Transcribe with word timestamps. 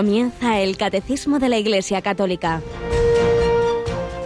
Comienza 0.00 0.58
el 0.60 0.78
Catecismo 0.78 1.38
de 1.38 1.50
la 1.50 1.58
Iglesia 1.58 2.00
Católica. 2.00 2.62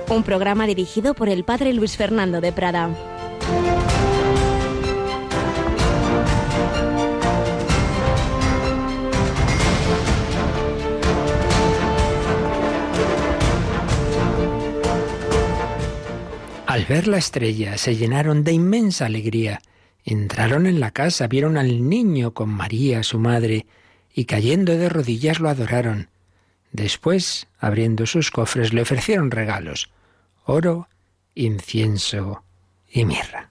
Un 0.08 0.22
programa 0.22 0.68
dirigido 0.68 1.14
por 1.14 1.28
el 1.28 1.42
Padre 1.42 1.72
Luis 1.72 1.96
Fernando 1.96 2.40
de 2.40 2.52
Prada. 2.52 2.90
Al 16.66 16.84
ver 16.84 17.08
la 17.08 17.18
estrella 17.18 17.76
se 17.78 17.96
llenaron 17.96 18.44
de 18.44 18.52
inmensa 18.52 19.06
alegría. 19.06 19.60
Entraron 20.04 20.68
en 20.68 20.78
la 20.78 20.92
casa, 20.92 21.26
vieron 21.26 21.58
al 21.58 21.88
niño 21.88 22.32
con 22.32 22.48
María, 22.48 23.02
su 23.02 23.18
madre, 23.18 23.66
y 24.14 24.26
cayendo 24.26 24.78
de 24.78 24.88
rodillas 24.88 25.40
lo 25.40 25.48
adoraron. 25.48 26.08
Después, 26.72 27.48
abriendo 27.58 28.06
sus 28.06 28.30
cofres, 28.30 28.72
le 28.72 28.82
ofrecieron 28.82 29.30
regalos, 29.30 29.90
oro, 30.44 30.88
incienso 31.34 32.44
y 32.90 33.04
mirra. 33.04 33.50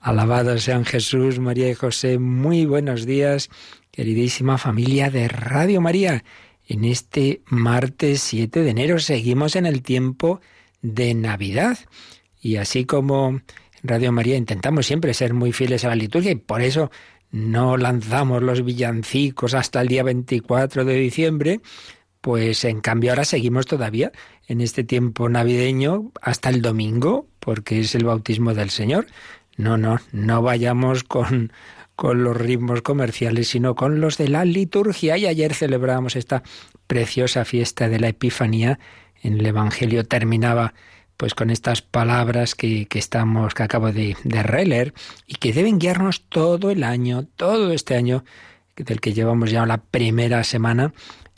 Alabados 0.00 0.64
sean 0.64 0.84
Jesús, 0.84 1.38
María 1.38 1.70
y 1.70 1.74
José. 1.74 2.18
Muy 2.18 2.66
buenos 2.66 3.06
días, 3.06 3.48
queridísima 3.90 4.58
familia 4.58 5.10
de 5.10 5.28
Radio 5.28 5.80
María. 5.80 6.24
En 6.66 6.84
este 6.84 7.42
martes 7.46 8.20
7 8.22 8.62
de 8.62 8.70
enero 8.70 8.98
seguimos 8.98 9.56
en 9.56 9.66
el 9.66 9.82
tiempo 9.82 10.40
de 10.82 11.14
Navidad. 11.14 11.78
Y 12.40 12.56
así 12.56 12.84
como 12.84 13.28
en 13.28 13.44
Radio 13.82 14.12
María 14.12 14.36
intentamos 14.36 14.86
siempre 14.86 15.14
ser 15.14 15.34
muy 15.34 15.52
fieles 15.52 15.84
a 15.84 15.88
la 15.88 15.96
liturgia 15.96 16.32
y 16.32 16.36
por 16.36 16.62
eso 16.62 16.90
no 17.34 17.76
lanzamos 17.76 18.44
los 18.44 18.64
villancicos 18.64 19.54
hasta 19.54 19.80
el 19.80 19.88
día 19.88 20.04
24 20.04 20.84
de 20.84 20.94
diciembre, 20.94 21.60
pues 22.20 22.64
en 22.64 22.80
cambio 22.80 23.10
ahora 23.10 23.24
seguimos 23.24 23.66
todavía 23.66 24.12
en 24.46 24.60
este 24.60 24.84
tiempo 24.84 25.28
navideño 25.28 26.12
hasta 26.22 26.48
el 26.48 26.62
domingo, 26.62 27.26
porque 27.40 27.80
es 27.80 27.96
el 27.96 28.04
bautismo 28.04 28.54
del 28.54 28.70
Señor. 28.70 29.06
No, 29.56 29.76
no, 29.76 29.98
no 30.12 30.42
vayamos 30.42 31.02
con, 31.02 31.52
con 31.96 32.22
los 32.22 32.36
ritmos 32.36 32.82
comerciales, 32.82 33.48
sino 33.48 33.74
con 33.74 34.00
los 34.00 34.16
de 34.16 34.28
la 34.28 34.44
liturgia. 34.44 35.18
Y 35.18 35.26
ayer 35.26 35.54
celebrábamos 35.54 36.14
esta 36.14 36.44
preciosa 36.86 37.44
fiesta 37.44 37.88
de 37.88 37.98
la 37.98 38.08
Epifanía. 38.10 38.78
En 39.22 39.40
el 39.40 39.46
Evangelio 39.46 40.04
terminaba 40.04 40.72
pues 41.16 41.34
con 41.34 41.50
estas 41.50 41.82
palabras 41.82 42.54
que, 42.54 42.86
estamos, 42.94 43.54
que 43.54 43.62
acabo 43.62 43.92
de, 43.92 44.16
de 44.24 44.42
releer, 44.42 44.94
y 45.26 45.34
que 45.36 45.52
deben 45.52 45.78
guiarnos 45.78 46.22
todo 46.28 46.70
el 46.70 46.84
año, 46.84 47.26
todo 47.36 47.72
este 47.72 47.94
año, 47.96 48.24
del 48.76 49.00
que 49.00 49.12
llevamos 49.12 49.50
ya 49.50 49.64
la 49.66 49.78
primera 49.78 50.42
semana, 50.44 50.92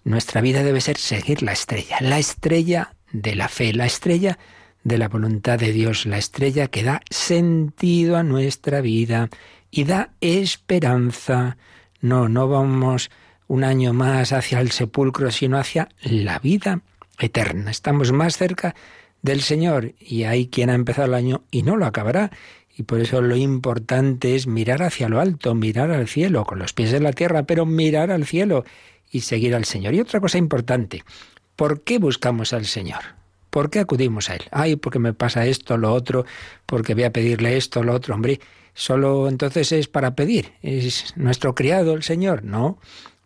nuestra 0.05 0.41
vida 0.41 0.63
debe 0.63 0.81
ser 0.81 0.97
seguir 0.97 1.43
la 1.43 1.53
estrella, 1.53 1.99
la 2.01 2.19
estrella 2.19 2.95
de 3.13 3.35
la 3.35 3.49
fe, 3.49 3.73
la 3.73 3.87
estrella 3.87 4.39
de 4.85 4.99
la 4.99 5.09
voluntad 5.09 5.59
de 5.59 5.73
Dios, 5.73 6.07
la 6.07 6.17
estrella 6.17 6.69
que 6.69 6.85
da 6.85 7.03
sentido 7.11 8.17
a 8.17 8.23
nuestra 8.23 8.81
vida 8.81 9.29
y 9.71 9.83
da 9.83 10.11
esperanza. 10.21 11.57
No, 12.01 12.29
no 12.29 12.47
vamos 12.49 13.11
un 13.49 13.65
año 13.65 13.93
más 13.93 14.33
hacia 14.33 14.61
el 14.61 14.71
sepulcro, 14.71 15.33
sino 15.33 15.59
hacia 15.59 15.89
la 16.03 16.39
vida 16.39 16.83
eterna. 17.19 17.73
Estamos 17.73 18.13
más 18.13 18.37
cerca 18.37 18.77
del 19.27 19.43
Señor 19.43 19.93
y 20.01 20.23
hay 20.23 20.47
quien 20.47 20.71
ha 20.71 20.75
empezado 20.75 21.09
el 21.09 21.15
año 21.15 21.45
y 21.51 21.63
no 21.63 21.77
lo 21.77 21.85
acabará. 21.85 22.31
Y 22.79 22.85
por 22.85 23.01
eso 23.01 23.21
lo 23.21 23.37
importante 23.37 24.35
es 24.35 24.47
mirar 24.47 24.83
hacia 24.83 25.09
lo 25.09 25.21
alto, 25.21 25.55
mirar 25.55 25.91
al 25.91 26.09
cielo, 26.09 26.45
con 26.45 26.59
los 26.59 26.73
pies 26.73 26.93
en 26.95 27.03
la 27.03 27.13
tierra, 27.13 27.43
pero 27.43 27.67
mirar 27.67 28.11
al 28.11 28.25
cielo 28.25 28.65
y 29.11 29.21
seguir 29.21 29.55
al 29.55 29.65
Señor. 29.65 29.95
Y 29.95 30.01
otra 30.01 30.21
cosa 30.21 30.39
importante, 30.39 31.05
¿por 31.57 31.83
qué 31.83 31.99
buscamos 31.99 32.53
al 32.53 32.67
Señor? 32.67 33.01
¿Por 33.51 33.71
qué 33.71 33.81
acudimos 33.81 34.31
a 34.31 34.37
Él? 34.37 34.43
Ay, 34.51 34.77
porque 34.77 34.99
me 34.99 35.15
pasa 35.15 35.47
esto, 35.47 35.77
lo 35.77 35.93
otro, 35.93 36.25
porque 36.67 36.95
voy 36.95 37.05
a 37.05 37.13
pedirle 37.13 37.57
esto, 37.57 37.83
lo 37.83 37.95
otro. 37.95 38.15
Hombre, 38.15 38.41
solo 38.75 39.29
entonces 39.29 39.73
es 39.73 39.89
para 39.89 40.15
pedir. 40.15 40.53
¿Es 40.63 41.15
nuestro 41.17 41.55
criado 41.55 41.95
el 41.95 42.03
Señor? 42.03 42.45
No. 42.45 42.79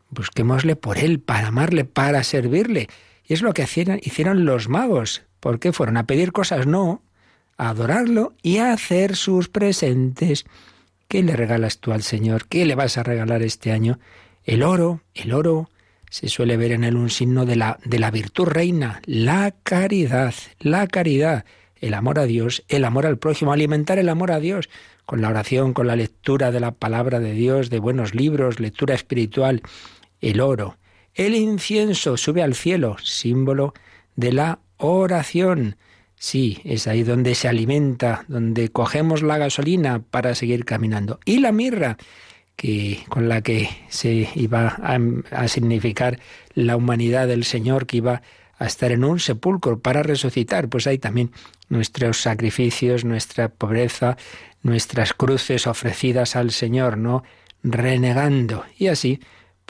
Busquémosle 0.08 0.76
por 0.76 0.98
Él, 0.98 1.20
para 1.20 1.48
amarle, 1.48 1.84
para 1.84 2.22
servirle. 2.22 2.88
Y 3.26 3.34
es 3.34 3.42
lo 3.42 3.52
que 3.52 3.62
hicieron 3.62 4.44
los 4.44 4.68
magos. 4.68 5.22
¿Por 5.40 5.58
qué 5.58 5.72
fueron 5.72 5.96
a 5.96 6.06
pedir 6.06 6.32
cosas? 6.32 6.66
No, 6.66 7.02
a 7.56 7.70
adorarlo 7.70 8.34
y 8.42 8.58
a 8.58 8.72
hacer 8.72 9.16
sus 9.16 9.48
presentes. 9.48 10.44
¿Qué 11.08 11.22
le 11.22 11.34
regalas 11.34 11.78
tú 11.78 11.92
al 11.92 12.02
Señor? 12.02 12.46
¿Qué 12.46 12.64
le 12.64 12.74
vas 12.74 12.98
a 12.98 13.02
regalar 13.02 13.42
este 13.42 13.72
año? 13.72 13.98
El 14.44 14.62
oro, 14.62 15.02
el 15.14 15.32
oro 15.32 15.70
se 16.10 16.28
suele 16.28 16.56
ver 16.56 16.72
en 16.72 16.84
él 16.84 16.96
un 16.96 17.10
signo 17.10 17.46
de 17.46 17.56
la, 17.56 17.78
de 17.84 17.98
la 17.98 18.10
virtud 18.10 18.46
reina, 18.46 19.00
la 19.06 19.52
caridad, 19.62 20.34
la 20.58 20.86
caridad, 20.86 21.44
el 21.80 21.94
amor 21.94 22.18
a 22.18 22.24
Dios, 22.24 22.64
el 22.68 22.84
amor 22.84 23.06
al 23.06 23.18
prójimo, 23.18 23.52
alimentar 23.52 23.98
el 23.98 24.08
amor 24.08 24.32
a 24.32 24.40
Dios 24.40 24.68
con 25.06 25.22
la 25.22 25.28
oración, 25.28 25.72
con 25.72 25.86
la 25.86 25.96
lectura 25.96 26.52
de 26.52 26.60
la 26.60 26.72
palabra 26.72 27.18
de 27.18 27.32
Dios, 27.32 27.70
de 27.70 27.80
buenos 27.80 28.14
libros, 28.14 28.60
lectura 28.60 28.94
espiritual, 28.94 29.62
el 30.20 30.40
oro. 30.40 30.76
El 31.14 31.34
incienso 31.34 32.16
sube 32.16 32.42
al 32.42 32.54
cielo, 32.54 32.96
símbolo 33.02 33.74
de 34.14 34.32
la 34.32 34.60
oración. 34.80 35.76
Sí, 36.16 36.60
es 36.64 36.86
ahí 36.86 37.02
donde 37.02 37.34
se 37.34 37.48
alimenta, 37.48 38.24
donde 38.28 38.68
cogemos 38.68 39.22
la 39.22 39.38
gasolina 39.38 40.02
para 40.02 40.34
seguir 40.34 40.64
caminando. 40.64 41.18
Y 41.24 41.38
la 41.38 41.52
mirra, 41.52 41.96
que 42.56 43.04
con 43.08 43.28
la 43.28 43.40
que 43.40 43.70
se 43.88 44.28
iba 44.34 44.76
a, 44.82 44.98
a, 45.30 45.48
significar 45.48 46.20
la 46.54 46.76
humanidad 46.76 47.26
del 47.26 47.44
Señor, 47.44 47.86
que 47.86 47.98
iba 47.98 48.22
a 48.58 48.66
estar 48.66 48.92
en 48.92 49.04
un 49.04 49.18
sepulcro 49.18 49.80
para 49.80 50.02
resucitar. 50.02 50.68
Pues 50.68 50.86
hay 50.86 50.98
también 50.98 51.30
nuestros 51.70 52.20
sacrificios, 52.20 53.06
nuestra 53.06 53.48
pobreza, 53.48 54.18
nuestras 54.62 55.14
cruces 55.14 55.66
ofrecidas 55.66 56.36
al 56.36 56.50
Señor, 56.50 56.98
¿no? 56.98 57.22
Renegando. 57.62 58.64
Y 58.78 58.88
así 58.88 59.20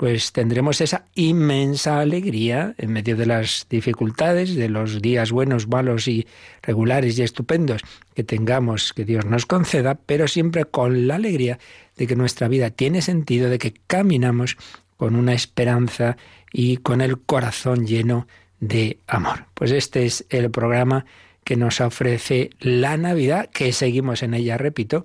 pues 0.01 0.33
tendremos 0.33 0.81
esa 0.81 1.05
inmensa 1.15 2.01
alegría 2.01 2.75
en 2.79 2.91
medio 2.91 3.19
de 3.19 3.27
las 3.27 3.67
dificultades, 3.69 4.55
de 4.57 4.71
los 4.71 5.03
días 5.03 5.31
buenos, 5.31 5.69
malos 5.69 6.09
y 6.09 6.27
regulares 6.63 7.19
y 7.19 7.23
estupendos 7.23 7.83
que 8.15 8.25
tengamos, 8.25 8.95
que 8.95 9.05
Dios 9.05 9.27
nos 9.27 9.45
conceda, 9.45 9.97
pero 9.97 10.27
siempre 10.27 10.65
con 10.65 11.07
la 11.07 11.17
alegría 11.17 11.59
de 11.99 12.07
que 12.07 12.17
nuestra 12.17 12.49
vida 12.49 12.71
tiene 12.71 13.03
sentido, 13.03 13.51
de 13.51 13.59
que 13.59 13.75
caminamos 13.87 14.57
con 14.97 15.17
una 15.17 15.35
esperanza 15.35 16.17
y 16.51 16.79
con 16.79 17.03
el 17.03 17.21
corazón 17.21 17.87
lleno 17.87 18.27
de 18.59 19.01
amor. 19.07 19.49
Pues 19.53 19.71
este 19.71 20.07
es 20.07 20.25
el 20.31 20.51
programa 20.51 21.05
que 21.45 21.57
nos 21.57 21.81
ofrece 21.81 22.51
la 22.61 22.97
Navidad, 22.97 23.49
que 23.51 23.73
seguimos 23.73 24.23
en 24.23 24.35
ella, 24.35 24.59
repito, 24.59 25.05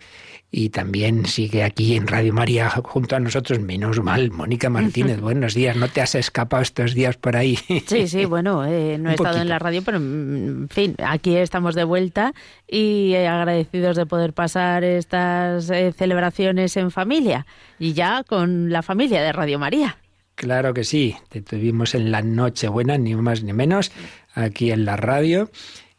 y 0.51 0.69
también 0.69 1.25
sigue 1.25 1.63
aquí 1.63 1.95
en 1.95 2.07
Radio 2.07 2.33
María 2.33 2.69
junto 2.69 3.15
a 3.15 3.19
nosotros, 3.19 3.59
menos 3.59 4.01
mal, 4.01 4.31
Mónica 4.31 4.69
Martínez. 4.69 5.19
Buenos 5.21 5.53
días, 5.53 5.75
¿no 5.75 5.89
te 5.89 6.01
has 6.01 6.15
escapado 6.15 6.61
estos 6.61 6.93
días 6.93 7.17
por 7.17 7.35
ahí? 7.35 7.57
Sí, 7.87 8.07
sí, 8.07 8.25
bueno, 8.25 8.65
eh, 8.65 8.97
no 8.97 9.09
he 9.09 9.13
estado 9.15 9.41
en 9.41 9.49
la 9.49 9.59
radio, 9.59 9.81
pero 9.83 9.97
en 9.97 10.67
fin, 10.69 10.95
aquí 11.05 11.35
estamos 11.35 11.75
de 11.75 11.83
vuelta 11.83 12.33
y 12.69 13.15
agradecidos 13.15 13.97
de 13.97 14.05
poder 14.05 14.33
pasar 14.33 14.83
estas 14.83 15.69
eh, 15.69 15.91
celebraciones 15.91 16.77
en 16.77 16.91
familia 16.91 17.45
y 17.79 17.93
ya 17.93 18.23
con 18.23 18.71
la 18.71 18.81
familia 18.81 19.21
de 19.21 19.33
Radio 19.33 19.59
María. 19.59 19.97
Claro 20.35 20.73
que 20.73 20.83
sí, 20.83 21.15
te 21.29 21.41
tuvimos 21.41 21.95
en 21.95 22.11
la 22.11 22.21
Nochebuena, 22.21 22.97
ni 22.97 23.15
más 23.15 23.43
ni 23.43 23.53
menos, 23.53 23.91
aquí 24.35 24.71
en 24.71 24.85
la 24.85 24.97
radio 24.97 25.49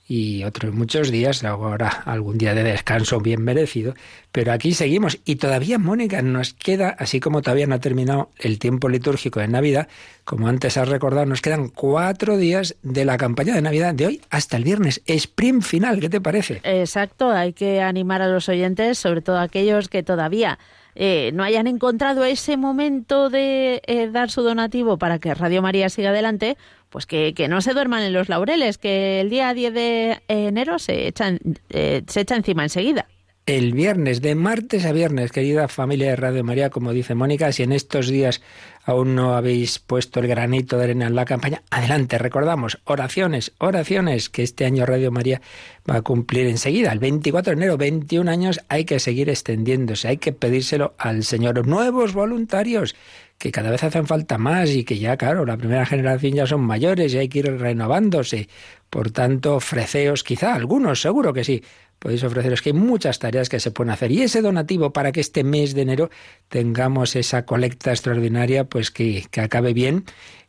y 0.08 0.44
otros 0.44 0.72
muchos 0.72 1.10
días, 1.10 1.42
ahora 1.44 1.88
algún 2.04 2.38
día 2.38 2.54
de 2.54 2.62
descanso 2.62 3.20
bien 3.20 3.42
merecido, 3.42 3.94
pero 4.30 4.52
aquí 4.52 4.72
seguimos 4.72 5.18
y 5.24 5.36
todavía, 5.36 5.78
Mónica, 5.78 6.22
nos 6.22 6.54
queda, 6.54 6.90
así 6.98 7.18
como 7.20 7.42
todavía 7.42 7.66
no 7.66 7.74
ha 7.74 7.80
terminado 7.80 8.30
el 8.38 8.58
tiempo 8.58 8.88
litúrgico 8.88 9.40
de 9.40 9.48
Navidad, 9.48 9.88
como 10.24 10.48
antes 10.48 10.76
has 10.76 10.88
recordado, 10.88 11.26
nos 11.26 11.42
quedan 11.42 11.68
cuatro 11.68 12.36
días 12.36 12.76
de 12.82 13.04
la 13.04 13.16
campaña 13.16 13.54
de 13.54 13.62
Navidad 13.62 13.94
de 13.94 14.06
hoy 14.06 14.20
hasta 14.30 14.56
el 14.56 14.64
viernes, 14.64 15.02
sprint 15.06 15.62
final, 15.62 16.00
¿qué 16.00 16.08
te 16.08 16.20
parece? 16.20 16.60
Exacto, 16.62 17.30
hay 17.30 17.52
que 17.52 17.80
animar 17.80 18.22
a 18.22 18.28
los 18.28 18.48
oyentes, 18.48 18.98
sobre 18.98 19.22
todo 19.22 19.38
aquellos 19.38 19.88
que 19.88 20.02
todavía 20.02 20.58
eh, 20.98 21.30
no 21.34 21.44
hayan 21.44 21.66
encontrado 21.66 22.24
ese 22.24 22.56
momento 22.56 23.28
de 23.28 23.82
eh, 23.86 24.08
dar 24.10 24.30
su 24.30 24.40
donativo 24.42 24.96
para 24.96 25.18
que 25.18 25.34
Radio 25.34 25.60
María 25.60 25.90
siga 25.90 26.08
adelante, 26.08 26.56
pues 26.88 27.04
que, 27.04 27.34
no 27.50 27.60
se 27.60 27.74
duerman 27.74 28.02
en 28.02 28.14
los 28.14 28.30
laureles, 28.30 28.78
que 28.78 29.20
el 29.20 29.28
día 29.28 29.52
10 29.52 29.74
de 29.74 30.22
enero 30.28 30.78
se 30.78 31.06
echa, 31.06 31.32
eh, 31.68 32.02
se 32.06 32.20
echa 32.20 32.34
encima 32.34 32.62
enseguida. 32.62 33.06
El 33.44 33.74
viernes, 33.74 34.22
de 34.22 34.34
martes 34.34 34.86
a 34.86 34.92
viernes, 34.92 35.30
querida 35.30 35.68
familia 35.68 36.08
de 36.08 36.16
Radio 36.16 36.42
María, 36.42 36.70
como 36.70 36.92
dice 36.92 37.14
Mónica, 37.14 37.52
si 37.52 37.62
en 37.62 37.72
estos 37.72 38.08
días 38.08 38.40
aún 38.86 39.16
no 39.16 39.34
habéis 39.34 39.80
puesto 39.80 40.20
el 40.20 40.28
granito 40.28 40.78
de 40.78 40.84
arena 40.84 41.08
en 41.08 41.16
la 41.16 41.24
campaña, 41.24 41.62
adelante, 41.70 42.18
recordamos, 42.18 42.78
oraciones, 42.84 43.52
oraciones, 43.58 44.30
que 44.30 44.44
este 44.44 44.64
año 44.64 44.86
Radio 44.86 45.10
María 45.10 45.42
va 45.90 45.96
a 45.96 46.02
cumplir 46.02 46.46
enseguida, 46.46 46.92
el 46.92 47.00
24 47.00 47.50
de 47.50 47.56
enero, 47.56 47.76
21 47.76 48.30
años, 48.30 48.60
hay 48.68 48.84
que 48.84 49.00
seguir 49.00 49.28
extendiéndose, 49.28 50.08
hay 50.08 50.18
que 50.18 50.32
pedírselo 50.32 50.94
al 50.98 51.24
Señor. 51.24 51.66
Nuevos 51.66 52.14
voluntarios, 52.14 52.94
que 53.38 53.52
cada 53.52 53.70
vez 53.70 53.82
hacen 53.84 54.06
falta 54.06 54.38
más 54.38 54.70
y 54.70 54.84
que 54.84 54.98
ya, 54.98 55.16
claro, 55.16 55.44
la 55.44 55.56
primera 55.56 55.84
generación 55.84 56.34
ya 56.34 56.46
son 56.46 56.62
mayores 56.62 57.12
y 57.12 57.18
hay 57.18 57.28
que 57.28 57.40
ir 57.40 57.58
renovándose. 57.58 58.48
Por 58.88 59.10
tanto, 59.10 59.56
ofreceos, 59.56 60.22
quizá 60.22 60.54
algunos, 60.54 61.02
seguro 61.02 61.32
que 61.32 61.44
sí, 61.44 61.62
podéis 61.98 62.24
ofreceros 62.24 62.62
que 62.62 62.70
hay 62.70 62.74
muchas 62.74 63.18
tareas 63.18 63.48
que 63.48 63.60
se 63.60 63.70
pueden 63.70 63.92
hacer. 63.92 64.10
Y 64.12 64.22
ese 64.22 64.42
donativo 64.42 64.92
para 64.92 65.12
que 65.12 65.20
este 65.20 65.44
mes 65.44 65.74
de 65.74 65.82
enero 65.82 66.10
tengamos 66.48 67.16
esa 67.16 67.44
colecta 67.44 67.90
extraordinaria, 67.90 68.64
pues 68.64 68.90
que, 68.90 69.26
que 69.30 69.40
acabe 69.40 69.72
bien 69.72 70.04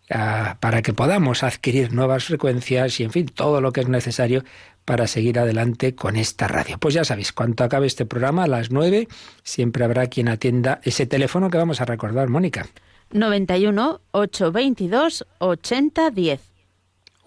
para 0.08 0.82
que 0.82 0.94
podamos 0.94 1.44
adquirir 1.44 1.92
nuevas 1.92 2.26
frecuencias 2.26 3.00
y, 3.00 3.04
en 3.04 3.12
fin, 3.12 3.26
todo 3.26 3.60
lo 3.60 3.74
que 3.74 3.82
es 3.82 3.90
necesario 3.90 4.44
para 4.86 5.06
seguir 5.06 5.38
adelante 5.38 5.96
con 5.96 6.16
esta 6.16 6.48
radio. 6.48 6.78
Pues 6.78 6.94
ya 6.94 7.04
sabéis, 7.04 7.34
cuando 7.34 7.64
acabe 7.64 7.88
este 7.88 8.06
programa 8.06 8.46
a 8.46 8.48
las 8.48 8.72
nueve, 8.72 9.10
siempre 9.44 9.84
habrá 9.84 10.08
quien 10.08 10.30
atienda 10.30 10.80
ese 10.84 11.06
teléfono 11.06 11.50
que 11.50 11.58
vamos 11.58 11.82
a 11.82 11.86
recordar, 11.86 12.30
Mónica. 12.30 12.68
91 13.12 14.02
822 14.12 15.26
8010. 15.40 16.47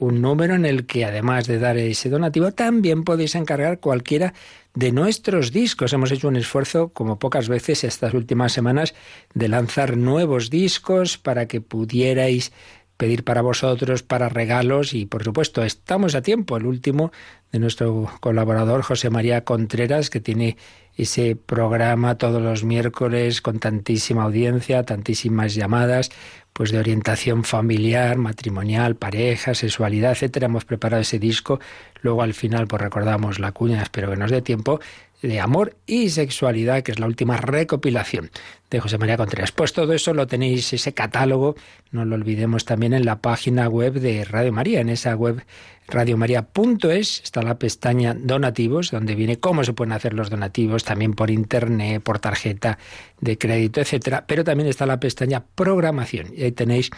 Un 0.00 0.22
número 0.22 0.54
en 0.54 0.64
el 0.64 0.86
que 0.86 1.04
además 1.04 1.46
de 1.46 1.58
dar 1.58 1.76
ese 1.76 2.08
donativo 2.08 2.52
también 2.52 3.04
podéis 3.04 3.34
encargar 3.34 3.80
cualquiera 3.80 4.32
de 4.72 4.92
nuestros 4.92 5.52
discos. 5.52 5.92
Hemos 5.92 6.10
hecho 6.10 6.28
un 6.28 6.36
esfuerzo, 6.36 6.88
como 6.88 7.18
pocas 7.18 7.50
veces 7.50 7.84
estas 7.84 8.14
últimas 8.14 8.54
semanas, 8.54 8.94
de 9.34 9.48
lanzar 9.48 9.98
nuevos 9.98 10.48
discos 10.48 11.18
para 11.18 11.46
que 11.48 11.60
pudierais 11.60 12.50
pedir 12.96 13.24
para 13.24 13.42
vosotros, 13.42 14.02
para 14.02 14.30
regalos 14.30 14.94
y 14.94 15.04
por 15.04 15.22
supuesto 15.22 15.64
estamos 15.64 16.14
a 16.14 16.22
tiempo. 16.22 16.56
El 16.56 16.64
último 16.64 17.12
de 17.52 17.58
nuestro 17.58 18.10
colaborador 18.20 18.80
José 18.80 19.10
María 19.10 19.44
Contreras, 19.44 20.08
que 20.08 20.20
tiene 20.20 20.56
ese 20.96 21.36
programa 21.36 22.16
todos 22.16 22.42
los 22.42 22.64
miércoles 22.64 23.40
con 23.40 23.58
tantísima 23.58 24.24
audiencia, 24.24 24.82
tantísimas 24.82 25.54
llamadas, 25.54 26.10
pues 26.52 26.70
de 26.70 26.78
orientación 26.78 27.44
familiar, 27.44 28.16
matrimonial, 28.16 28.96
pareja, 28.96 29.54
sexualidad, 29.54 30.12
etcétera. 30.12 30.46
Hemos 30.46 30.64
preparado 30.64 31.02
ese 31.02 31.18
disco. 31.18 31.60
Luego 32.02 32.22
al 32.22 32.34
final 32.34 32.66
pues 32.66 32.82
recordamos 32.82 33.38
la 33.38 33.52
cuña, 33.52 33.82
espero 33.82 34.10
que 34.10 34.16
nos 34.16 34.30
dé 34.30 34.42
tiempo 34.42 34.80
de 35.22 35.40
amor 35.40 35.76
y 35.86 36.08
sexualidad, 36.10 36.82
que 36.82 36.92
es 36.92 36.98
la 36.98 37.06
última 37.06 37.36
recopilación 37.36 38.30
de 38.70 38.80
José 38.80 38.98
María 38.98 39.16
Contreras. 39.16 39.52
Pues 39.52 39.72
todo 39.72 39.92
eso 39.92 40.14
lo 40.14 40.26
tenéis, 40.26 40.72
ese 40.72 40.94
catálogo, 40.94 41.56
no 41.90 42.04
lo 42.04 42.14
olvidemos 42.14 42.64
también 42.64 42.94
en 42.94 43.04
la 43.04 43.16
página 43.16 43.68
web 43.68 43.94
de 43.94 44.24
Radio 44.24 44.52
María, 44.52 44.80
en 44.80 44.88
esa 44.88 45.14
web 45.14 45.44
radiomaria.es 45.90 47.20
está 47.22 47.42
la 47.42 47.58
pestaña 47.58 48.14
donativos, 48.14 48.90
donde 48.90 49.14
viene 49.14 49.38
cómo 49.38 49.64
se 49.64 49.72
pueden 49.72 49.92
hacer 49.92 50.14
los 50.14 50.30
donativos, 50.30 50.84
también 50.84 51.14
por 51.14 51.30
internet, 51.30 52.02
por 52.02 52.18
tarjeta 52.18 52.78
de 53.20 53.36
crédito, 53.36 53.80
etcétera, 53.80 54.24
pero 54.26 54.44
también 54.44 54.68
está 54.68 54.86
la 54.86 55.00
pestaña 55.00 55.44
programación. 55.54 56.28
Y 56.36 56.44
ahí 56.44 56.52
tenéis 56.52 56.90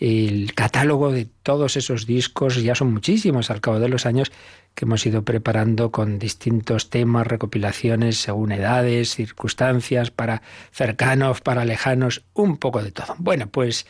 el 0.00 0.54
catálogo 0.54 1.12
de 1.12 1.26
todos 1.42 1.76
esos 1.76 2.06
discos, 2.06 2.62
ya 2.62 2.74
son 2.74 2.92
muchísimos 2.92 3.50
al 3.50 3.60
cabo 3.60 3.78
de 3.78 3.88
los 3.88 4.06
años 4.06 4.32
que 4.74 4.86
hemos 4.86 5.04
ido 5.04 5.24
preparando 5.24 5.90
con 5.90 6.18
distintos 6.18 6.88
temas, 6.88 7.26
recopilaciones 7.26 8.16
según 8.16 8.52
edades, 8.52 9.14
circunstancias, 9.14 10.10
para 10.10 10.42
cercanos, 10.72 11.42
para 11.42 11.66
lejanos, 11.66 12.22
un 12.32 12.56
poco 12.56 12.82
de 12.82 12.92
todo. 12.92 13.14
Bueno, 13.18 13.48
pues 13.48 13.86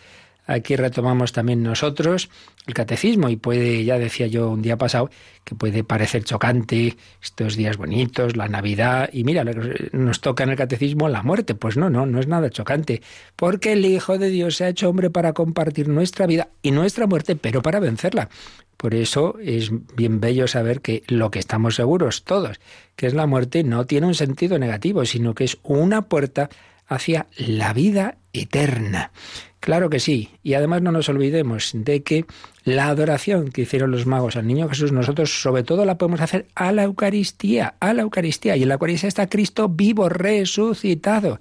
aquí 0.51 0.77
retomamos 0.77 1.33
también 1.33 1.63
nosotros 1.63 2.29
el 2.67 2.75
catecismo 2.75 3.29
y 3.29 3.37
puede, 3.37 3.85
ya 3.85 3.99
decía 3.99 4.27
yo 4.27 4.51
un 4.51 4.63
día 4.63 4.77
pasado, 4.77 5.11
que 5.45 5.55
puede 5.55 5.85
parecer 5.85 6.25
chocante 6.25 6.97
estos 7.23 7.57
días 7.57 7.77
bonitos, 7.77 8.37
la 8.37 8.49
Navidad, 8.49 9.11
y 9.13 9.25
mira, 9.25 9.45
nos 9.93 10.21
toca 10.21 10.45
en 10.45 10.51
el 10.51 10.57
catecismo 10.57 11.09
la 11.09 11.23
muerte. 11.23 11.55
Pues 11.55 11.77
no, 11.77 11.89
no, 11.89 12.07
no 12.07 12.21
es 12.21 12.27
nada 12.27 12.51
chocante, 12.51 13.03
porque 13.37 13.73
el 13.73 13.85
Hijo 13.85 14.19
de 14.19 14.29
Dios 14.29 14.57
se 14.57 14.65
ha 14.65 14.69
hecho 14.69 14.89
hombre 14.89 15.11
para 15.11 15.33
compartir 15.33 15.89
nuestra 15.89 16.27
vida 16.27 16.49
y 16.63 16.71
nuestra 16.71 17.07
muerte, 17.07 17.37
pero 17.37 17.63
para 17.63 17.81
vencerla. 17.81 18.29
Por 18.77 18.95
eso 18.95 19.37
es 19.43 19.71
bien 19.95 20.21
bello 20.21 20.49
saber 20.49 20.81
que 20.81 21.03
lo 21.09 21.31
que 21.31 21.39
estamos 21.39 21.75
seguros 21.75 22.25
todos, 22.25 22.61
que 22.97 23.07
es 23.07 23.15
la 23.15 23.27
muerte, 23.27 23.63
no 23.63 23.87
tiene 23.87 24.07
un 24.07 24.15
sentido 24.15 24.59
negativo, 24.59 25.05
sino 25.05 25.35
que 25.35 25.45
es 25.45 25.59
una 25.63 26.03
puerta 26.03 26.49
hacia 26.91 27.29
la 27.37 27.73
vida 27.73 28.19
eterna. 28.35 29.13
Claro 29.61 29.91
que 29.91 30.01
sí, 30.01 30.31
y 30.43 30.55
además 30.55 30.83
no 30.83 30.91
nos 30.91 31.09
olvidemos 31.09 31.71
de 31.75 32.03
que 32.03 32.25
la 32.65 32.89
adoración 32.89 33.51
que 33.51 33.63
hicieron 33.63 33.91
los 33.91 34.07
magos 34.07 34.37
al 34.37 34.47
niño 34.47 34.69
Jesús, 34.69 34.91
nosotros 34.91 35.41
sobre 35.41 35.63
todo 35.63 35.85
la 35.85 35.99
podemos 35.99 36.21
hacer 36.21 36.47
a 36.55 36.73
la 36.73 36.83
Eucaristía, 36.83 37.75
a 37.79 37.95
la 37.95 38.03
Eucaristía, 38.03 38.57
y 38.57 38.63
en 38.63 38.69
la 38.69 38.75
Eucaristía 38.75 39.09
está 39.09 39.29
Cristo 39.29 39.69
vivo, 39.69 40.09
resucitado. 40.09 41.41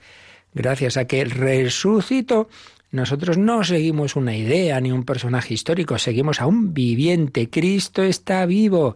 Gracias 0.54 0.98
a 0.98 1.06
que 1.06 1.26
resucitó, 1.26 2.50
nosotros 2.92 3.38
no 3.38 3.64
seguimos 3.64 4.16
una 4.16 4.36
idea 4.36 4.80
ni 4.82 4.92
un 4.92 5.04
personaje 5.04 5.54
histórico, 5.54 5.98
seguimos 5.98 6.42
a 6.42 6.48
un 6.48 6.74
viviente. 6.74 7.50
Cristo 7.50 8.04
está 8.04 8.46
vivo. 8.46 8.96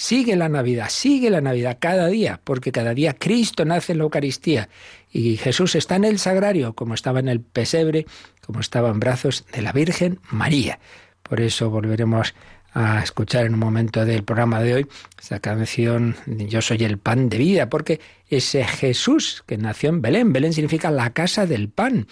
Sigue 0.00 0.36
la 0.36 0.48
Navidad, 0.48 0.90
sigue 0.90 1.28
la 1.28 1.40
Navidad 1.40 1.78
cada 1.80 2.06
día, 2.06 2.40
porque 2.44 2.70
cada 2.70 2.94
día 2.94 3.14
Cristo 3.14 3.64
nace 3.64 3.90
en 3.90 3.98
la 3.98 4.04
Eucaristía 4.04 4.68
y 5.10 5.36
Jesús 5.38 5.74
está 5.74 5.96
en 5.96 6.04
el 6.04 6.20
sagrario, 6.20 6.72
como 6.74 6.94
estaba 6.94 7.18
en 7.18 7.26
el 7.26 7.40
pesebre, 7.40 8.06
como 8.46 8.60
estaba 8.60 8.90
en 8.90 9.00
brazos 9.00 9.44
de 9.52 9.60
la 9.60 9.72
Virgen 9.72 10.20
María. 10.30 10.78
Por 11.24 11.40
eso 11.40 11.68
volveremos 11.70 12.32
a 12.74 13.02
escuchar 13.02 13.46
en 13.46 13.54
un 13.54 13.58
momento 13.58 14.04
del 14.04 14.22
programa 14.22 14.60
de 14.60 14.74
hoy 14.74 14.86
esa 15.20 15.40
canción 15.40 16.14
Yo 16.26 16.62
soy 16.62 16.84
el 16.84 16.98
pan 16.98 17.28
de 17.28 17.38
vida, 17.38 17.68
porque 17.68 18.00
ese 18.28 18.62
Jesús 18.62 19.42
que 19.48 19.58
nació 19.58 19.88
en 19.88 20.00
Belén, 20.00 20.32
Belén 20.32 20.52
significa 20.52 20.92
la 20.92 21.10
casa 21.10 21.44
del 21.44 21.70
pan 21.70 22.06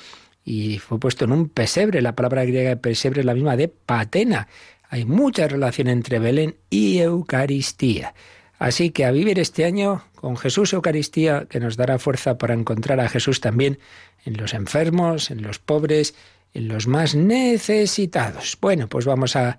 y 0.46 0.78
fue 0.78 1.00
puesto 1.00 1.24
en 1.24 1.32
un 1.32 1.48
pesebre. 1.48 2.00
La 2.00 2.14
palabra 2.14 2.44
griega 2.44 2.70
de 2.70 2.76
pesebre 2.76 3.20
es 3.20 3.26
la 3.26 3.34
misma 3.34 3.56
de 3.56 3.68
patena. 3.68 4.46
Hay 4.88 5.04
mucha 5.04 5.48
relación 5.48 5.88
entre 5.88 6.18
Belén 6.18 6.56
y 6.70 6.98
Eucaristía. 6.98 8.14
Así 8.58 8.90
que 8.90 9.04
a 9.04 9.10
vivir 9.10 9.38
este 9.38 9.64
año 9.64 10.04
con 10.14 10.36
Jesús 10.36 10.72
Eucaristía, 10.72 11.46
que 11.48 11.60
nos 11.60 11.76
dará 11.76 11.98
fuerza 11.98 12.38
para 12.38 12.54
encontrar 12.54 13.00
a 13.00 13.08
Jesús 13.08 13.40
también 13.40 13.78
en 14.24 14.36
los 14.36 14.54
enfermos, 14.54 15.30
en 15.30 15.42
los 15.42 15.58
pobres, 15.58 16.14
en 16.54 16.68
los 16.68 16.86
más 16.86 17.14
necesitados. 17.14 18.56
Bueno, 18.60 18.88
pues 18.88 19.04
vamos 19.04 19.36
a, 19.36 19.58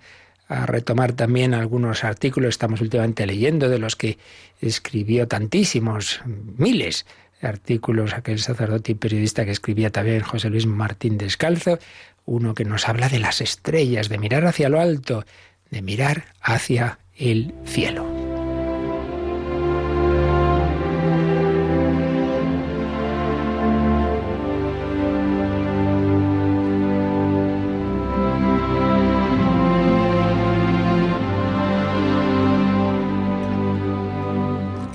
retomar 0.49 1.11
también 1.11 1.53
algunos 1.53 2.05
artículos. 2.05 2.51
Estamos 2.51 2.79
últimamente 2.79 3.27
leyendo 3.27 3.67
de 3.67 3.79
los 3.79 3.97
que 3.97 4.17
escribió 4.61 5.27
tantísimos, 5.27 6.21
miles 6.25 7.05
artículos, 7.41 8.13
aquel 8.13 8.39
sacerdote 8.39 8.93
y 8.93 8.95
periodista 8.95 9.43
que 9.43 9.51
escribía 9.51 9.89
también 9.89 10.21
José 10.21 10.49
Luis 10.49 10.65
Martín 10.65 11.17
Descalzo, 11.17 11.79
uno 12.27 12.53
que 12.53 12.65
nos 12.65 12.87
habla 12.87 13.09
de 13.09 13.19
las 13.19 13.41
estrellas, 13.41 14.09
de 14.09 14.19
mirar 14.19 14.45
hacia 14.45 14.69
lo 14.69 14.79
alto, 14.79 15.23
de 15.71 15.81
mirar 15.81 16.25
hacia 16.41 16.99
el 17.15 17.55
cielo. 17.65 18.05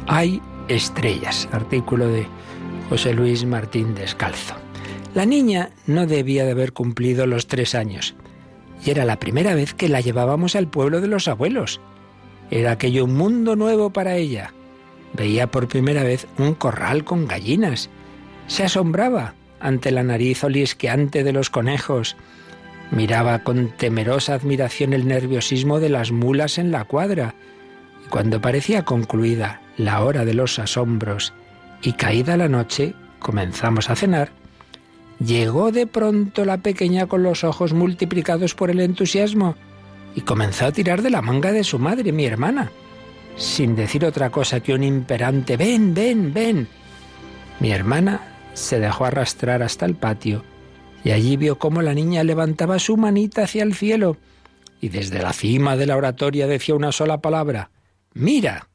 Hay 0.06 0.42
estrellas. 0.68 1.48
Artículo 1.52 2.06
de 2.06 2.26
José 2.90 3.14
Luis 3.14 3.46
Martín 3.46 3.94
Descalzo. 3.94 4.54
La 5.14 5.26
niña 5.26 5.70
no 5.86 6.06
debía 6.06 6.44
de 6.44 6.52
haber 6.52 6.72
cumplido 6.72 7.26
los 7.26 7.46
tres 7.46 7.74
años. 7.74 8.14
Y 8.84 8.90
era 8.90 9.04
la 9.04 9.18
primera 9.18 9.54
vez 9.54 9.74
que 9.74 9.88
la 9.88 10.00
llevábamos 10.00 10.56
al 10.56 10.68
pueblo 10.68 11.00
de 11.00 11.08
los 11.08 11.28
abuelos. 11.28 11.80
Era 12.50 12.72
aquello 12.72 13.04
un 13.04 13.14
mundo 13.14 13.54
nuevo 13.54 13.90
para 13.90 14.16
ella. 14.16 14.54
Veía 15.12 15.50
por 15.50 15.68
primera 15.68 16.02
vez 16.02 16.26
un 16.38 16.54
corral 16.54 17.04
con 17.04 17.28
gallinas. 17.28 17.90
Se 18.46 18.64
asombraba 18.64 19.34
ante 19.60 19.90
la 19.90 20.02
nariz 20.02 20.42
olisqueante 20.44 21.24
de 21.24 21.32
los 21.32 21.50
conejos. 21.50 22.16
Miraba 22.90 23.40
con 23.40 23.68
temerosa 23.76 24.34
admiración 24.34 24.94
el 24.94 25.06
nerviosismo 25.06 25.78
de 25.78 25.90
las 25.90 26.10
mulas 26.10 26.56
en 26.56 26.72
la 26.72 26.84
cuadra. 26.84 27.34
Y 28.06 28.08
cuando 28.08 28.40
parecía 28.40 28.84
concluida 28.84 29.60
la 29.76 30.02
hora 30.02 30.24
de 30.24 30.34
los 30.34 30.58
asombros 30.58 31.34
y 31.82 31.92
caída 31.92 32.36
la 32.38 32.48
noche, 32.48 32.94
comenzamos 33.18 33.90
a 33.90 33.96
cenar, 33.96 34.32
llegó 35.24 35.72
de 35.72 35.86
pronto 35.86 36.44
la 36.44 36.58
pequeña 36.58 37.06
con 37.06 37.22
los 37.22 37.44
ojos 37.44 37.72
multiplicados 37.72 38.54
por 38.54 38.70
el 38.70 38.80
entusiasmo 38.80 39.56
y 40.14 40.22
comenzó 40.22 40.66
a 40.66 40.72
tirar 40.72 41.02
de 41.02 41.10
la 41.10 41.22
manga 41.22 41.52
de 41.52 41.64
su 41.64 41.78
madre, 41.78 42.12
mi 42.12 42.24
hermana, 42.24 42.70
sin 43.36 43.76
decir 43.76 44.04
otra 44.04 44.30
cosa 44.30 44.60
que 44.60 44.74
un 44.74 44.82
imperante 44.82 45.56
ven, 45.56 45.94
ven, 45.94 46.32
ven. 46.34 46.68
Mi 47.60 47.70
hermana 47.72 48.20
se 48.52 48.78
dejó 48.80 49.04
arrastrar 49.04 49.62
hasta 49.62 49.86
el 49.86 49.94
patio 49.94 50.44
y 51.04 51.10
allí 51.10 51.36
vio 51.36 51.58
cómo 51.58 51.82
la 51.82 51.94
niña 51.94 52.24
levantaba 52.24 52.78
su 52.78 52.96
manita 52.96 53.44
hacia 53.44 53.62
el 53.62 53.74
cielo 53.74 54.16
y 54.80 54.88
desde 54.88 55.22
la 55.22 55.32
cima 55.32 55.76
de 55.76 55.86
la 55.86 55.96
oratoria 55.96 56.46
decía 56.46 56.74
una 56.74 56.92
sola 56.92 57.20
palabra, 57.20 57.70
mira. 58.14 58.68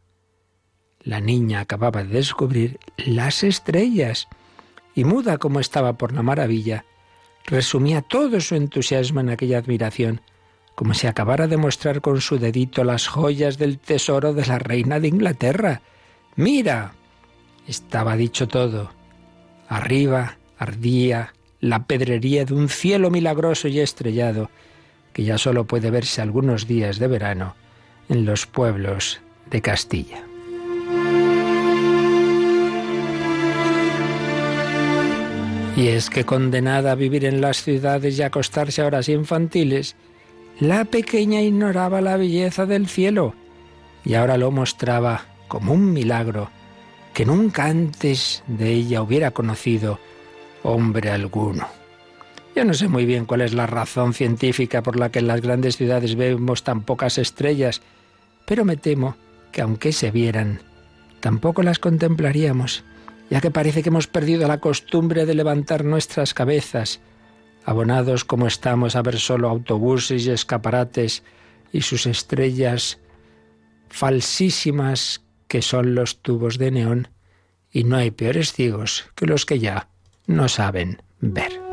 La 1.01 1.21
niña 1.21 1.61
acababa 1.61 2.03
de 2.03 2.09
descubrir 2.09 2.79
las 2.97 3.43
estrellas 3.43 4.27
y 4.97 5.03
muda 5.03 5.37
como 5.37 5.59
estaba 5.59 5.93
por 5.93 6.11
la 6.11 6.23
maravilla, 6.23 6.83
resumía 7.45 8.01
todo 8.01 8.41
su 8.41 8.55
entusiasmo 8.55 9.19
en 9.19 9.29
aquella 9.29 9.59
admiración, 9.59 10.21
como 10.73 10.95
si 10.95 11.05
acabara 11.05 11.45
de 11.45 11.55
mostrar 11.55 12.01
con 12.01 12.19
su 12.19 12.39
dedito 12.39 12.83
las 12.83 13.07
joyas 13.07 13.59
del 13.59 13.77
tesoro 13.77 14.33
de 14.33 14.47
la 14.47 14.57
reina 14.57 14.99
de 14.99 15.09
Inglaterra. 15.09 15.83
¡Mira! 16.35 16.93
Estaba 17.67 18.17
dicho 18.17 18.47
todo. 18.47 18.89
Arriba 19.69 20.39
ardía 20.57 21.35
la 21.59 21.85
pedrería 21.85 22.43
de 22.43 22.55
un 22.55 22.67
cielo 22.67 23.11
milagroso 23.11 23.67
y 23.67 23.79
estrellado, 23.79 24.49
que 25.13 25.23
ya 25.23 25.37
solo 25.37 25.65
puede 25.65 25.91
verse 25.91 26.23
algunos 26.23 26.65
días 26.65 26.97
de 26.97 27.07
verano 27.07 27.55
en 28.09 28.25
los 28.25 28.47
pueblos 28.47 29.19
de 29.51 29.61
Castilla. 29.61 30.23
Y 35.77 35.89
es 35.89 36.09
que 36.09 36.25
condenada 36.25 36.93
a 36.93 36.95
vivir 36.95 37.23
en 37.23 37.39
las 37.39 37.61
ciudades 37.61 38.17
y 38.17 38.23
acostarse 38.23 38.81
a 38.81 38.87
horas 38.87 39.09
infantiles, 39.09 39.95
la 40.59 40.85
pequeña 40.85 41.43
ignoraba 41.43 42.01
la 42.01 42.17
belleza 42.17 42.65
del 42.65 42.87
cielo 42.87 43.35
y 44.03 44.15
ahora 44.15 44.37
lo 44.37 44.49
mostraba 44.49 45.25
como 45.47 45.73
un 45.73 45.93
milagro 45.93 46.49
que 47.13 47.27
nunca 47.27 47.65
antes 47.65 48.43
de 48.47 48.73
ella 48.73 49.03
hubiera 49.03 49.29
conocido 49.29 49.99
hombre 50.63 51.11
alguno. 51.11 51.67
Yo 52.55 52.65
no 52.65 52.73
sé 52.73 52.87
muy 52.87 53.05
bien 53.05 53.25
cuál 53.25 53.41
es 53.41 53.53
la 53.53 53.67
razón 53.67 54.15
científica 54.15 54.81
por 54.81 54.97
la 54.97 55.11
que 55.11 55.19
en 55.19 55.27
las 55.27 55.41
grandes 55.41 55.77
ciudades 55.77 56.15
vemos 56.15 56.63
tan 56.63 56.81
pocas 56.81 57.19
estrellas, 57.19 57.83
pero 58.47 58.65
me 58.65 58.77
temo 58.77 59.15
que 59.51 59.61
aunque 59.61 59.91
se 59.91 60.09
vieran, 60.09 60.59
tampoco 61.19 61.61
las 61.61 61.77
contemplaríamos, 61.77 62.83
ya 63.29 63.41
que 63.41 63.51
parece 63.51 63.83
que 63.83 63.89
hemos 63.89 64.07
perdido 64.07 64.47
la 64.47 64.59
costumbre 64.59 65.25
de 65.25 65.35
levantar 65.35 65.83
nuestras 65.83 66.33
cabezas, 66.33 66.99
abonados 67.65 68.23
como 68.23 68.47
estamos 68.47 68.95
a 68.95 69.01
ver 69.01 69.19
solo 69.19 69.49
autobuses 69.49 70.25
y 70.25 70.31
escaparates 70.31 71.23
y 71.71 71.81
sus 71.81 72.05
estrellas 72.05 72.99
falsísimas 73.89 75.23
que 75.47 75.61
son 75.61 75.95
los 75.95 76.21
tubos 76.21 76.57
de 76.57 76.71
neón, 76.71 77.07
y 77.71 77.83
no 77.83 77.97
hay 77.97 78.11
peores 78.11 78.53
ciegos 78.53 79.05
que 79.15 79.25
los 79.25 79.45
que 79.45 79.59
ya 79.59 79.89
no 80.25 80.47
saben 80.47 81.01
ver. 81.19 81.67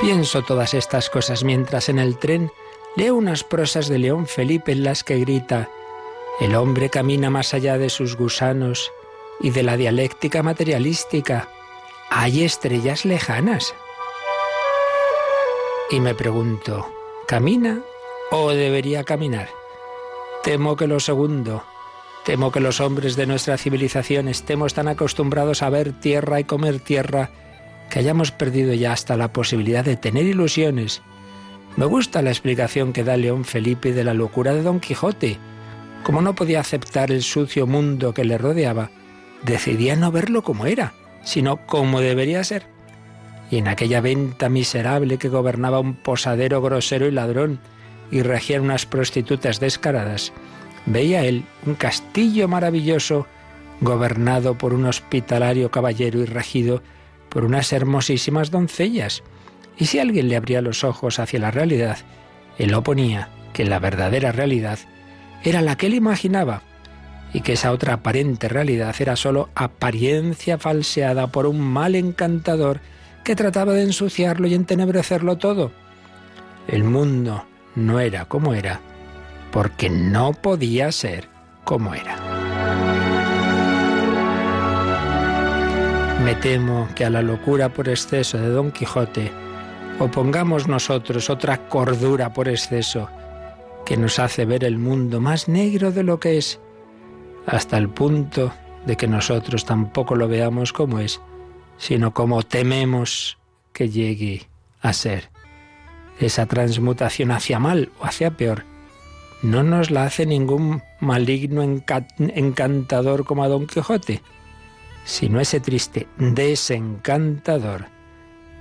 Pienso 0.00 0.42
todas 0.42 0.74
estas 0.74 1.08
cosas 1.08 1.42
mientras 1.42 1.88
en 1.88 1.98
el 1.98 2.18
tren 2.18 2.50
leo 2.96 3.14
unas 3.14 3.44
prosas 3.44 3.88
de 3.88 3.98
León 3.98 4.26
Felipe 4.26 4.72
en 4.72 4.82
las 4.82 5.04
que 5.04 5.18
grita, 5.18 5.70
el 6.40 6.54
hombre 6.54 6.90
camina 6.90 7.30
más 7.30 7.54
allá 7.54 7.78
de 7.78 7.88
sus 7.88 8.16
gusanos 8.16 8.92
y 9.40 9.50
de 9.50 9.62
la 9.62 9.76
dialéctica 9.76 10.42
materialística. 10.42 11.48
Hay 12.10 12.44
estrellas 12.44 13.04
lejanas. 13.04 13.74
Y 15.90 16.00
me 16.00 16.14
pregunto, 16.14 16.86
¿camina 17.26 17.80
o 18.30 18.50
debería 18.50 19.04
caminar? 19.04 19.48
Temo 20.42 20.76
que 20.76 20.86
lo 20.86 21.00
segundo. 21.00 21.64
Temo 22.24 22.50
que 22.50 22.60
los 22.60 22.80
hombres 22.80 23.16
de 23.16 23.26
nuestra 23.26 23.56
civilización 23.56 24.28
estemos 24.28 24.74
tan 24.74 24.88
acostumbrados 24.88 25.62
a 25.62 25.70
ver 25.70 25.92
tierra 25.92 26.40
y 26.40 26.44
comer 26.44 26.80
tierra 26.80 27.30
que 27.88 28.00
hayamos 28.00 28.32
perdido 28.32 28.74
ya 28.74 28.92
hasta 28.92 29.16
la 29.16 29.32
posibilidad 29.32 29.84
de 29.84 29.96
tener 29.96 30.24
ilusiones. 30.24 31.02
Me 31.76 31.84
gusta 31.84 32.22
la 32.22 32.30
explicación 32.30 32.94
que 32.94 33.04
da 33.04 33.18
León 33.18 33.44
Felipe 33.44 33.92
de 33.92 34.02
la 34.02 34.14
locura 34.14 34.54
de 34.54 34.62
Don 34.62 34.80
Quijote. 34.80 35.36
Como 36.04 36.22
no 36.22 36.34
podía 36.34 36.60
aceptar 36.60 37.10
el 37.10 37.22
sucio 37.22 37.66
mundo 37.66 38.14
que 38.14 38.24
le 38.24 38.38
rodeaba, 38.38 38.90
decidía 39.44 39.94
no 39.94 40.10
verlo 40.10 40.42
como 40.42 40.64
era, 40.64 40.94
sino 41.22 41.66
como 41.66 42.00
debería 42.00 42.42
ser. 42.44 42.66
Y 43.50 43.58
en 43.58 43.68
aquella 43.68 44.00
venta 44.00 44.48
miserable 44.48 45.18
que 45.18 45.28
gobernaba 45.28 45.78
un 45.78 45.94
posadero 45.94 46.62
grosero 46.62 47.06
y 47.06 47.10
ladrón, 47.10 47.60
y 48.10 48.22
regían 48.22 48.62
unas 48.62 48.86
prostitutas 48.86 49.60
descaradas, 49.60 50.32
veía 50.86 51.24
él 51.24 51.44
un 51.66 51.74
castillo 51.74 52.48
maravilloso 52.48 53.26
gobernado 53.82 54.56
por 54.56 54.72
un 54.72 54.86
hospitalario 54.86 55.70
caballero 55.70 56.20
y 56.20 56.24
regido 56.24 56.82
por 57.28 57.44
unas 57.44 57.70
hermosísimas 57.74 58.50
doncellas. 58.50 59.22
Y 59.78 59.86
si 59.86 59.98
alguien 59.98 60.28
le 60.28 60.36
abría 60.36 60.62
los 60.62 60.84
ojos 60.84 61.18
hacia 61.18 61.38
la 61.38 61.50
realidad, 61.50 61.98
él 62.58 62.74
oponía 62.74 63.28
que 63.52 63.64
la 63.64 63.78
verdadera 63.78 64.32
realidad 64.32 64.78
era 65.42 65.62
la 65.62 65.76
que 65.76 65.86
él 65.86 65.94
imaginaba 65.94 66.62
y 67.32 67.40
que 67.40 67.52
esa 67.52 67.72
otra 67.72 67.94
aparente 67.94 68.48
realidad 68.48 68.94
era 68.98 69.16
sólo 69.16 69.50
apariencia 69.54 70.58
falseada 70.58 71.26
por 71.26 71.46
un 71.46 71.60
mal 71.60 71.94
encantador 71.94 72.80
que 73.24 73.36
trataba 73.36 73.74
de 73.74 73.82
ensuciarlo 73.82 74.46
y 74.46 74.54
entenebrecerlo 74.54 75.36
todo. 75.36 75.72
El 76.68 76.84
mundo 76.84 77.44
no 77.74 78.00
era 78.00 78.24
como 78.24 78.54
era, 78.54 78.80
porque 79.50 79.90
no 79.90 80.32
podía 80.32 80.90
ser 80.92 81.28
como 81.64 81.94
era. 81.94 82.16
Me 86.24 86.34
temo 86.34 86.88
que 86.94 87.04
a 87.04 87.10
la 87.10 87.22
locura 87.22 87.68
por 87.68 87.88
exceso 87.88 88.38
de 88.38 88.48
Don 88.48 88.72
Quijote 88.72 89.30
opongamos 89.98 90.68
nosotros 90.68 91.30
otra 91.30 91.68
cordura 91.68 92.32
por 92.32 92.48
exceso 92.48 93.08
que 93.84 93.96
nos 93.96 94.18
hace 94.18 94.44
ver 94.44 94.64
el 94.64 94.78
mundo 94.78 95.20
más 95.20 95.48
negro 95.48 95.92
de 95.92 96.02
lo 96.02 96.20
que 96.20 96.38
es, 96.38 96.60
hasta 97.46 97.78
el 97.78 97.88
punto 97.88 98.52
de 98.84 98.96
que 98.96 99.06
nosotros 99.06 99.64
tampoco 99.64 100.14
lo 100.16 100.28
veamos 100.28 100.72
como 100.72 100.98
es, 100.98 101.20
sino 101.78 102.12
como 102.12 102.42
tememos 102.42 103.38
que 103.72 103.88
llegue 103.88 104.48
a 104.80 104.92
ser. 104.92 105.30
Esa 106.18 106.46
transmutación 106.46 107.30
hacia 107.30 107.58
mal 107.58 107.90
o 108.00 108.06
hacia 108.06 108.32
peor, 108.32 108.64
no 109.42 109.62
nos 109.62 109.90
la 109.90 110.04
hace 110.04 110.26
ningún 110.26 110.82
maligno 111.00 111.62
encantador 111.62 113.24
como 113.24 113.44
a 113.44 113.48
Don 113.48 113.66
Quijote, 113.66 114.22
sino 115.04 115.40
ese 115.40 115.60
triste 115.60 116.08
desencantador 116.18 117.86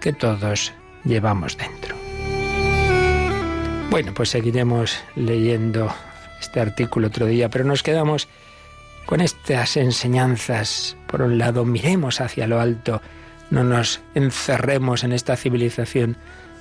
que 0.01 0.13
todos 0.13 0.73
llevamos 1.05 1.57
dentro. 1.57 1.95
Bueno, 3.89 4.13
pues 4.13 4.29
seguiremos 4.29 4.97
leyendo 5.15 5.93
este 6.41 6.59
artículo 6.59 7.07
otro 7.07 7.25
día, 7.25 7.49
pero 7.49 7.63
nos 7.63 7.83
quedamos 7.83 8.27
con 9.05 9.21
estas 9.21 9.77
enseñanzas. 9.77 10.97
Por 11.07 11.21
un 11.21 11.37
lado, 11.37 11.63
miremos 11.63 12.19
hacia 12.19 12.47
lo 12.47 12.59
alto, 12.59 13.01
no 13.51 13.63
nos 13.63 14.01
encerremos 14.15 15.03
en 15.03 15.13
esta 15.13 15.37
civilización 15.37 16.17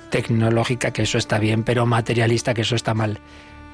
tecnológica, 0.09 0.91
que 0.91 1.01
eso 1.01 1.17
está 1.17 1.39
bien, 1.39 1.63
pero 1.63 1.85
materialista, 1.85 2.53
que 2.53 2.61
eso 2.61 2.75
está 2.75 2.93
mal. 2.93 3.19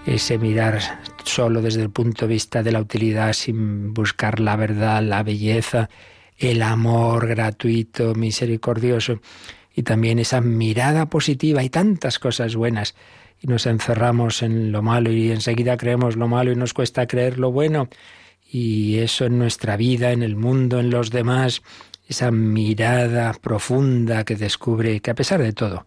Ese 0.05 0.39
mirar 0.39 0.79
solo 1.23 1.61
desde 1.61 1.83
el 1.83 1.91
punto 1.91 2.25
de 2.25 2.33
vista 2.33 2.63
de 2.63 2.71
la 2.71 2.79
utilidad, 2.79 3.33
sin 3.33 3.93
buscar 3.93 4.39
la 4.39 4.55
verdad, 4.55 5.03
la 5.03 5.21
belleza, 5.21 5.89
el 6.37 6.63
amor 6.63 7.27
gratuito, 7.27 8.15
misericordioso, 8.15 9.19
y 9.75 9.83
también 9.83 10.19
esa 10.19 10.41
mirada 10.41 11.07
positiva 11.07 11.63
y 11.63 11.69
tantas 11.69 12.19
cosas 12.19 12.55
buenas. 12.55 12.95
Y 13.41 13.47
nos 13.47 13.65
encerramos 13.65 14.43
en 14.43 14.71
lo 14.71 14.81
malo 14.81 15.11
y 15.11 15.31
enseguida 15.31 15.77
creemos 15.77 16.15
lo 16.15 16.27
malo 16.27 16.51
y 16.51 16.55
nos 16.55 16.73
cuesta 16.73 17.07
creer 17.07 17.39
lo 17.39 17.51
bueno. 17.51 17.89
Y 18.51 18.99
eso 18.99 19.25
en 19.25 19.39
nuestra 19.39 19.77
vida, 19.77 20.11
en 20.11 20.23
el 20.23 20.35
mundo, 20.35 20.79
en 20.79 20.89
los 20.89 21.09
demás, 21.09 21.61
esa 22.07 22.31
mirada 22.31 23.33
profunda 23.41 24.25
que 24.25 24.35
descubre 24.35 24.99
que 24.99 25.11
a 25.11 25.15
pesar 25.15 25.41
de 25.41 25.53
todo, 25.53 25.85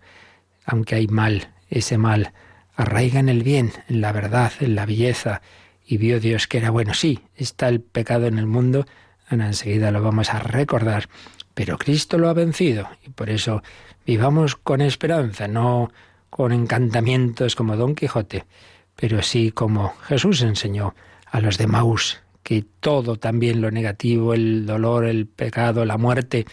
aunque 0.65 0.95
hay 0.95 1.07
mal, 1.07 1.49
ese 1.69 1.99
mal 1.99 2.33
arraiga 2.77 3.21
en 3.21 3.29
el 3.29 3.43
bien, 3.43 3.73
en 3.89 4.01
la 4.01 4.13
verdad, 4.13 4.53
en 4.61 4.75
la 4.75 4.87
belleza, 4.87 5.43
y 5.87 5.99
vio 5.99 6.21
Dios 6.21 6.47
que 6.47 6.59
era 6.59 6.71
bueno. 6.71 6.95
Sí, 6.95 7.21
está 7.37 7.69
el 7.69 7.81
pecado 7.81 8.27
en 8.27 8.39
el 8.39 8.47
mundo, 8.47 8.87
Ana, 9.29 9.47
enseguida 9.47 9.91
lo 9.91 10.03
vamos 10.03 10.33
a 10.33 10.39
recordar, 10.39 11.09
pero 11.55 11.79
Cristo 11.79 12.19
lo 12.19 12.29
ha 12.29 12.35
vencido, 12.35 12.89
y 13.07 13.11
por 13.11 13.31
eso 13.31 13.63
vivamos 14.07 14.57
con 14.57 14.81
esperanza, 14.81 15.49
no 15.49 15.91
con 16.31 16.53
encantamientos 16.53 17.55
como 17.55 17.77
Don 17.77 17.95
Quijote, 17.95 18.45
pero 18.97 19.23
sí 19.23 19.53
como 19.53 19.95
Jesús 20.03 20.43
enseñó 20.43 20.95
a 21.27 21.41
los 21.41 21.59
de 21.59 21.67
Maús, 21.67 22.21
que 22.43 22.65
todo 22.81 23.17
también 23.17 23.61
lo 23.61 23.71
negativo, 23.71 24.35
el 24.35 24.67
dolor, 24.67 25.05
el 25.05 25.27
pecado, 25.27 25.85
la 25.85 25.97
muerte, 25.97 26.45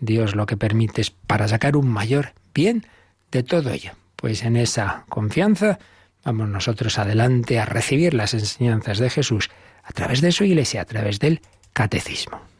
Dios 0.00 0.34
lo 0.34 0.46
que 0.46 0.56
permite 0.56 1.00
es 1.00 1.10
para 1.10 1.48
sacar 1.48 1.76
un 1.76 1.88
mayor 1.88 2.32
bien 2.54 2.86
de 3.30 3.42
todo 3.42 3.70
ello. 3.70 3.92
Pues 4.16 4.42
en 4.42 4.56
esa 4.56 5.04
confianza 5.08 5.78
vamos 6.24 6.48
nosotros 6.48 6.98
adelante 6.98 7.58
a 7.58 7.66
recibir 7.66 8.14
las 8.14 8.34
enseñanzas 8.34 8.98
de 8.98 9.10
Jesús 9.10 9.50
a 9.82 9.92
través 9.92 10.20
de 10.20 10.32
su 10.32 10.44
iglesia, 10.44 10.82
a 10.82 10.86
través 10.86 11.18
del 11.18 11.40
catecismo. 11.72 12.53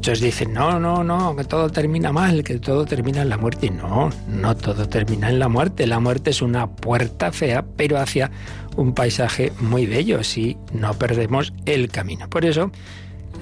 Muchos 0.00 0.20
dicen, 0.20 0.54
no, 0.54 0.80
no, 0.80 1.04
no, 1.04 1.36
que 1.36 1.44
todo 1.44 1.68
termina 1.68 2.10
mal, 2.10 2.42
que 2.42 2.58
todo 2.58 2.86
termina 2.86 3.20
en 3.20 3.28
la 3.28 3.36
muerte. 3.36 3.68
No, 3.68 4.08
no 4.28 4.56
todo 4.56 4.88
termina 4.88 5.28
en 5.28 5.38
la 5.38 5.50
muerte. 5.50 5.86
La 5.86 6.00
muerte 6.00 6.30
es 6.30 6.40
una 6.40 6.68
puerta 6.68 7.32
fea, 7.32 7.66
pero 7.76 7.98
hacia 7.98 8.30
un 8.78 8.94
paisaje 8.94 9.52
muy 9.60 9.84
bello 9.84 10.24
si 10.24 10.56
no 10.72 10.94
perdemos 10.94 11.52
el 11.66 11.90
camino. 11.90 12.30
Por 12.30 12.46
eso, 12.46 12.72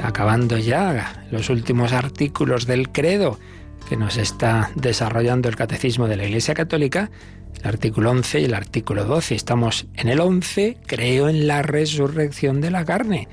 acabando 0.03 0.59
ya 0.59 1.25
los 1.31 1.49
últimos 1.49 1.93
artículos 1.93 2.67
del 2.67 2.91
credo 2.91 3.39
que 3.89 3.97
nos 3.97 4.17
está 4.17 4.73
desarrollando 4.75 5.49
el 5.49 5.55
Catecismo 5.55 6.09
de 6.09 6.17
la 6.17 6.25
Iglesia 6.25 6.55
Católica, 6.55 7.13
el 7.63 7.69
artículo 7.69 8.11
11 8.11 8.41
y 8.41 8.45
el 8.47 8.55
artículo 8.55 9.05
12. 9.05 9.37
Estamos 9.37 9.87
en 9.95 10.09
el 10.09 10.19
11, 10.19 10.77
creo 10.87 11.29
en 11.29 11.47
la 11.47 11.63
resurrección 11.63 12.61
de 12.61 12.73
la 12.73 12.85
carne. 12.85 13.29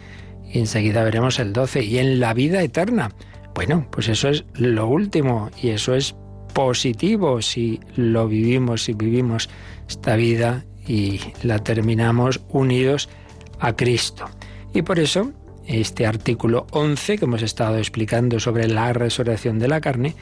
Y 0.52 0.60
enseguida 0.60 1.04
veremos 1.04 1.40
el 1.40 1.54
12, 1.54 1.84
y 1.84 2.00
en 2.00 2.20
la 2.20 2.34
vida 2.34 2.62
eterna. 2.62 3.12
Bueno, 3.54 3.88
pues 3.90 4.10
eso 4.10 4.30
es 4.30 4.44
lo 4.54 4.88
último 4.88 5.50
y 5.62 5.70
eso 5.70 5.96
es 5.96 6.14
positivo 6.54 7.42
si 7.42 7.80
lo 7.96 8.28
vivimos, 8.28 8.84
si 8.84 8.94
vivimos 8.94 9.50
esta 9.88 10.16
vida 10.16 10.66
y 10.88 11.20
la 11.42 11.60
terminamos 11.60 12.42
unidos 12.50 13.10
a 13.60 13.76
Cristo. 13.76 14.26
Y 14.74 14.82
por 14.82 15.00
eso 15.00 15.32
este 15.68 16.06
artículo 16.06 16.68
11 16.72 17.18
que 17.18 17.26
hemos 17.26 17.42
estado 17.42 17.78
explicando 17.78 18.40
sobre 18.40 18.68
la 18.68 18.94
resurrección 18.94 19.58
de 19.58 19.68
la 19.68 19.82
carne 19.82 20.16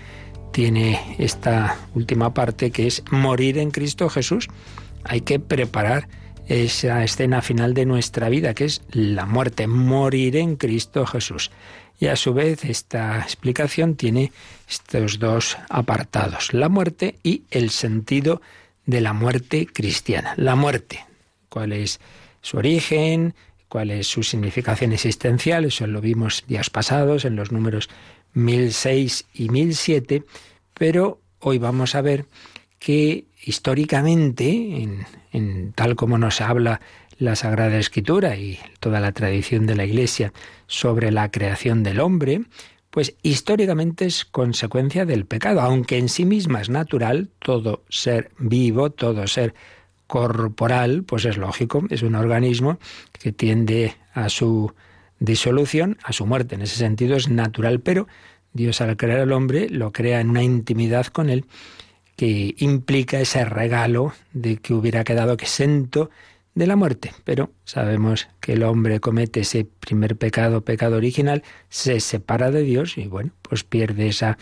tiene 0.51 0.99
esta 1.17 1.77
última 1.95 2.33
parte 2.33 2.71
que 2.71 2.87
es 2.87 3.03
morir 3.11 3.57
en 3.57 3.71
Cristo 3.71 4.09
Jesús. 4.09 4.47
Hay 5.03 5.21
que 5.21 5.39
preparar 5.39 6.07
esa 6.47 7.03
escena 7.03 7.41
final 7.41 7.73
de 7.73 7.85
nuestra 7.85 8.29
vida, 8.29 8.53
que 8.53 8.65
es 8.65 8.81
la 8.91 9.25
muerte, 9.25 9.67
morir 9.67 10.35
en 10.38 10.55
Cristo 10.55 11.05
Jesús. 11.05 11.51
Y 12.00 12.07
a 12.07 12.15
su 12.15 12.33
vez 12.33 12.65
esta 12.65 13.19
explicación 13.19 13.95
tiene 13.95 14.31
estos 14.67 15.19
dos 15.19 15.57
apartados, 15.69 16.53
la 16.53 16.69
muerte 16.69 17.17
y 17.23 17.43
el 17.51 17.69
sentido 17.69 18.41
de 18.85 19.01
la 19.01 19.13
muerte 19.13 19.67
cristiana. 19.67 20.33
La 20.38 20.55
muerte, 20.55 21.05
cuál 21.50 21.71
es 21.71 22.00
su 22.41 22.57
origen, 22.57 23.35
cuál 23.69 23.91
es 23.91 24.07
su 24.07 24.23
significación 24.23 24.91
existencial, 24.91 25.65
eso 25.65 25.88
lo 25.88 26.01
vimos 26.01 26.43
días 26.47 26.69
pasados 26.69 27.25
en 27.25 27.35
los 27.35 27.51
números 27.51 27.89
1006 28.33 29.25
y 29.33 29.50
1007, 29.50 30.23
pero 30.73 31.21
hoy 31.39 31.57
vamos 31.57 31.95
a 31.95 32.01
ver 32.01 32.25
que 32.79 33.25
históricamente, 33.45 34.88
en, 35.31 35.73
tal 35.73 35.95
como 35.95 36.17
nos 36.17 36.41
habla 36.41 36.81
la 37.17 37.35
Sagrada 37.35 37.77
Escritura 37.77 38.35
y 38.35 38.59
toda 38.79 39.00
la 39.00 39.12
tradición 39.12 39.65
de 39.65 39.75
la 39.75 39.85
Iglesia 39.85 40.33
sobre 40.67 41.12
la 41.12 41.29
creación 41.29 41.83
del 41.83 42.00
hombre, 42.00 42.41
pues 42.89 43.15
históricamente 43.23 44.05
es 44.05 44.25
consecuencia 44.25 45.05
del 45.05 45.25
pecado, 45.25 45.62
aunque 45.62 45.97
en 45.97 46.09
sí 46.09 46.25
misma 46.25 46.62
es 46.62 46.69
natural, 46.69 47.29
todo 47.39 47.83
ser 47.89 48.31
vivo, 48.38 48.91
todo 48.91 49.25
ser 49.27 49.53
corporal, 50.08 51.03
pues 51.03 51.25
es 51.25 51.38
lógico, 51.38 51.84
es 51.89 52.03
un 52.03 52.15
organismo 52.15 52.77
que 53.12 53.32
tiende 53.32 53.95
a 54.13 54.29
su 54.29 54.73
disolución, 55.19 55.97
a 56.03 56.13
su 56.13 56.25
muerte. 56.25 56.56
En 56.56 56.62
ese 56.62 56.75
sentido 56.75 57.15
es 57.15 57.29
natural, 57.29 57.79
pero 57.79 58.08
Dios 58.53 58.82
al 58.82 58.95
crear 58.95 59.21
al 59.21 59.32
hombre 59.32 59.69
lo 59.69 59.91
crea 59.91 60.19
en 60.21 60.29
una 60.29 60.43
intimidad 60.43 61.08
con 61.08 61.29
él 61.29 61.45
que 62.15 62.56
implica 62.60 63.19
ese 63.19 63.45
regalo 63.45 64.13
de 64.34 64.58
que 64.58 64.73
hubiera 64.73 65.04
quedado 65.04 65.34
exento 65.34 66.10
de 66.56 66.67
la 66.67 66.76
muerte. 66.76 67.12
Pero 67.23 67.52
sabemos 67.65 68.28
que 68.39 68.54
el 68.54 68.63
hombre 68.63 68.99
comete 68.99 69.41
ese 69.41 69.65
primer 69.65 70.15
pecado, 70.15 70.62
pecado 70.62 70.97
original, 70.97 71.43
se 71.69 71.99
separa 71.99 72.52
de 72.52 72.63
Dios 72.63 72.97
y 72.97 73.08
bueno, 73.08 73.32
pues 73.41 73.63
pierde 73.63 74.08
esa, 74.08 74.38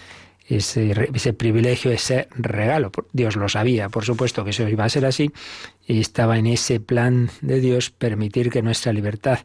ese, 0.47 1.09
ese 1.13 1.33
privilegio, 1.33 1.91
ese 1.91 2.27
regalo. 2.35 2.91
Dios 3.13 3.35
lo 3.35 3.47
sabía, 3.47 3.89
por 3.89 4.03
supuesto 4.03 4.43
que 4.43 4.49
eso 4.49 4.67
iba 4.67 4.85
a 4.85 4.89
ser 4.89 5.05
así, 5.05 5.31
y 5.87 5.99
estaba 5.99 6.37
en 6.37 6.47
ese 6.47 6.79
plan 6.79 7.29
de 7.41 7.59
Dios 7.59 7.89
permitir 7.89 8.49
que 8.49 8.61
nuestra 8.61 8.91
libertad 8.91 9.39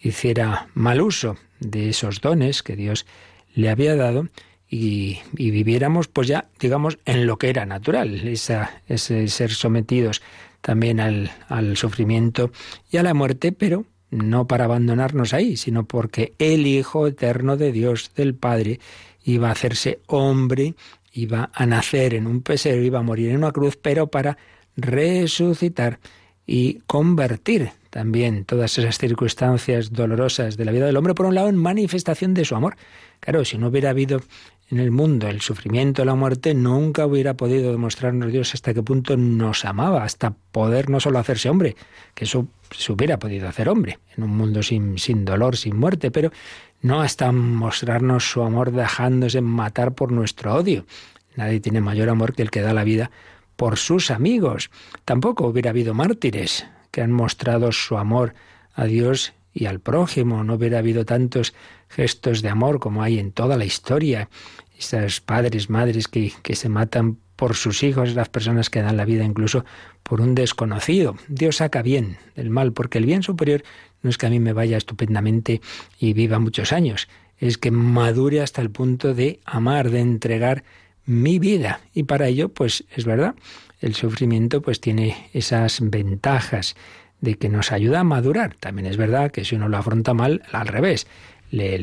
hiciera 0.00 0.68
mal 0.74 1.00
uso 1.00 1.36
de 1.60 1.88
esos 1.88 2.20
dones 2.20 2.62
que 2.62 2.76
Dios 2.76 3.06
le 3.54 3.70
había 3.70 3.96
dado 3.96 4.28
y, 4.76 5.20
viviéramos 5.32 6.08
pues 6.08 6.26
ya, 6.26 6.48
digamos, 6.58 6.98
en 7.04 7.28
lo 7.28 7.38
que 7.38 7.48
era 7.48 7.64
natural, 7.64 8.26
ese 8.26 9.28
ser 9.28 9.52
sometidos 9.52 10.20
también 10.62 10.98
al, 10.98 11.30
al 11.48 11.76
sufrimiento 11.76 12.50
y 12.90 12.96
a 12.96 13.04
la 13.04 13.14
muerte, 13.14 13.52
pero 13.52 13.84
no 14.10 14.48
para 14.48 14.64
abandonarnos 14.64 15.32
ahí, 15.32 15.56
sino 15.56 15.84
porque 15.84 16.34
el 16.40 16.66
Hijo 16.66 17.06
eterno 17.06 17.56
de 17.56 17.70
Dios, 17.70 18.10
del 18.16 18.34
Padre, 18.34 18.80
iba 19.22 19.48
a 19.48 19.52
hacerse 19.52 20.00
hombre, 20.06 20.74
iba 21.12 21.50
a 21.54 21.66
nacer 21.66 22.14
en 22.14 22.26
un 22.26 22.42
pesebre, 22.42 22.84
iba 22.84 22.98
a 22.98 23.02
morir 23.02 23.30
en 23.30 23.36
una 23.36 23.52
cruz, 23.52 23.78
pero 23.80 24.08
para 24.08 24.38
resucitar 24.76 26.00
y 26.46 26.80
convertir 26.88 27.70
también 27.90 28.44
todas 28.44 28.76
esas 28.76 28.98
circunstancias 28.98 29.92
dolorosas 29.92 30.56
de 30.56 30.64
la 30.64 30.72
vida 30.72 30.86
del 30.86 30.96
hombre, 30.96 31.14
por 31.14 31.26
un 31.26 31.36
lado, 31.36 31.48
en 31.48 31.56
manifestación 31.56 32.34
de 32.34 32.44
su 32.44 32.56
amor. 32.56 32.76
Claro, 33.20 33.44
si 33.44 33.56
no 33.56 33.68
hubiera 33.68 33.90
habido 33.90 34.20
en 34.74 34.80
el 34.80 34.90
mundo 34.90 35.28
el 35.28 35.40
sufrimiento, 35.40 36.04
la 36.04 36.16
muerte, 36.16 36.52
nunca 36.52 37.06
hubiera 37.06 37.34
podido 37.34 37.70
demostrarnos 37.70 38.32
Dios 38.32 38.54
hasta 38.54 38.74
qué 38.74 38.82
punto 38.82 39.16
nos 39.16 39.64
amaba, 39.64 40.02
hasta 40.02 40.34
poder 40.50 40.90
no 40.90 40.98
solo 40.98 41.20
hacerse 41.20 41.48
hombre, 41.48 41.76
que 42.12 42.24
eso 42.24 42.48
se 42.72 42.90
hubiera 42.90 43.20
podido 43.20 43.48
hacer 43.48 43.68
hombre, 43.68 44.00
en 44.16 44.24
un 44.24 44.36
mundo 44.36 44.64
sin, 44.64 44.98
sin 44.98 45.24
dolor, 45.24 45.56
sin 45.56 45.76
muerte, 45.76 46.10
pero 46.10 46.32
no 46.82 47.02
hasta 47.02 47.30
mostrarnos 47.30 48.28
su 48.28 48.42
amor 48.42 48.72
dejándose 48.72 49.40
matar 49.40 49.94
por 49.94 50.10
nuestro 50.10 50.54
odio. 50.54 50.86
Nadie 51.36 51.60
tiene 51.60 51.80
mayor 51.80 52.08
amor 52.08 52.34
que 52.34 52.42
el 52.42 52.50
que 52.50 52.60
da 52.60 52.72
la 52.72 52.82
vida 52.82 53.12
por 53.54 53.76
sus 53.76 54.10
amigos. 54.10 54.72
Tampoco 55.04 55.46
hubiera 55.46 55.70
habido 55.70 55.94
mártires 55.94 56.66
que 56.90 57.00
han 57.00 57.12
mostrado 57.12 57.70
su 57.70 57.96
amor 57.96 58.34
a 58.74 58.86
Dios 58.86 59.34
y 59.52 59.66
al 59.66 59.78
prójimo. 59.78 60.42
No 60.42 60.54
hubiera 60.54 60.78
habido 60.80 61.04
tantos 61.04 61.54
gestos 61.88 62.42
de 62.42 62.48
amor 62.48 62.80
como 62.80 63.02
hay 63.02 63.18
en 63.18 63.32
toda 63.32 63.56
la 63.56 63.64
historia. 63.64 64.28
Esos 64.78 65.20
padres, 65.20 65.70
madres 65.70 66.08
que, 66.08 66.32
que 66.42 66.56
se 66.56 66.68
matan 66.68 67.18
por 67.36 67.54
sus 67.54 67.82
hijos, 67.82 68.14
las 68.14 68.28
personas 68.28 68.70
que 68.70 68.82
dan 68.82 68.96
la 68.96 69.04
vida 69.04 69.24
incluso 69.24 69.64
por 70.02 70.20
un 70.20 70.34
desconocido. 70.34 71.16
Dios 71.28 71.56
saca 71.56 71.82
bien 71.82 72.16
del 72.36 72.50
mal, 72.50 72.72
porque 72.72 72.98
el 72.98 73.06
bien 73.06 73.22
superior 73.22 73.64
no 74.02 74.10
es 74.10 74.18
que 74.18 74.26
a 74.26 74.30
mí 74.30 74.38
me 74.38 74.52
vaya 74.52 74.76
estupendamente 74.76 75.60
y 75.98 76.12
viva 76.12 76.38
muchos 76.38 76.72
años, 76.72 77.08
es 77.38 77.58
que 77.58 77.70
madure 77.70 78.40
hasta 78.40 78.62
el 78.62 78.70
punto 78.70 79.14
de 79.14 79.40
amar, 79.44 79.90
de 79.90 80.00
entregar 80.00 80.64
mi 81.06 81.38
vida. 81.38 81.80
Y 81.92 82.04
para 82.04 82.28
ello, 82.28 82.48
pues 82.48 82.84
es 82.94 83.04
verdad, 83.04 83.34
el 83.80 83.94
sufrimiento 83.94 84.62
pues 84.62 84.80
tiene 84.80 85.28
esas 85.32 85.78
ventajas 85.80 86.76
de 87.20 87.34
que 87.34 87.48
nos 87.48 87.72
ayuda 87.72 88.00
a 88.00 88.04
madurar. 88.04 88.54
También 88.60 88.86
es 88.86 88.96
verdad 88.96 89.30
que 89.30 89.44
si 89.44 89.56
uno 89.56 89.68
lo 89.68 89.78
afronta 89.78 90.14
mal, 90.14 90.42
al 90.52 90.68
revés, 90.68 91.06
le, 91.54 91.78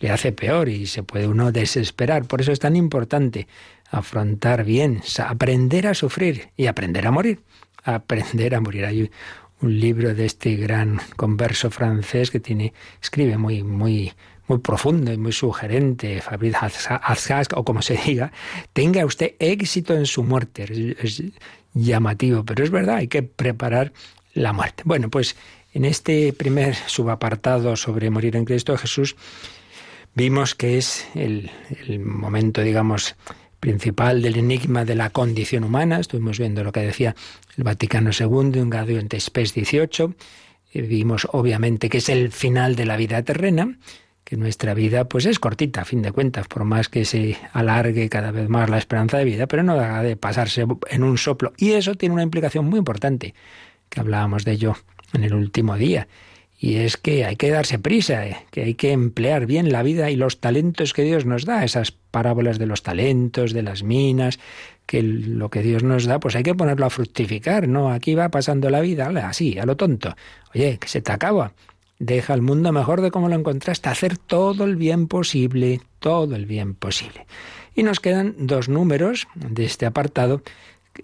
le, 0.00 0.10
hace 0.10 0.32
peor 0.32 0.68
y 0.68 0.86
se 0.86 1.02
puede 1.02 1.26
uno 1.26 1.52
desesperar. 1.52 2.26
Por 2.26 2.40
eso 2.40 2.52
es 2.52 2.60
tan 2.60 2.76
importante 2.76 3.46
afrontar 3.90 4.64
bien, 4.64 5.02
aprender 5.18 5.86
a 5.86 5.94
sufrir 5.94 6.48
y 6.56 6.66
aprender 6.66 7.06
a 7.06 7.10
morir. 7.10 7.40
Aprender 7.84 8.54
a 8.54 8.60
morir. 8.60 8.86
Hay 8.86 9.10
un 9.60 9.80
libro 9.80 10.14
de 10.14 10.26
este 10.26 10.56
gran 10.56 11.00
converso 11.16 11.70
francés 11.70 12.30
que 12.30 12.40
tiene, 12.40 12.72
escribe 13.00 13.36
muy, 13.38 13.62
muy, 13.62 14.12
muy 14.46 14.58
profundo 14.58 15.12
y 15.12 15.16
muy 15.16 15.32
sugerente, 15.32 16.20
Fabrice 16.20 16.58
Hatzas, 16.58 17.48
o 17.54 17.64
como 17.64 17.82
se 17.82 17.96
diga, 18.06 18.32
tenga 18.72 19.04
usted 19.04 19.34
éxito 19.38 19.94
en 19.94 20.06
su 20.06 20.22
muerte. 20.22 20.96
Es, 21.00 21.22
llamativo, 21.76 22.44
pero 22.44 22.62
es 22.62 22.70
verdad, 22.70 22.96
hay 22.96 23.08
que 23.08 23.24
preparar 23.24 23.92
la 24.32 24.52
muerte. 24.52 24.84
Bueno, 24.86 25.10
pues 25.10 25.34
en 25.74 25.84
este 25.84 26.32
primer 26.32 26.74
subapartado 26.74 27.76
sobre 27.76 28.08
morir 28.08 28.36
en 28.36 28.44
Cristo 28.44 28.76
Jesús, 28.78 29.16
vimos 30.14 30.54
que 30.54 30.78
es 30.78 31.06
el, 31.14 31.50
momento, 31.98 32.62
digamos, 32.62 33.16
principal 33.58 34.22
del 34.22 34.36
enigma 34.36 34.84
de 34.84 34.94
la 34.94 35.10
condición 35.10 35.64
humana. 35.64 35.98
Estuvimos 35.98 36.38
viendo 36.38 36.62
lo 36.62 36.70
que 36.70 36.80
decía 36.80 37.16
el 37.56 37.64
Vaticano 37.64 38.10
II, 38.18 38.60
un 38.60 38.70
Gaudium 38.70 39.08
Spes 39.18 39.52
18. 39.52 40.14
vimos 40.74 41.26
obviamente 41.32 41.88
que 41.88 41.98
es 41.98 42.08
el 42.08 42.30
final 42.30 42.76
de 42.76 42.86
la 42.86 42.96
vida 42.96 43.22
terrena 43.22 43.76
que 44.22 44.38
nuestra 44.38 44.72
vida 44.72 45.04
pues 45.04 45.26
es 45.26 45.38
cortita, 45.38 45.82
a 45.82 45.84
fin 45.84 46.00
de 46.00 46.10
cuentas, 46.10 46.48
por 46.48 46.64
más 46.64 46.88
que 46.88 47.04
se 47.04 47.36
alargue 47.52 48.08
cada 48.08 48.30
vez 48.30 48.48
más 48.48 48.70
la 48.70 48.78
esperanza 48.78 49.18
de 49.18 49.24
vida, 49.26 49.46
pero 49.46 49.62
no 49.62 49.76
deja 49.76 50.02
de 50.02 50.16
pasarse 50.16 50.64
en 50.88 51.04
un 51.04 51.18
soplo. 51.18 51.52
Y 51.58 51.72
eso 51.72 51.94
tiene 51.94 52.14
una 52.14 52.22
implicación 52.22 52.64
muy 52.64 52.78
importante, 52.78 53.34
que 53.90 54.00
hablábamos 54.00 54.46
de 54.46 54.52
ello 54.52 54.76
en 55.14 55.24
el 55.24 55.34
último 55.34 55.76
día, 55.76 56.06
y 56.58 56.76
es 56.76 56.96
que 56.96 57.24
hay 57.24 57.36
que 57.36 57.50
darse 57.50 57.78
prisa, 57.78 58.26
eh, 58.26 58.36
que 58.50 58.62
hay 58.62 58.74
que 58.74 58.92
emplear 58.92 59.46
bien 59.46 59.72
la 59.72 59.82
vida 59.82 60.10
y 60.10 60.16
los 60.16 60.40
talentos 60.40 60.92
que 60.92 61.02
Dios 61.02 61.26
nos 61.26 61.44
da, 61.44 61.64
esas 61.64 61.92
parábolas 61.92 62.58
de 62.58 62.66
los 62.66 62.82
talentos, 62.82 63.52
de 63.52 63.62
las 63.62 63.82
minas, 63.82 64.38
que 64.86 65.02
lo 65.02 65.50
que 65.50 65.62
Dios 65.62 65.82
nos 65.82 66.04
da, 66.04 66.20
pues 66.20 66.36
hay 66.36 66.42
que 66.42 66.54
ponerlo 66.54 66.86
a 66.86 66.90
fructificar, 66.90 67.68
¿no? 67.68 67.90
Aquí 67.90 68.14
va 68.14 68.28
pasando 68.28 68.70
la 68.70 68.80
vida, 68.80 69.10
así, 69.26 69.58
a 69.58 69.66
lo 69.66 69.76
tonto. 69.76 70.14
Oye, 70.54 70.78
que 70.78 70.88
se 70.88 71.00
te 71.00 71.12
acaba 71.12 71.52
deja 71.98 72.34
el 72.34 72.42
mundo 72.42 72.72
mejor 72.72 73.00
de 73.00 73.10
como 73.10 73.28
lo 73.28 73.34
encontraste, 73.34 73.88
hacer 73.88 74.18
todo 74.18 74.64
el 74.64 74.76
bien 74.76 75.08
posible, 75.08 75.80
todo 75.98 76.34
el 76.36 76.46
bien 76.46 76.74
posible. 76.74 77.26
Y 77.74 77.82
nos 77.82 78.00
quedan 78.00 78.34
dos 78.38 78.68
números 78.68 79.26
de 79.34 79.64
este 79.64 79.86
apartado. 79.86 80.42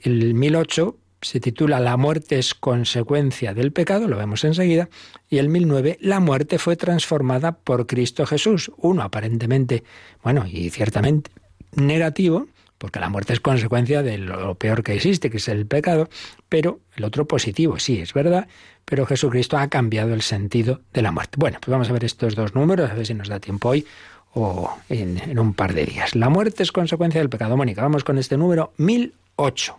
El 0.02 0.34
1008 0.34 0.96
se 1.22 1.40
titula 1.40 1.80
La 1.80 1.96
muerte 1.96 2.38
es 2.38 2.54
consecuencia 2.54 3.54
del 3.54 3.72
pecado, 3.72 4.08
lo 4.08 4.16
vemos 4.16 4.44
enseguida, 4.44 4.88
y 5.28 5.38
el 5.38 5.48
1009 5.48 5.98
La 6.00 6.20
muerte 6.20 6.58
fue 6.58 6.76
transformada 6.76 7.52
por 7.52 7.86
Cristo 7.86 8.26
Jesús. 8.26 8.70
Uno 8.76 9.02
aparentemente, 9.02 9.84
bueno, 10.22 10.46
y 10.46 10.70
ciertamente 10.70 11.30
negativo, 11.74 12.48
porque 12.78 12.98
la 12.98 13.10
muerte 13.10 13.34
es 13.34 13.40
consecuencia 13.40 14.02
de 14.02 14.18
lo 14.18 14.54
peor 14.54 14.82
que 14.82 14.94
existe, 14.94 15.30
que 15.30 15.36
es 15.36 15.48
el 15.48 15.66
pecado, 15.66 16.08
pero 16.48 16.80
el 16.96 17.04
otro 17.04 17.26
positivo, 17.26 17.78
sí, 17.78 18.00
es 18.00 18.14
verdad, 18.14 18.48
pero 18.86 19.04
Jesucristo 19.04 19.58
ha 19.58 19.68
cambiado 19.68 20.14
el 20.14 20.22
sentido 20.22 20.80
de 20.94 21.02
la 21.02 21.12
muerte. 21.12 21.36
Bueno, 21.38 21.58
pues 21.60 21.70
vamos 21.70 21.90
a 21.90 21.92
ver 21.92 22.04
estos 22.04 22.34
dos 22.34 22.54
números, 22.54 22.90
a 22.90 22.94
ver 22.94 23.06
si 23.06 23.14
nos 23.14 23.28
da 23.28 23.38
tiempo 23.38 23.68
hoy 23.68 23.86
o 24.32 24.70
en, 24.88 25.38
un 25.38 25.54
par 25.54 25.74
de 25.74 25.84
días. 25.84 26.14
La 26.14 26.28
muerte 26.28 26.62
es 26.62 26.72
consecuencia 26.72 27.20
del 27.20 27.28
pecado. 27.28 27.56
Mónica, 27.56 27.82
vamos 27.82 28.04
con 28.04 28.18
este 28.18 28.36
número 28.36 28.72
1008. 28.78 29.78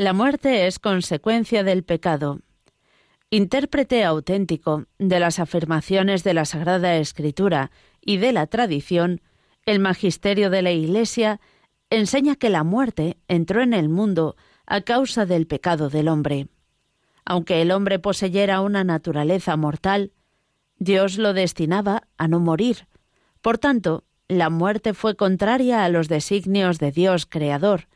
La 0.00 0.14
muerte 0.14 0.66
es 0.66 0.78
consecuencia 0.78 1.62
del 1.62 1.84
pecado. 1.84 2.40
Intérprete 3.28 4.02
auténtico 4.02 4.86
de 4.98 5.20
las 5.20 5.38
afirmaciones 5.38 6.24
de 6.24 6.32
la 6.32 6.46
Sagrada 6.46 6.96
Escritura 6.96 7.70
y 8.00 8.16
de 8.16 8.32
la 8.32 8.46
tradición, 8.46 9.20
el 9.66 9.78
magisterio 9.78 10.48
de 10.48 10.62
la 10.62 10.70
Iglesia 10.70 11.38
enseña 11.90 12.36
que 12.36 12.48
la 12.48 12.64
muerte 12.64 13.18
entró 13.28 13.60
en 13.60 13.74
el 13.74 13.90
mundo 13.90 14.36
a 14.64 14.80
causa 14.80 15.26
del 15.26 15.46
pecado 15.46 15.90
del 15.90 16.08
hombre. 16.08 16.48
Aunque 17.26 17.60
el 17.60 17.70
hombre 17.70 17.98
poseyera 17.98 18.62
una 18.62 18.84
naturaleza 18.84 19.54
mortal, 19.58 20.12
Dios 20.78 21.18
lo 21.18 21.34
destinaba 21.34 22.04
a 22.16 22.26
no 22.26 22.40
morir. 22.40 22.86
Por 23.42 23.58
tanto, 23.58 24.04
la 24.28 24.48
muerte 24.48 24.94
fue 24.94 25.14
contraria 25.14 25.84
a 25.84 25.90
los 25.90 26.08
designios 26.08 26.78
de 26.78 26.90
Dios 26.90 27.26
Creador 27.26 27.86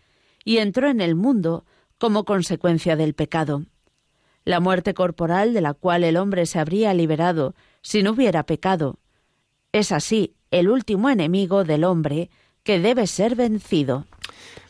y 0.45 0.59
entró 0.59 0.91
en 0.91 1.01
el 1.01 1.15
mundo 1.15 1.65
como 2.05 2.27
consecuencia 2.27 2.97
del 2.97 3.15
pecado. 3.15 3.63
La 4.45 4.61
muerte 4.61 4.93
corporal 4.93 5.55
de 5.55 5.63
la 5.63 5.73
cual 5.73 6.05
el 6.05 6.19
hombre 6.19 6.45
se 6.45 6.59
habría 6.59 6.93
liberado 6.93 7.55
si 7.81 8.03
no 8.03 8.11
hubiera 8.11 8.43
pecado. 8.43 8.99
Es 9.73 9.91
así 9.91 10.35
el 10.51 10.69
último 10.69 11.09
enemigo 11.09 11.65
del 11.65 11.83
hombre 11.83 12.29
que 12.63 12.79
debe 12.79 13.07
ser 13.07 13.37
vencido. 13.37 14.05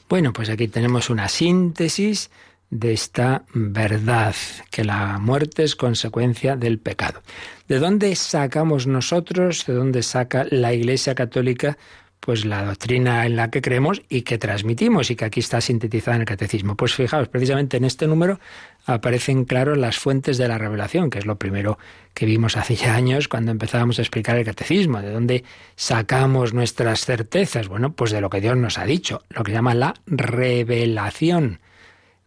Bueno, 0.08 0.32
pues 0.32 0.48
aquí 0.48 0.68
tenemos 0.68 1.10
una 1.10 1.26
síntesis 1.28 2.30
de 2.70 2.92
esta 2.92 3.44
verdad, 3.52 4.36
que 4.70 4.84
la 4.84 5.18
muerte 5.18 5.64
es 5.64 5.74
consecuencia 5.74 6.54
del 6.54 6.78
pecado. 6.78 7.20
¿De 7.66 7.80
dónde 7.80 8.14
sacamos 8.14 8.86
nosotros, 8.86 9.66
de 9.66 9.74
dónde 9.74 10.04
saca 10.04 10.46
la 10.50 10.72
Iglesia 10.72 11.16
Católica 11.16 11.78
pues 12.24 12.46
la 12.46 12.64
doctrina 12.64 13.26
en 13.26 13.36
la 13.36 13.50
que 13.50 13.60
creemos 13.60 14.00
y 14.08 14.22
que 14.22 14.38
transmitimos 14.38 15.10
y 15.10 15.16
que 15.16 15.26
aquí 15.26 15.40
está 15.40 15.60
sintetizada 15.60 16.16
en 16.16 16.22
el 16.22 16.26
catecismo. 16.26 16.74
Pues 16.74 16.94
fijaos, 16.94 17.28
precisamente 17.28 17.76
en 17.76 17.84
este 17.84 18.06
número 18.06 18.40
aparecen 18.86 19.44
claro 19.44 19.76
las 19.76 19.98
fuentes 19.98 20.38
de 20.38 20.48
la 20.48 20.56
revelación, 20.56 21.10
que 21.10 21.18
es 21.18 21.26
lo 21.26 21.36
primero 21.36 21.78
que 22.14 22.24
vimos 22.24 22.56
hace 22.56 22.76
ya 22.76 22.94
años 22.94 23.28
cuando 23.28 23.50
empezábamos 23.50 23.98
a 23.98 24.02
explicar 24.02 24.38
el 24.38 24.46
catecismo, 24.46 25.02
de 25.02 25.10
dónde 25.10 25.44
sacamos 25.76 26.54
nuestras 26.54 27.04
certezas. 27.04 27.68
Bueno, 27.68 27.92
pues 27.92 28.10
de 28.10 28.22
lo 28.22 28.30
que 28.30 28.40
Dios 28.40 28.56
nos 28.56 28.78
ha 28.78 28.86
dicho, 28.86 29.22
lo 29.28 29.44
que 29.44 29.52
llama 29.52 29.74
la 29.74 29.92
revelación. 30.06 31.60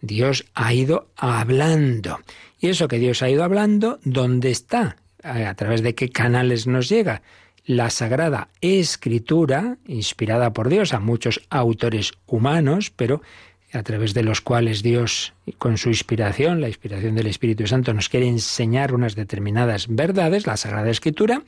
Dios 0.01 0.45
ha 0.53 0.75
ido 0.75 1.07
hablando. 1.15 2.19
Y 2.59 2.67
eso 2.67 2.87
que 2.87 2.99
Dios 2.99 3.23
ha 3.23 3.29
ido 3.29 3.43
hablando, 3.43 3.99
¿dónde 4.03 4.51
está? 4.51 4.97
¿A 5.23 5.55
través 5.55 5.81
de 5.81 5.95
qué 5.95 6.09
canales 6.09 6.67
nos 6.67 6.87
llega? 6.87 7.23
La 7.67 7.89
Sagrada 7.89 8.47
Escritura, 8.61 9.77
inspirada 9.85 10.53
por 10.53 10.69
Dios 10.69 10.93
a 10.93 11.01
muchos 11.01 11.45
autores 11.49 12.13
humanos, 12.25 12.91
pero 12.95 13.21
a 13.73 13.83
través 13.83 14.13
de 14.13 14.23
los 14.23 14.39
cuales 14.39 14.81
Dios, 14.81 15.33
con 15.57 15.77
su 15.77 15.89
inspiración, 15.89 16.61
la 16.61 16.69
inspiración 16.69 17.13
del 17.15 17.27
Espíritu 17.27 17.67
Santo, 17.67 17.93
nos 17.93 18.07
quiere 18.07 18.25
enseñar 18.25 18.95
unas 18.95 19.15
determinadas 19.15 19.87
verdades, 19.89 20.47
la 20.47 20.55
Sagrada 20.55 20.89
Escritura, 20.89 21.43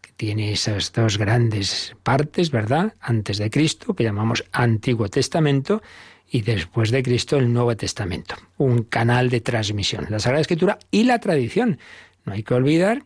que 0.00 0.12
tiene 0.16 0.52
esas 0.52 0.92
dos 0.92 1.18
grandes 1.18 1.96
partes, 2.04 2.52
¿verdad? 2.52 2.94
Antes 3.00 3.38
de 3.38 3.50
Cristo, 3.50 3.94
que 3.94 4.04
llamamos 4.04 4.44
Antiguo 4.52 5.08
Testamento, 5.08 5.82
y 6.30 6.42
después 6.42 6.92
de 6.92 7.02
Cristo 7.02 7.38
el 7.38 7.52
Nuevo 7.52 7.76
Testamento, 7.76 8.36
un 8.56 8.84
canal 8.84 9.30
de 9.30 9.40
transmisión, 9.40 10.06
la 10.10 10.20
Sagrada 10.20 10.42
Escritura 10.42 10.78
y 10.92 11.04
la 11.04 11.18
tradición. 11.18 11.78
No 12.24 12.34
hay 12.34 12.44
que 12.44 12.54
olvidar 12.54 13.02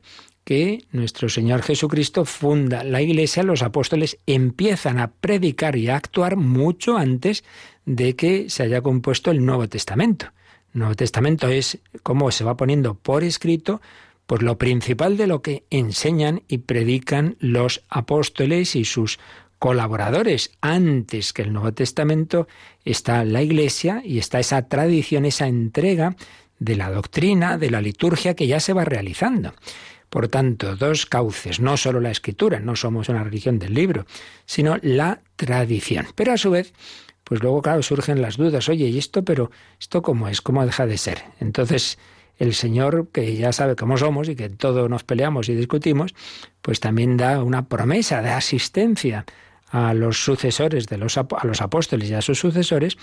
que 0.51 0.83
nuestro 0.91 1.29
Señor 1.29 1.63
Jesucristo 1.63 2.25
funda 2.25 2.83
la 2.83 3.01
Iglesia, 3.01 3.45
los 3.45 3.63
apóstoles 3.63 4.19
empiezan 4.27 4.99
a 4.99 5.13
predicar 5.13 5.77
y 5.77 5.87
a 5.87 5.95
actuar 5.95 6.35
mucho 6.35 6.97
antes 6.97 7.45
de 7.87 8.17
que 8.17 8.51
se 8.51 8.65
haya 8.65 8.83
compuesto 8.83 9.31
el 9.31 9.47
Nuevo 9.47 9.69
Testamento. 9.69 10.27
El 10.75 10.81
Nuevo 10.81 10.97
Testamento 10.97 11.47
es 11.47 11.79
como 12.03 12.33
se 12.33 12.43
va 12.43 12.57
poniendo 12.57 12.95
por 12.95 13.23
escrito 13.23 13.81
pues 14.27 14.43
lo 14.43 14.59
principal 14.59 15.17
de 15.17 15.29
lo 15.29 15.41
que 15.41 15.63
enseñan 15.71 16.43
y 16.49 16.59
predican 16.59 17.37
los 17.39 17.85
apóstoles 17.89 18.75
y 18.75 18.85
sus 18.85 19.21
colaboradores. 19.61 20.51
Antes 20.61 21.33
que 21.33 21.43
el 21.43 21.53
Nuevo 21.53 21.73
Testamento 21.75 22.49
está 22.85 23.25
la 23.25 23.41
Iglesia 23.43 24.03
y 24.05 24.19
está 24.19 24.41
esa 24.41 24.63
tradición, 24.63 25.27
esa 25.27 25.47
entrega 25.47 26.17
de 26.59 26.75
la 26.75 26.91
doctrina, 26.91 27.57
de 27.57 27.71
la 27.71 27.81
liturgia 27.81 28.35
que 28.35 28.49
ya 28.49 28.59
se 28.59 28.73
va 28.73 28.85
realizando. 28.85 29.55
Por 30.11 30.29
tanto, 30.29 30.77
dos 30.77 31.07
cauces, 31.07 31.61
no 31.61 31.77
solo 31.77 32.01
la 32.01 32.11
escritura, 32.11 32.59
no 32.61 32.77
somos 32.77 33.09
una 33.09 33.23
religión 33.25 33.59
del 33.59 33.75
libro, 33.75 34.07
sino 34.45 34.77
la 34.83 35.21
tradición. 35.37 36.09
Pero 36.17 36.33
a 36.33 36.37
su 36.37 36.51
vez, 36.51 36.75
pues 37.25 37.43
luego, 37.43 37.63
claro, 37.63 37.83
surgen 37.83 38.21
las 38.21 38.37
dudas, 38.37 38.69
oye, 38.69 38.89
¿y 38.89 38.99
esto, 38.99 39.25
pero 39.25 39.53
esto 39.79 40.03
cómo 40.03 40.29
es? 40.29 40.41
¿Cómo 40.41 40.67
deja 40.67 40.85
de 40.87 40.99
ser? 40.99 41.23
Entonces, 41.39 41.97
el 42.39 42.55
Señor, 42.55 43.09
que 43.13 43.37
ya 43.37 43.53
sabe 43.53 43.77
cómo 43.77 43.97
somos 43.99 44.29
y 44.29 44.35
que 44.35 44.49
todo 44.49 44.89
nos 44.89 45.05
peleamos 45.05 45.49
y 45.49 45.55
discutimos, 45.55 46.15
pues 46.61 46.81
también 46.81 47.17
da 47.17 47.43
una 47.45 47.69
promesa 47.69 48.21
de 48.21 48.31
asistencia 48.31 49.27
a 49.71 49.95
los 49.95 50.25
sucesores 50.25 50.89
de 50.89 50.99
los, 50.99 51.17
a 51.17 51.27
los 51.45 51.61
apóstoles 51.61 52.11
y 52.11 52.15
a 52.15 52.23
sus 52.23 52.41
sucesores 52.41 52.99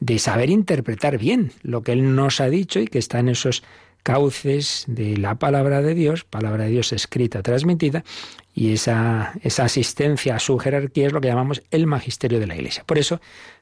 de 0.00 0.18
saber 0.18 0.50
interpretar 0.50 1.18
bien 1.18 1.52
lo 1.62 1.82
que 1.82 1.92
Él 1.92 2.16
nos 2.16 2.40
ha 2.40 2.48
dicho 2.48 2.80
y 2.80 2.86
que 2.86 2.98
está 2.98 3.20
en 3.20 3.28
esos 3.28 3.62
cauces 4.08 4.84
de 4.86 5.18
la 5.18 5.34
palabra 5.34 5.82
de 5.82 5.94
Dios, 5.94 6.24
palabra 6.24 6.64
de 6.64 6.70
Dios 6.70 6.94
escrita, 6.94 7.42
transmitida, 7.42 8.04
y 8.54 8.72
esa, 8.72 9.34
esa 9.42 9.64
asistencia 9.66 10.34
a 10.34 10.38
su 10.38 10.56
jerarquía 10.56 11.08
es 11.08 11.12
lo 11.12 11.20
que 11.20 11.28
llamamos 11.28 11.62
el 11.70 11.86
magisterio 11.86 12.40
de 12.40 12.46
la 12.46 12.56
Iglesia. 12.56 12.84
Por 12.86 12.96
eso, 12.96 13.20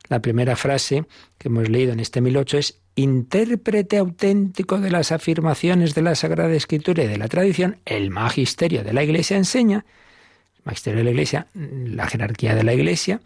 la 0.08 0.22
primera 0.22 0.54
frase 0.54 1.04
que 1.36 1.48
hemos 1.48 1.68
leído 1.68 1.92
en 1.92 1.98
este 1.98 2.20
1008 2.20 2.58
es 2.58 2.78
intérprete 2.94 3.98
auténtico 3.98 4.78
de 4.78 4.92
las 4.92 5.10
afirmaciones 5.10 5.96
de 5.96 6.02
la 6.02 6.14
Sagrada 6.14 6.54
Escritura 6.54 7.02
y 7.02 7.08
de 7.08 7.18
la 7.18 7.26
tradición, 7.26 7.78
el 7.84 8.10
magisterio 8.10 8.84
de 8.84 8.92
la 8.92 9.02
Iglesia 9.02 9.36
enseña, 9.36 9.84
el 10.58 10.62
magisterio 10.62 10.98
de 10.98 11.04
la 11.06 11.10
Iglesia, 11.10 11.48
la 11.54 12.06
jerarquía 12.06 12.54
de 12.54 12.62
la 12.62 12.72
Iglesia, 12.72 13.20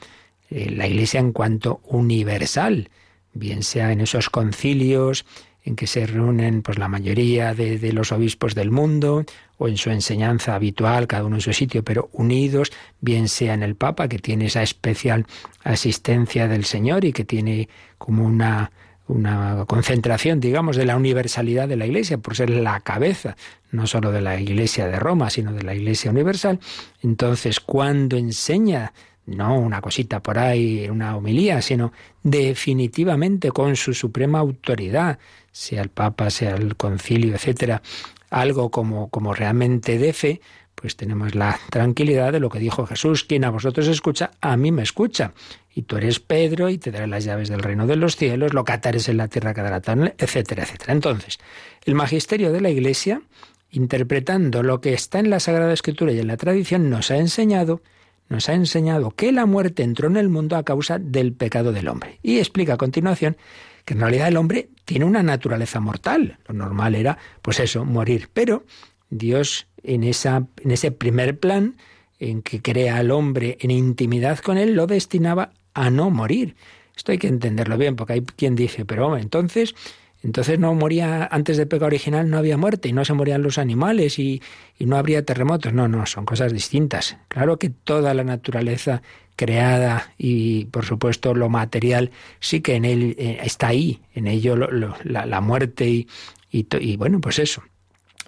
eh, 0.48 0.70
la 0.70 0.86
Iglesia 0.86 1.20
en 1.20 1.32
cuanto 1.32 1.82
universal, 1.84 2.88
bien 3.34 3.62
sea 3.62 3.92
en 3.92 4.00
esos 4.00 4.30
concilios, 4.30 5.26
en 5.64 5.76
que 5.76 5.86
se 5.86 6.06
reúnen 6.06 6.62
pues 6.62 6.78
la 6.78 6.88
mayoría 6.88 7.54
de, 7.54 7.92
los 7.92 8.12
obispos 8.12 8.54
del 8.54 8.70
mundo 8.70 9.24
o 9.58 9.68
en 9.68 9.76
su 9.76 9.90
enseñanza 9.90 10.54
habitual, 10.54 11.06
cada 11.06 11.24
uno 11.24 11.36
en 11.36 11.42
su 11.42 11.52
sitio, 11.52 11.84
pero 11.84 12.08
unidos, 12.12 12.72
bien 13.00 13.28
sea 13.28 13.54
en 13.54 13.62
el 13.62 13.74
Papa, 13.74 14.08
que 14.08 14.18
tiene 14.18 14.46
esa 14.46 14.62
especial 14.62 15.26
asistencia 15.62 16.48
del 16.48 16.64
Señor 16.64 17.04
y 17.04 17.12
que 17.12 17.24
tiene 17.24 17.68
como 17.98 18.24
una, 18.24 18.70
una 19.06 19.64
concentración, 19.66 20.40
digamos, 20.40 20.76
de 20.76 20.86
la 20.86 20.96
universalidad 20.96 21.68
de 21.68 21.76
la 21.76 21.86
Iglesia, 21.86 22.16
por 22.18 22.36
ser 22.36 22.48
la 22.50 22.80
cabeza, 22.80 23.36
no 23.70 23.86
solo 23.86 24.12
de 24.12 24.22
la 24.22 24.40
Iglesia 24.40 24.88
de 24.88 24.98
Roma, 24.98 25.28
sino 25.28 25.52
de 25.52 25.62
la 25.62 25.74
Iglesia 25.74 26.10
universal. 26.10 26.58
Entonces, 27.02 27.60
cuando 27.60 28.16
enseña 28.16 28.92
no 29.26 29.58
una 29.58 29.80
cosita 29.80 30.20
por 30.20 30.38
ahí, 30.38 30.88
una 30.88 31.16
homilía, 31.16 31.62
sino 31.62 31.92
definitivamente 32.22 33.50
con 33.50 33.76
su 33.76 33.94
suprema 33.94 34.40
autoridad, 34.40 35.18
sea 35.52 35.82
el 35.82 35.88
Papa, 35.88 36.30
sea 36.30 36.54
el 36.54 36.76
concilio, 36.76 37.34
etcétera, 37.34 37.82
algo 38.30 38.70
como, 38.70 39.10
como 39.10 39.34
realmente 39.34 39.98
de 39.98 40.12
fe, 40.12 40.40
pues 40.74 40.96
tenemos 40.96 41.34
la 41.34 41.58
tranquilidad 41.70 42.32
de 42.32 42.40
lo 42.40 42.48
que 42.48 42.58
dijo 42.58 42.86
Jesús, 42.86 43.24
quien 43.24 43.44
a 43.44 43.50
vosotros 43.50 43.86
escucha, 43.88 44.30
a 44.40 44.56
mí 44.56 44.72
me 44.72 44.82
escucha. 44.82 45.32
Y 45.74 45.82
tú 45.82 45.98
eres 45.98 46.20
Pedro 46.20 46.68
y 46.70 46.78
te 46.78 46.90
daré 46.90 47.06
las 47.06 47.24
llaves 47.24 47.48
del 47.48 47.60
reino 47.60 47.86
de 47.86 47.96
los 47.96 48.16
cielos, 48.16 48.54
lo 48.54 48.64
que 48.64 48.72
atares 48.72 49.08
en 49.08 49.18
la 49.18 49.28
tierra 49.28 49.52
quedará 49.52 49.80
tan, 49.80 50.14
etcétera, 50.16 50.62
etcétera. 50.62 50.92
Entonces, 50.92 51.38
el 51.84 51.94
magisterio 51.94 52.50
de 52.50 52.60
la 52.60 52.70
Iglesia, 52.70 53.22
interpretando 53.70 54.62
lo 54.62 54.80
que 54.80 54.94
está 54.94 55.18
en 55.18 55.30
la 55.30 55.38
Sagrada 55.38 55.72
Escritura 55.72 56.12
y 56.12 56.18
en 56.18 56.28
la 56.28 56.36
tradición, 56.36 56.88
nos 56.88 57.10
ha 57.10 57.16
enseñado 57.16 57.82
nos 58.30 58.48
ha 58.48 58.54
enseñado 58.54 59.10
que 59.10 59.32
la 59.32 59.44
muerte 59.44 59.82
entró 59.82 60.06
en 60.06 60.16
el 60.16 60.28
mundo 60.28 60.56
a 60.56 60.62
causa 60.62 61.00
del 61.00 61.32
pecado 61.32 61.72
del 61.72 61.88
hombre. 61.88 62.20
Y 62.22 62.38
explica 62.38 62.74
a 62.74 62.76
continuación 62.76 63.36
que 63.84 63.94
en 63.94 64.00
realidad 64.00 64.28
el 64.28 64.36
hombre 64.36 64.68
tiene 64.84 65.04
una 65.04 65.22
naturaleza 65.22 65.80
mortal. 65.80 66.38
Lo 66.46 66.54
normal 66.54 66.94
era, 66.94 67.18
pues 67.42 67.60
eso, 67.60 67.84
morir. 67.84 68.28
Pero 68.32 68.64
Dios 69.10 69.66
en, 69.82 70.04
esa, 70.04 70.46
en 70.62 70.70
ese 70.70 70.90
primer 70.90 71.38
plan 71.38 71.76
en 72.18 72.42
que 72.42 72.60
crea 72.60 72.98
al 72.98 73.10
hombre 73.10 73.56
en 73.60 73.70
intimidad 73.70 74.38
con 74.40 74.58
él, 74.58 74.74
lo 74.74 74.86
destinaba 74.86 75.52
a 75.74 75.90
no 75.90 76.10
morir. 76.10 76.54
Esto 76.96 77.12
hay 77.12 77.18
que 77.18 77.28
entenderlo 77.28 77.78
bien, 77.78 77.96
porque 77.96 78.12
hay 78.14 78.20
quien 78.20 78.54
dice, 78.54 78.84
pero 78.84 79.16
entonces, 79.16 79.74
entonces 80.22 80.58
no 80.58 80.74
moría 80.74 81.26
antes 81.30 81.56
del 81.56 81.68
pecado 81.68 81.86
original, 81.86 82.28
no 82.28 82.36
había 82.36 82.56
muerte 82.56 82.88
y 82.88 82.92
no 82.92 83.04
se 83.04 83.14
morían 83.14 83.42
los 83.42 83.58
animales 83.58 84.18
y, 84.18 84.42
no 84.78 84.96
habría 84.96 85.24
terremotos. 85.24 85.72
No, 85.72 85.88
no, 85.88 86.06
son 86.06 86.24
cosas 86.24 86.52
distintas. 86.52 87.16
Claro 87.28 87.58
que 87.58 87.70
toda 87.70 88.14
la 88.14 88.24
naturaleza 88.24 89.02
creada 89.36 90.12
y 90.18 90.66
por 90.66 90.84
supuesto 90.84 91.34
lo 91.34 91.48
material 91.48 92.10
sí 92.40 92.60
que 92.60 92.74
en 92.74 92.84
él 92.84 93.14
eh, 93.18 93.38
está 93.42 93.68
ahí, 93.68 94.00
en 94.14 94.26
ello 94.26 94.56
la, 94.56 95.40
muerte 95.40 95.88
y, 95.88 96.08
y, 96.50 96.96
bueno, 96.96 97.20
pues 97.20 97.38
eso, 97.38 97.62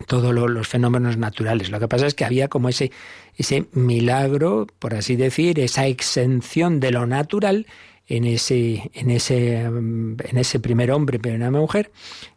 todos 0.06 0.32
los 0.34 0.68
fenómenos 0.68 1.16
naturales. 1.18 1.70
Lo 1.70 1.80
que 1.80 1.88
pasa 1.88 2.06
es 2.06 2.14
que 2.14 2.24
había 2.24 2.48
como 2.48 2.68
ese, 2.68 2.90
ese 3.36 3.66
milagro, 3.72 4.66
por 4.78 4.94
así 4.94 5.16
decir, 5.16 5.60
esa 5.60 5.86
exención 5.86 6.80
de 6.80 6.90
lo 6.90 7.06
natural 7.06 7.66
en 8.08 8.24
ese, 8.24 8.90
en 8.94 9.10
ese, 9.10 9.60
en 9.60 10.18
ese 10.36 10.60
primer 10.60 10.90
hombre, 10.90 11.18
primera 11.18 11.50
mujer, 11.50 11.90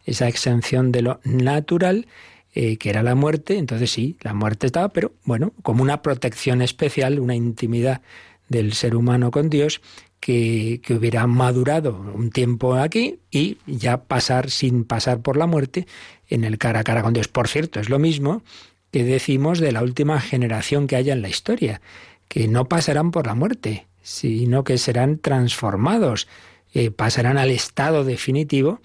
esa 0.06 0.28
exención 0.28 0.92
de 0.92 1.02
lo 1.02 1.20
natural, 1.24 2.08
eh, 2.54 2.78
que 2.78 2.90
era 2.90 3.04
la 3.04 3.16
muerte. 3.16 3.58
Entonces 3.58 3.92
sí, 3.92 4.18
la 4.22 4.34
muerte 4.34 4.68
estaba, 4.68 4.90
pero 4.90 5.12
bueno, 5.24 5.54
como 5.62 5.84
una 5.84 6.02
protección 6.02 6.62
especial, 6.62 7.20
una 7.20 7.36
intimidad 7.36 8.02
del 8.48 8.74
ser 8.74 8.96
humano 8.96 9.32
con 9.32 9.50
Dios 9.50 9.82
que, 10.20 10.80
que, 10.84 10.94
hubiera 10.94 11.28
madurado 11.28 12.00
un 12.14 12.30
tiempo 12.30 12.76
aquí 12.76 13.20
y 13.32 13.58
ya 13.66 14.04
pasar 14.04 14.52
sin 14.52 14.86
pasar 14.86 15.22
por 15.22 15.36
la 15.36 15.48
muerte 15.48 15.88
en 16.30 16.44
el 16.44 16.58
cara 16.58 16.80
a 16.80 16.84
cara 16.84 17.04
con 17.04 17.14
Dios. 17.14 17.28
Por 17.28 17.48
cierto, 17.48 17.80
es 17.80 17.90
lo 17.90 18.00
mismo 18.00 18.44
que 18.92 19.04
decimos 19.04 19.60
de 19.60 19.72
la 19.72 19.84
última 19.84 20.22
generación 20.22 20.88
que 20.88 20.96
haya 20.96 21.14
en 21.14 21.22
la 21.22 21.28
historia, 21.28 21.82
que 22.28 22.48
no 22.48 22.70
pasarán 22.70 23.12
por 23.12 23.28
la 23.28 23.36
muerte, 23.36 23.88
sino 24.06 24.64
que 24.64 24.78
serán 24.78 25.18
transformados, 25.18 26.28
eh, 26.76 26.92
pasarán 26.92 27.40
al 27.40 27.50
estado 27.50 28.04
definitivo 28.04 28.80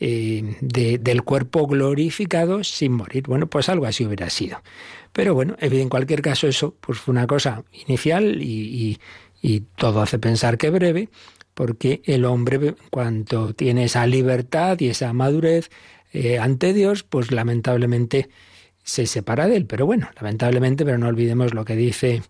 eh, 0.00 0.56
del 0.62 1.22
cuerpo 1.24 1.66
glorificado 1.66 2.64
sin 2.64 2.92
morir. 2.92 3.24
Bueno, 3.28 3.48
pues 3.48 3.68
algo 3.68 3.84
así 3.84 4.06
hubiera 4.06 4.30
sido. 4.30 4.62
Pero 5.12 5.34
bueno, 5.34 5.56
en 5.60 5.90
cualquier 5.90 6.22
caso 6.22 6.48
eso 6.48 6.74
pues 6.80 6.98
fue 6.98 7.12
una 7.12 7.26
cosa 7.26 7.64
inicial 7.86 8.40
y, 8.40 8.98
todo 9.76 10.00
hace 10.00 10.18
pensar 10.18 10.56
que 10.56 10.70
breve, 10.70 11.10
porque 11.52 12.00
el 12.06 12.24
hombre, 12.24 12.74
cuando 12.90 13.52
tiene 13.52 13.84
esa 13.84 14.06
libertad 14.06 14.80
y 14.80 14.88
esa 14.88 15.12
madurez 15.12 15.70
eh, 16.14 16.38
ante 16.38 16.72
Dios, 16.72 17.02
pues 17.02 17.30
lamentablemente 17.30 18.30
se 18.84 19.04
separa 19.04 19.48
de 19.48 19.56
él. 19.56 19.66
Pero 19.66 19.84
bueno, 19.84 20.08
lamentablemente, 20.16 20.86
pero 20.86 20.96
no 20.96 21.08
olvidemos 21.08 21.52
lo 21.52 21.66
que 21.66 21.76
dice 21.76 22.22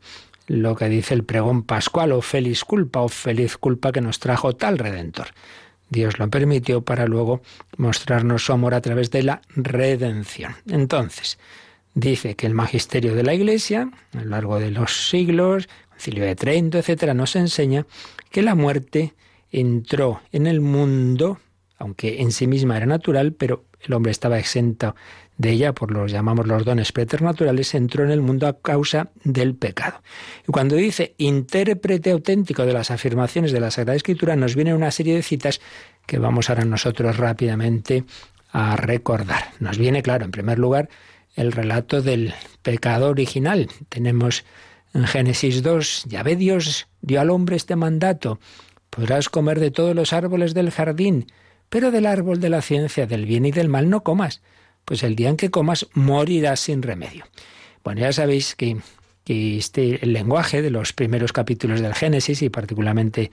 lo 0.52 0.76
que 0.76 0.90
dice 0.90 1.14
el 1.14 1.24
pregón 1.24 1.62
pascual, 1.62 2.12
o 2.12 2.20
feliz 2.20 2.62
culpa, 2.62 3.00
o 3.00 3.08
feliz 3.08 3.56
culpa 3.56 3.90
que 3.90 4.02
nos 4.02 4.18
trajo 4.18 4.54
tal 4.54 4.76
redentor. 4.76 5.28
Dios 5.88 6.18
lo 6.18 6.28
permitió 6.28 6.82
para 6.82 7.06
luego 7.06 7.40
mostrarnos 7.78 8.44
su 8.44 8.52
amor 8.52 8.74
a 8.74 8.82
través 8.82 9.10
de 9.10 9.22
la 9.22 9.40
redención. 9.56 10.54
Entonces, 10.68 11.38
dice 11.94 12.36
que 12.36 12.46
el 12.46 12.52
magisterio 12.52 13.14
de 13.14 13.22
la 13.22 13.32
Iglesia, 13.32 13.90
a 14.12 14.18
lo 14.18 14.26
largo 14.26 14.58
de 14.58 14.70
los 14.70 15.08
siglos, 15.08 15.70
Concilio 15.88 16.24
de 16.26 16.36
Trento, 16.36 16.78
etcétera, 16.78 17.14
nos 17.14 17.34
enseña 17.34 17.86
que 18.30 18.42
la 18.42 18.54
muerte 18.54 19.14
entró 19.50 20.20
en 20.32 20.46
el 20.46 20.60
mundo, 20.60 21.38
aunque 21.78 22.20
en 22.20 22.30
sí 22.30 22.46
misma 22.46 22.76
era 22.76 22.84
natural, 22.84 23.32
pero 23.32 23.64
el 23.80 23.94
hombre 23.94 24.12
estaba 24.12 24.38
exento 24.38 24.94
de 25.42 25.50
ella, 25.50 25.74
por 25.74 25.90
los 25.90 26.10
llamamos 26.10 26.46
los 26.46 26.64
dones 26.64 26.92
preternaturales, 26.92 27.74
entró 27.74 28.04
en 28.04 28.12
el 28.12 28.22
mundo 28.22 28.46
a 28.46 28.58
causa 28.60 29.10
del 29.24 29.54
pecado. 29.56 30.00
Y 30.48 30.52
cuando 30.52 30.76
dice 30.76 31.14
intérprete 31.18 32.12
auténtico 32.12 32.64
de 32.64 32.72
las 32.72 32.90
afirmaciones 32.90 33.52
de 33.52 33.60
la 33.60 33.70
Sagrada 33.72 33.96
Escritura, 33.96 34.36
nos 34.36 34.54
viene 34.54 34.72
una 34.72 34.92
serie 34.92 35.16
de 35.16 35.22
citas 35.22 35.60
que 36.06 36.18
vamos 36.18 36.48
ahora 36.48 36.64
nosotros 36.64 37.16
rápidamente 37.16 38.04
a 38.52 38.76
recordar. 38.76 39.50
Nos 39.58 39.78
viene, 39.78 40.02
claro, 40.02 40.24
en 40.24 40.30
primer 40.30 40.58
lugar, 40.58 40.88
el 41.34 41.50
relato 41.50 42.02
del 42.02 42.34
pecado 42.62 43.08
original. 43.10 43.68
Tenemos 43.88 44.44
en 44.94 45.06
Génesis 45.06 45.62
2, 45.62 46.04
ya 46.06 46.22
ve 46.22 46.36
Dios 46.36 46.86
dio 47.00 47.20
al 47.20 47.30
hombre 47.30 47.56
este 47.56 47.74
mandato, 47.74 48.38
podrás 48.90 49.28
comer 49.28 49.58
de 49.58 49.72
todos 49.72 49.96
los 49.96 50.12
árboles 50.12 50.54
del 50.54 50.70
jardín, 50.70 51.26
pero 51.68 51.90
del 51.90 52.06
árbol 52.06 52.38
de 52.38 52.50
la 52.50 52.62
ciencia 52.62 53.06
del 53.06 53.26
bien 53.26 53.44
y 53.44 53.50
del 53.50 53.68
mal 53.68 53.90
no 53.90 54.04
comas, 54.04 54.42
pues 54.84 55.02
el 55.02 55.16
día 55.16 55.28
en 55.28 55.36
que 55.36 55.50
comas 55.50 55.86
morirás 55.94 56.60
sin 56.60 56.82
remedio. 56.82 57.24
Bueno, 57.84 58.00
ya 58.00 58.12
sabéis 58.12 58.54
que, 58.54 58.78
este, 59.26 60.04
el 60.04 60.12
lenguaje 60.12 60.62
de 60.62 60.70
los 60.70 60.92
primeros 60.92 61.32
capítulos 61.32 61.80
del 61.80 61.94
Génesis 61.94 62.42
y 62.42 62.48
particularmente 62.48 63.30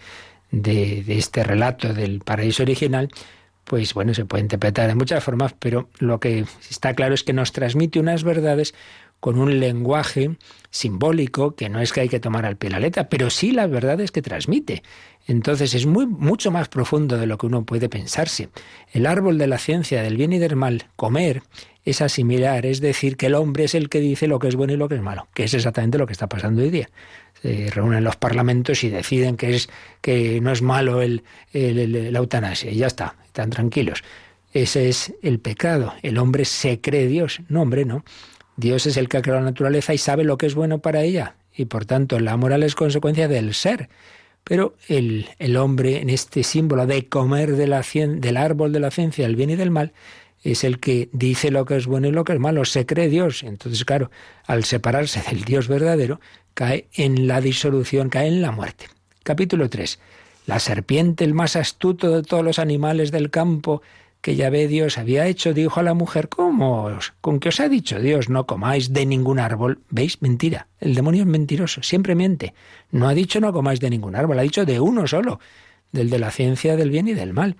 de, 0.51 1.03
de 1.03 1.17
este 1.17 1.43
relato 1.43 1.93
del 1.93 2.19
paraíso 2.21 2.63
original, 2.63 3.09
pues 3.69 3.93
bueno, 3.93 4.13
se 4.15 4.25
puede 4.25 4.41
interpretar 4.41 4.87
de 4.87 4.95
muchas 4.95 5.23
formas, 5.23 5.53
pero 5.59 5.89
lo 5.99 6.19
que 6.19 6.45
está 6.69 6.95
claro 6.95 7.13
es 7.13 7.23
que 7.23 7.33
nos 7.33 7.51
transmite 7.51 7.99
unas 7.99 8.23
verdades 8.23 8.73
con 9.19 9.39
un 9.39 9.59
lenguaje 9.59 10.37
simbólico 10.71 11.55
que 11.55 11.69
no 11.69 11.81
es 11.81 11.91
que 11.91 12.01
hay 12.01 12.09
que 12.09 12.19
tomar 12.19 12.45
al 12.45 12.57
pie 12.57 12.69
la 12.69 12.79
letra, 12.79 13.09
pero 13.09 13.29
sí 13.29 13.51
la 13.51 13.67
verdad 13.67 13.99
es 14.01 14.11
que 14.11 14.21
transmite. 14.21 14.83
Entonces 15.27 15.75
es 15.75 15.85
muy, 15.85 16.07
mucho 16.07 16.51
más 16.51 16.69
profundo 16.69 17.17
de 17.17 17.27
lo 17.27 17.37
que 17.37 17.45
uno 17.45 17.63
puede 17.63 17.89
pensarse. 17.89 18.49
El 18.93 19.05
árbol 19.05 19.37
de 19.37 19.47
la 19.47 19.57
ciencia 19.57 20.01
del 20.01 20.17
bien 20.17 20.33
y 20.33 20.39
del 20.39 20.55
mal, 20.55 20.85
comer, 20.95 21.43
es 21.85 22.01
asimilar, 22.01 22.65
es 22.65 22.81
decir, 22.81 23.17
que 23.17 23.27
el 23.27 23.35
hombre 23.35 23.65
es 23.65 23.75
el 23.75 23.89
que 23.89 23.99
dice 23.99 24.27
lo 24.27 24.39
que 24.39 24.47
es 24.47 24.55
bueno 24.55 24.73
y 24.73 24.77
lo 24.77 24.89
que 24.89 24.95
es 24.95 25.01
malo, 25.01 25.27
que 25.33 25.43
es 25.43 25.53
exactamente 25.53 25.97
lo 25.97 26.07
que 26.07 26.13
está 26.13 26.27
pasando 26.27 26.61
hoy 26.61 26.69
día. 26.69 26.89
Se 27.41 27.69
reúnen 27.71 28.03
los 28.03 28.15
parlamentos 28.15 28.83
y 28.83 28.89
deciden 28.89 29.37
que, 29.37 29.55
es, 29.55 29.69
que 30.01 30.41
no 30.41 30.51
es 30.51 30.61
malo 30.61 31.01
el, 31.01 31.23
la 31.53 32.19
eutanasia 32.19 32.71
y 32.71 32.77
ya 32.77 32.87
está, 32.87 33.15
están 33.25 33.49
tranquilos. 33.49 34.03
Ese 34.51 34.89
es 34.89 35.13
el 35.21 35.39
pecado. 35.39 35.93
El 36.01 36.17
hombre 36.17 36.43
se 36.45 36.81
cree 36.81 37.07
Dios. 37.07 37.41
No, 37.49 37.61
hombre, 37.61 37.85
no. 37.85 38.03
Dios 38.59 38.85
es 38.85 38.97
el 38.97 39.07
que 39.07 39.17
ha 39.17 39.21
creado 39.21 39.41
la 39.41 39.51
naturaleza 39.51 39.93
y 39.93 39.97
sabe 39.97 40.23
lo 40.23 40.37
que 40.37 40.45
es 40.45 40.53
bueno 40.53 40.79
para 40.79 41.01
ella. 41.01 41.35
Y 41.55 41.65
por 41.65 41.85
tanto, 41.85 42.19
la 42.19 42.35
moral 42.35 42.63
es 42.63 42.75
consecuencia 42.75 43.27
del 43.27 43.53
ser. 43.53 43.89
Pero 44.43 44.75
el, 44.87 45.29
el 45.39 45.57
hombre, 45.57 46.01
en 46.01 46.09
este 46.09 46.43
símbolo 46.43 46.85
de 46.85 47.07
comer 47.07 47.55
del 47.55 48.37
árbol 48.37 48.73
de 48.73 48.79
la 48.79 48.91
ciencia 48.91 49.25
del 49.25 49.35
bien 49.35 49.51
y 49.51 49.55
del 49.55 49.71
mal, 49.71 49.93
es 50.43 50.63
el 50.63 50.79
que 50.79 51.09
dice 51.11 51.51
lo 51.51 51.65
que 51.65 51.77
es 51.77 51.85
bueno 51.85 52.07
y 52.07 52.11
lo 52.11 52.23
que 52.23 52.33
es 52.33 52.39
malo, 52.39 52.65
se 52.65 52.85
cree 52.85 53.09
Dios. 53.09 53.43
Entonces, 53.43 53.85
claro, 53.85 54.11
al 54.45 54.63
separarse 54.63 55.21
del 55.29 55.43
Dios 55.43 55.67
verdadero, 55.67 56.19
cae 56.53 56.87
en 56.93 57.27
la 57.27 57.41
disolución, 57.41 58.09
cae 58.09 58.27
en 58.27 58.41
la 58.41 58.51
muerte. 58.51 58.87
Capítulo 59.23 59.69
3. 59.69 59.99
La 60.47 60.59
serpiente, 60.59 61.23
el 61.23 61.33
más 61.33 61.55
astuto 61.55 62.15
de 62.15 62.23
todos 62.23 62.43
los 62.43 62.59
animales 62.59 63.11
del 63.11 63.29
campo, 63.29 63.81
que 64.21 64.35
ya 64.35 64.49
ve 64.49 64.67
Dios 64.67 64.97
había 64.97 65.27
hecho, 65.27 65.53
dijo 65.53 65.79
a 65.79 65.83
la 65.83 65.93
mujer, 65.93 66.27
¿cómo? 66.27 66.89
¿Con 67.21 67.39
qué 67.39 67.49
os 67.49 67.59
ha 67.59 67.69
dicho 67.69 67.99
Dios? 67.99 68.29
No 68.29 68.45
comáis 68.45 68.91
de 68.91 69.05
ningún 69.05 69.39
árbol. 69.39 69.79
¿Veis? 69.89 70.21
Mentira. 70.21 70.67
El 70.79 70.93
demonio 70.93 71.21
es 71.21 71.27
mentiroso, 71.27 71.83
siempre 71.83 72.15
miente. 72.15 72.53
No 72.91 73.07
ha 73.07 73.13
dicho 73.13 73.39
no 73.39 73.53
comáis 73.53 73.79
de 73.79 73.89
ningún 73.89 74.15
árbol, 74.15 74.39
ha 74.39 74.43
dicho 74.43 74.65
de 74.65 74.79
uno 74.79 75.07
solo, 75.07 75.39
del 75.91 76.09
de 76.09 76.19
la 76.19 76.31
ciencia 76.31 76.75
del 76.75 76.91
bien 76.91 77.07
y 77.07 77.13
del 77.13 77.33
mal. 77.33 77.55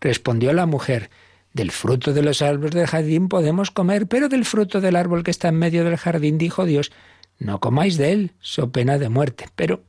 Respondió 0.00 0.52
la 0.52 0.66
mujer, 0.66 1.10
del 1.52 1.70
fruto 1.70 2.12
de 2.12 2.22
los 2.22 2.42
árboles 2.42 2.72
del 2.72 2.86
jardín 2.86 3.28
podemos 3.28 3.70
comer, 3.70 4.06
pero 4.06 4.28
del 4.28 4.44
fruto 4.44 4.80
del 4.80 4.96
árbol 4.96 5.22
que 5.22 5.30
está 5.30 5.48
en 5.48 5.56
medio 5.56 5.84
del 5.84 5.96
jardín, 5.96 6.36
dijo 6.36 6.64
Dios, 6.64 6.92
no 7.38 7.60
comáis 7.60 7.96
de 7.96 8.12
él, 8.12 8.32
so 8.40 8.70
pena 8.70 8.98
de 8.98 9.08
muerte. 9.08 9.48
Pero 9.54 9.82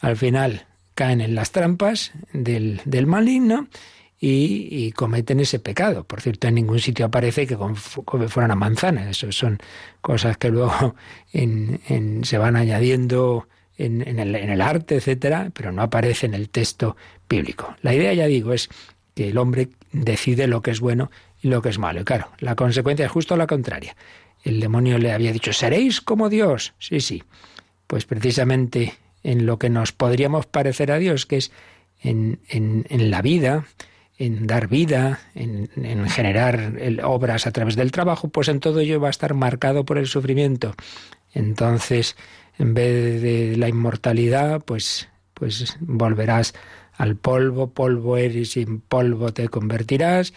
al 0.00 0.16
final 0.16 0.66
caen 0.94 1.20
en 1.20 1.34
las 1.34 1.52
trampas 1.52 2.12
del, 2.32 2.80
del 2.84 3.06
maligno 3.06 3.68
y, 4.20 4.92
cometen 4.92 5.40
ese 5.40 5.58
pecado. 5.58 6.04
Por 6.04 6.20
cierto, 6.20 6.48
en 6.48 6.56
ningún 6.56 6.80
sitio 6.80 7.06
aparece 7.06 7.46
que 7.46 7.56
fuera 7.56 8.46
una 8.46 8.56
manzana. 8.56 9.08
Eso 9.08 9.30
son 9.32 9.58
cosas 10.00 10.36
que 10.38 10.50
luego 10.50 10.94
se 12.22 12.38
van 12.38 12.56
añadiendo 12.56 13.46
en, 13.76 14.18
el, 14.18 14.34
en 14.34 14.60
arte, 14.60 14.96
etcétera, 14.96 15.50
pero 15.54 15.70
no 15.72 15.82
aparece 15.82 16.26
en 16.26 16.34
el 16.34 16.48
texto 16.48 16.96
bíblico. 17.28 17.76
La 17.82 17.94
idea, 17.94 18.12
ya 18.12 18.26
digo, 18.26 18.52
es 18.52 18.68
que 19.14 19.28
el 19.28 19.38
hombre 19.38 19.68
decide 19.92 20.46
lo 20.46 20.62
que 20.62 20.72
es 20.72 20.80
bueno 20.80 21.10
y 21.40 21.48
lo 21.48 21.62
que 21.62 21.68
es 21.68 21.78
malo. 21.78 22.00
Y 22.00 22.04
claro, 22.04 22.28
la 22.40 22.56
consecuencia 22.56 23.06
es 23.06 23.12
justo 23.12 23.36
la 23.36 23.46
contraria. 23.46 23.96
El 24.42 24.60
demonio 24.60 24.98
le 24.98 25.12
había 25.12 25.32
dicho, 25.32 25.52
seréis 25.52 26.00
como 26.00 26.28
Dios. 26.28 26.74
Sí, 26.78 27.00
sí. 27.00 27.22
Pues 27.86 28.04
precisamente 28.04 28.94
en 29.22 29.46
lo 29.46 29.58
que 29.58 29.70
nos 29.70 29.92
podríamos 29.92 30.46
parecer 30.46 30.90
a 30.90 30.98
Dios, 30.98 31.26
que 31.26 31.36
es 31.36 31.52
en, 32.00 32.40
en, 32.48 32.86
en 32.88 33.10
la 33.10 33.22
vida, 33.22 33.66
en 34.18 34.46
dar 34.48 34.66
vida, 34.68 35.20
en, 35.34 35.68
generar 36.08 36.72
obras 37.04 37.46
a 37.46 37.52
través 37.52 37.76
del 37.76 37.92
trabajo, 37.92 38.28
pues 38.28 38.48
en 38.48 38.58
todo 38.58 38.80
ello 38.80 39.00
va 39.00 39.08
a 39.08 39.10
estar 39.10 39.32
marcado 39.34 39.84
por 39.84 39.96
el 39.96 40.08
sufrimiento. 40.08 40.74
Entonces, 41.32 42.16
en 42.58 42.74
vez 42.74 43.22
de 43.22 43.56
la 43.56 43.68
inmortalidad, 43.68 44.60
pues, 44.64 45.08
pues 45.34 45.76
volverás 45.80 46.54
al 46.94 47.14
polvo, 47.16 47.70
polvo 47.70 48.16
eres 48.16 48.56
y 48.56 48.62
en 48.62 48.80
polvo 48.80 49.32
te 49.32 49.48
convertirás. 49.48 50.34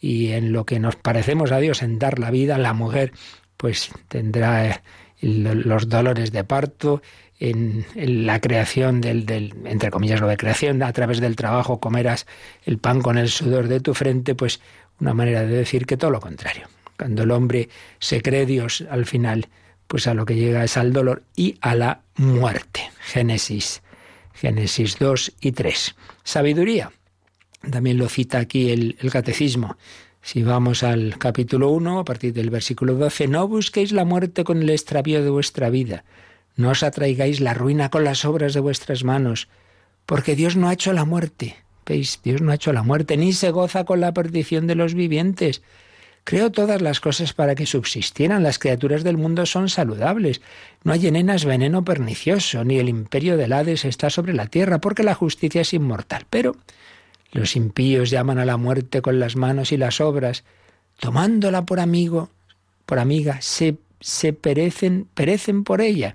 Y 0.00 0.28
en 0.32 0.52
lo 0.52 0.64
que 0.64 0.78
nos 0.78 0.96
parecemos 0.96 1.50
a 1.50 1.58
Dios, 1.58 1.82
en 1.82 1.98
dar 1.98 2.18
la 2.18 2.30
vida, 2.30 2.56
la 2.58 2.72
mujer 2.72 3.12
pues 3.56 3.90
tendrá 4.08 4.66
eh, 4.68 4.80
los 5.20 5.88
dolores 5.88 6.30
de 6.30 6.44
parto, 6.44 7.02
en, 7.50 7.84
la 8.26 8.40
creación 8.40 9.00
del, 9.00 9.26
del, 9.26 9.54
entre 9.64 9.90
comillas, 9.90 10.20
lo 10.20 10.28
de 10.28 10.36
creación, 10.36 10.82
a 10.82 10.92
través 10.92 11.20
del 11.20 11.36
trabajo 11.36 11.78
comerás 11.78 12.26
el 12.64 12.78
pan 12.78 13.02
con 13.02 13.18
el 13.18 13.28
sudor 13.28 13.68
de 13.68 13.80
tu 13.80 13.92
frente, 13.92 14.34
pues 14.34 14.60
una 15.00 15.12
manera 15.12 15.42
de 15.42 15.54
decir 15.54 15.86
que 15.86 15.96
todo 15.96 16.10
lo 16.10 16.20
contrario. 16.20 16.68
Cuando 16.96 17.24
el 17.24 17.30
hombre 17.30 17.68
se 17.98 18.22
cree 18.22 18.46
Dios, 18.46 18.84
al 18.90 19.04
final, 19.04 19.48
pues 19.86 20.06
a 20.06 20.14
lo 20.14 20.24
que 20.24 20.36
llega 20.36 20.64
es 20.64 20.76
al 20.76 20.92
dolor 20.92 21.22
y 21.36 21.56
a 21.60 21.74
la 21.74 22.00
muerte. 22.16 22.90
Génesis, 23.00 23.82
Génesis 24.32 24.98
2 24.98 25.32
y 25.40 25.52
3. 25.52 25.96
Sabiduría. 26.22 26.92
También 27.70 27.98
lo 27.98 28.08
cita 28.08 28.38
aquí 28.38 28.70
el, 28.70 28.96
el 29.00 29.10
catecismo. 29.10 29.76
Si 30.22 30.42
vamos 30.42 30.82
al 30.82 31.18
capítulo 31.18 31.68
1, 31.70 31.98
a 31.98 32.04
partir 32.04 32.32
del 32.32 32.48
versículo 32.48 32.94
12, 32.94 33.28
no 33.28 33.46
busquéis 33.48 33.92
la 33.92 34.06
muerte 34.06 34.44
con 34.44 34.62
el 34.62 34.70
extravío 34.70 35.22
de 35.22 35.28
vuestra 35.28 35.68
vida 35.68 36.04
no 36.56 36.70
os 36.70 36.82
atraigáis 36.82 37.40
la 37.40 37.54
ruina 37.54 37.90
con 37.90 38.04
las 38.04 38.24
obras 38.24 38.54
de 38.54 38.60
vuestras 38.60 39.04
manos, 39.04 39.48
porque 40.06 40.36
Dios 40.36 40.56
no 40.56 40.68
ha 40.68 40.72
hecho 40.72 40.92
la 40.92 41.04
muerte. 41.04 41.56
¿Veis? 41.86 42.20
Dios 42.22 42.40
no 42.40 42.52
ha 42.52 42.54
hecho 42.54 42.72
la 42.72 42.82
muerte, 42.82 43.16
ni 43.16 43.32
se 43.32 43.50
goza 43.50 43.84
con 43.84 44.00
la 44.00 44.14
perdición 44.14 44.66
de 44.66 44.74
los 44.74 44.94
vivientes. 44.94 45.62
Creó 46.24 46.50
todas 46.50 46.80
las 46.80 47.00
cosas 47.00 47.34
para 47.34 47.54
que 47.54 47.66
subsistieran. 47.66 48.42
Las 48.42 48.58
criaturas 48.58 49.04
del 49.04 49.18
mundo 49.18 49.44
son 49.44 49.68
saludables. 49.68 50.40
No 50.82 50.92
hay 50.94 51.06
en 51.06 51.16
enas 51.16 51.44
veneno 51.44 51.84
pernicioso, 51.84 52.64
ni 52.64 52.78
el 52.78 52.88
imperio 52.88 53.36
del 53.36 53.52
Hades 53.52 53.84
está 53.84 54.08
sobre 54.08 54.32
la 54.32 54.46
tierra, 54.46 54.78
porque 54.78 55.02
la 55.02 55.14
justicia 55.14 55.60
es 55.60 55.74
inmortal. 55.74 56.24
Pero 56.30 56.56
los 57.32 57.56
impíos 57.56 58.08
llaman 58.08 58.38
a 58.38 58.46
la 58.46 58.56
muerte 58.56 59.02
con 59.02 59.20
las 59.20 59.36
manos 59.36 59.72
y 59.72 59.76
las 59.76 60.00
obras, 60.00 60.44
tomándola 60.98 61.66
por 61.66 61.78
amigo, 61.78 62.30
por 62.86 62.98
amiga, 62.98 63.42
se, 63.42 63.76
se 64.04 64.34
perecen, 64.34 65.08
perecen 65.14 65.64
por 65.64 65.80
ella 65.80 66.14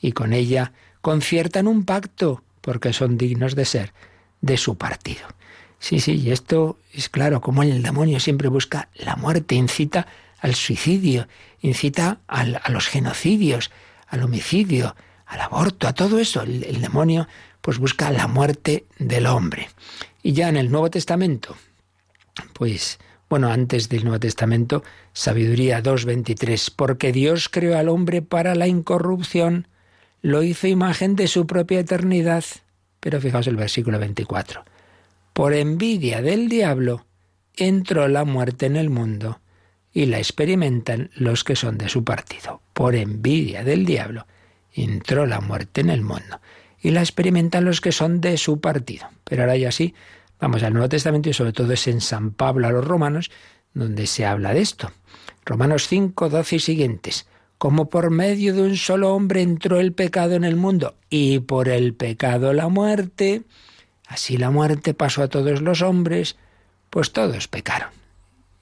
y 0.00 0.10
con 0.10 0.32
ella 0.32 0.72
conciertan 1.00 1.68
un 1.68 1.84
pacto 1.84 2.42
porque 2.60 2.92
son 2.92 3.16
dignos 3.16 3.54
de 3.54 3.64
ser 3.66 3.92
de 4.40 4.56
su 4.56 4.76
partido. 4.76 5.28
Sí, 5.78 6.00
sí, 6.00 6.16
y 6.16 6.32
esto 6.32 6.76
es 6.92 7.08
claro, 7.08 7.40
como 7.40 7.62
el 7.62 7.84
demonio 7.84 8.18
siempre 8.18 8.48
busca 8.48 8.88
la 8.96 9.14
muerte, 9.14 9.54
incita 9.54 10.08
al 10.40 10.56
suicidio, 10.56 11.28
incita 11.60 12.18
a 12.26 12.68
los 12.68 12.88
genocidios, 12.88 13.70
al 14.08 14.24
homicidio, 14.24 14.96
al 15.24 15.40
aborto, 15.40 15.86
a 15.86 15.92
todo 15.92 16.18
eso. 16.18 16.42
El, 16.42 16.64
el, 16.64 16.80
demonio 16.80 17.28
pues 17.60 17.78
busca 17.78 18.10
la 18.10 18.26
muerte 18.26 18.86
del 18.98 19.26
hombre. 19.26 19.70
Y 20.20 20.32
ya 20.32 20.48
en 20.48 20.56
el 20.56 20.72
Nuevo 20.72 20.90
Testamento, 20.90 21.56
pues 22.54 22.98
bueno, 23.30 23.50
antes 23.52 23.88
del 23.88 24.02
Nuevo 24.02 24.18
Testamento, 24.18 24.82
Sabiduría 25.12 25.82
2.23, 25.82 26.72
porque 26.74 27.12
Dios 27.12 27.48
creó 27.48 27.78
al 27.78 27.88
hombre 27.88 28.22
para 28.22 28.56
la 28.56 28.66
incorrupción 28.66 29.68
lo 30.20 30.42
hizo 30.42 30.66
imagen 30.66 31.16
de 31.16 31.28
su 31.28 31.46
propia 31.46 31.80
eternidad. 31.80 32.44
Pero 32.98 33.20
fijaos 33.20 33.46
el 33.46 33.56
versículo 33.56 34.00
24. 34.00 34.64
Por 35.32 35.54
envidia 35.54 36.20
del 36.20 36.48
diablo 36.48 37.06
entró 37.56 38.08
la 38.08 38.24
muerte 38.24 38.66
en 38.66 38.76
el 38.76 38.90
mundo 38.90 39.40
y 39.92 40.06
la 40.06 40.18
experimentan 40.18 41.10
los 41.14 41.44
que 41.44 41.56
son 41.56 41.78
de 41.78 41.88
su 41.88 42.04
partido. 42.04 42.60
Por 42.72 42.96
envidia 42.96 43.62
del 43.62 43.86
diablo 43.86 44.26
entró 44.74 45.26
la 45.26 45.40
muerte 45.40 45.80
en 45.80 45.90
el 45.90 46.02
mundo 46.02 46.40
y 46.82 46.90
la 46.90 47.00
experimentan 47.00 47.64
los 47.64 47.80
que 47.80 47.92
son 47.92 48.20
de 48.20 48.36
su 48.36 48.60
partido. 48.60 49.08
Pero 49.24 49.42
ahora 49.42 49.56
ya 49.56 49.70
sí, 49.70 49.94
vamos 50.40 50.62
al 50.62 50.72
Nuevo 50.72 50.88
Testamento 50.88 51.28
y 51.28 51.34
sobre 51.34 51.52
todo 51.52 51.72
es 51.72 51.86
en 51.86 52.00
San 52.00 52.32
Pablo 52.32 52.66
a 52.66 52.72
los 52.72 52.84
romanos 52.84 53.30
donde 53.74 54.06
se 54.06 54.26
habla 54.26 54.52
de 54.52 54.60
esto. 54.60 54.90
Romanos 55.44 55.86
5, 55.88 56.28
12 56.28 56.56
y 56.56 56.60
siguientes 56.60 57.26
como 57.60 57.90
por 57.90 58.08
medio 58.08 58.54
de 58.54 58.62
un 58.62 58.76
solo 58.78 59.14
hombre 59.14 59.42
entró 59.42 59.80
el 59.80 59.92
pecado 59.92 60.34
en 60.34 60.44
el 60.44 60.56
mundo 60.56 60.94
y 61.10 61.40
por 61.40 61.68
el 61.68 61.92
pecado 61.92 62.54
la 62.54 62.68
muerte, 62.68 63.42
así 64.08 64.38
la 64.38 64.50
muerte 64.50 64.94
pasó 64.94 65.22
a 65.22 65.28
todos 65.28 65.60
los 65.60 65.82
hombres, 65.82 66.36
pues 66.88 67.12
todos 67.12 67.48
pecaron. 67.48 67.90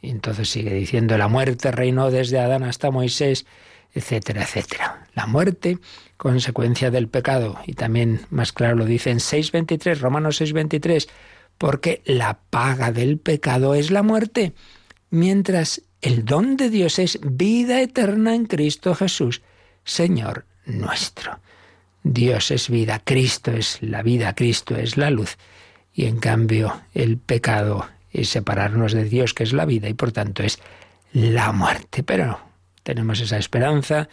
Y 0.03 0.11
entonces 0.11 0.51
sigue 0.51 0.75
diciendo, 0.75 1.17
la 1.17 1.29
muerte 1.29 1.71
reinó 1.71 2.11
desde 2.11 2.41
Adán 2.41 2.65
hasta 2.65 2.91
Moisés, 2.91 3.47
etcétera, 3.95 4.43
etcétera. 4.43 5.07
La 5.15 5.27
muerte, 5.29 5.79
consecuencia 6.17 6.91
del 6.91 7.07
pecado, 7.07 7.57
y 7.67 7.75
también 7.75 8.23
más 8.31 8.53
claro 8.53 8.75
lo 8.75 8.85
dice 8.85 9.11
en 9.11 9.19
6.23, 9.19 10.01
Romanos 10.01 10.41
6.23, 10.41 11.09
porque 11.59 12.03
la 12.05 12.39
paga 12.51 12.93
del 12.93 13.19
pecado 13.19 13.75
es 13.75 13.91
la 13.91 14.03
muerte, 14.03 14.55
mientras 15.11 15.83
el 16.01 16.25
don 16.25 16.57
de 16.57 16.71
Dios 16.71 16.99
es 16.99 17.19
vida 17.23 17.81
eterna 17.81 18.35
en 18.35 18.47
Cristo 18.47 18.95
Jesús, 18.95 19.43
Señor 19.85 20.47
nuestro. 20.65 21.41
Dios 22.05 22.51
es 22.51 22.71
vida, 22.71 23.01
Cristo 23.05 23.51
es 23.51 23.79
la 23.83 24.03
vida, 24.03 24.35
Cristo 24.35 24.77
es 24.77 24.97
la 24.97 25.11
luz. 25.11 25.37
Y 25.93 26.07
en 26.07 26.19
cambio 26.19 26.81
el 26.95 27.19
pecado 27.19 27.89
es 28.13 28.29
separarnos 28.29 28.93
de 28.93 29.05
Dios, 29.05 29.35
que 29.35 29.43
es 29.43 29.53
la 29.53 29.65
vida, 29.65 29.89
y 29.89 29.95
por 29.95 30.13
tanto 30.13 30.43
es 30.43 30.61
la 31.13 31.53
muerte. 31.53 32.03
Pero 32.03 32.39
tenemos 32.83 33.21
esa 33.21 33.37
esperanza 33.37 34.09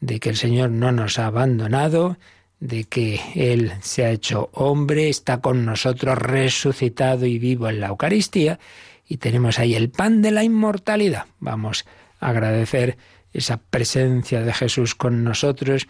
de 0.00 0.18
que 0.20 0.30
el 0.30 0.36
Señor 0.36 0.70
no 0.70 0.92
nos 0.92 1.18
ha 1.18 1.26
abandonado, 1.26 2.18
de 2.60 2.84
que 2.84 3.20
Él 3.34 3.72
se 3.82 4.04
ha 4.04 4.10
hecho 4.10 4.50
hombre, 4.52 5.08
está 5.08 5.40
con 5.40 5.64
nosotros 5.64 6.18
resucitado 6.18 7.26
y 7.26 7.38
vivo 7.38 7.68
en 7.68 7.80
la 7.80 7.88
Eucaristía, 7.88 8.58
y 9.06 9.18
tenemos 9.18 9.58
ahí 9.58 9.74
el 9.74 9.90
pan 9.90 10.22
de 10.22 10.30
la 10.30 10.44
inmortalidad. 10.44 11.26
Vamos 11.40 11.86
a 12.20 12.28
agradecer 12.28 12.98
esa 13.32 13.58
presencia 13.58 14.42
de 14.42 14.52
Jesús 14.52 14.94
con 14.94 15.24
nosotros 15.24 15.86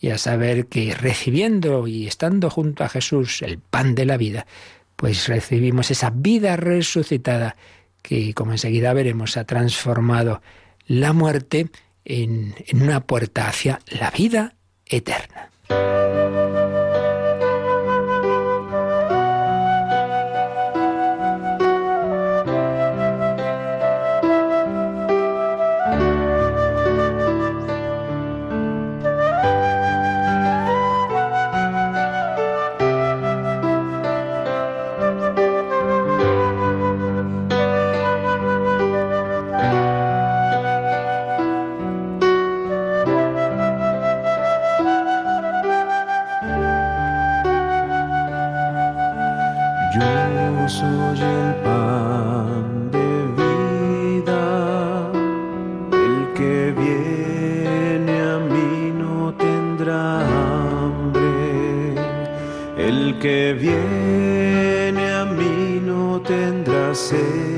y 0.00 0.10
a 0.10 0.18
saber 0.18 0.66
que 0.66 0.94
recibiendo 0.94 1.86
y 1.86 2.06
estando 2.06 2.50
junto 2.50 2.84
a 2.84 2.88
Jesús 2.88 3.42
el 3.42 3.58
pan 3.58 3.94
de 3.94 4.06
la 4.06 4.16
vida, 4.16 4.46
pues 4.96 5.28
recibimos 5.28 5.90
esa 5.90 6.10
vida 6.10 6.56
resucitada 6.56 7.56
que, 8.02 8.34
como 8.34 8.52
enseguida 8.52 8.92
veremos, 8.92 9.36
ha 9.36 9.44
transformado 9.44 10.42
la 10.86 11.12
muerte 11.12 11.70
en, 12.04 12.54
una 12.74 13.04
puerta 13.06 13.48
hacia 13.48 13.80
la 13.86 14.10
vida 14.10 14.54
eterna. 14.86 15.51
Thank 15.72 16.16
you. 16.16 16.31
que 63.22 63.52
viene 63.54 65.12
a 65.12 65.24
mí 65.24 65.80
no 65.80 66.20
tendrá 66.22 66.92
sed. 66.92 67.51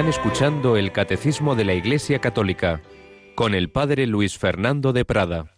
Están 0.00 0.08
escuchando 0.08 0.76
el 0.78 0.92
Catecismo 0.92 1.54
de 1.54 1.66
la 1.66 1.74
Iglesia 1.74 2.20
Católica 2.20 2.80
con 3.34 3.54
el 3.54 3.68
Padre 3.68 4.06
Luis 4.06 4.38
Fernando 4.38 4.94
de 4.94 5.04
Prada. 5.04 5.52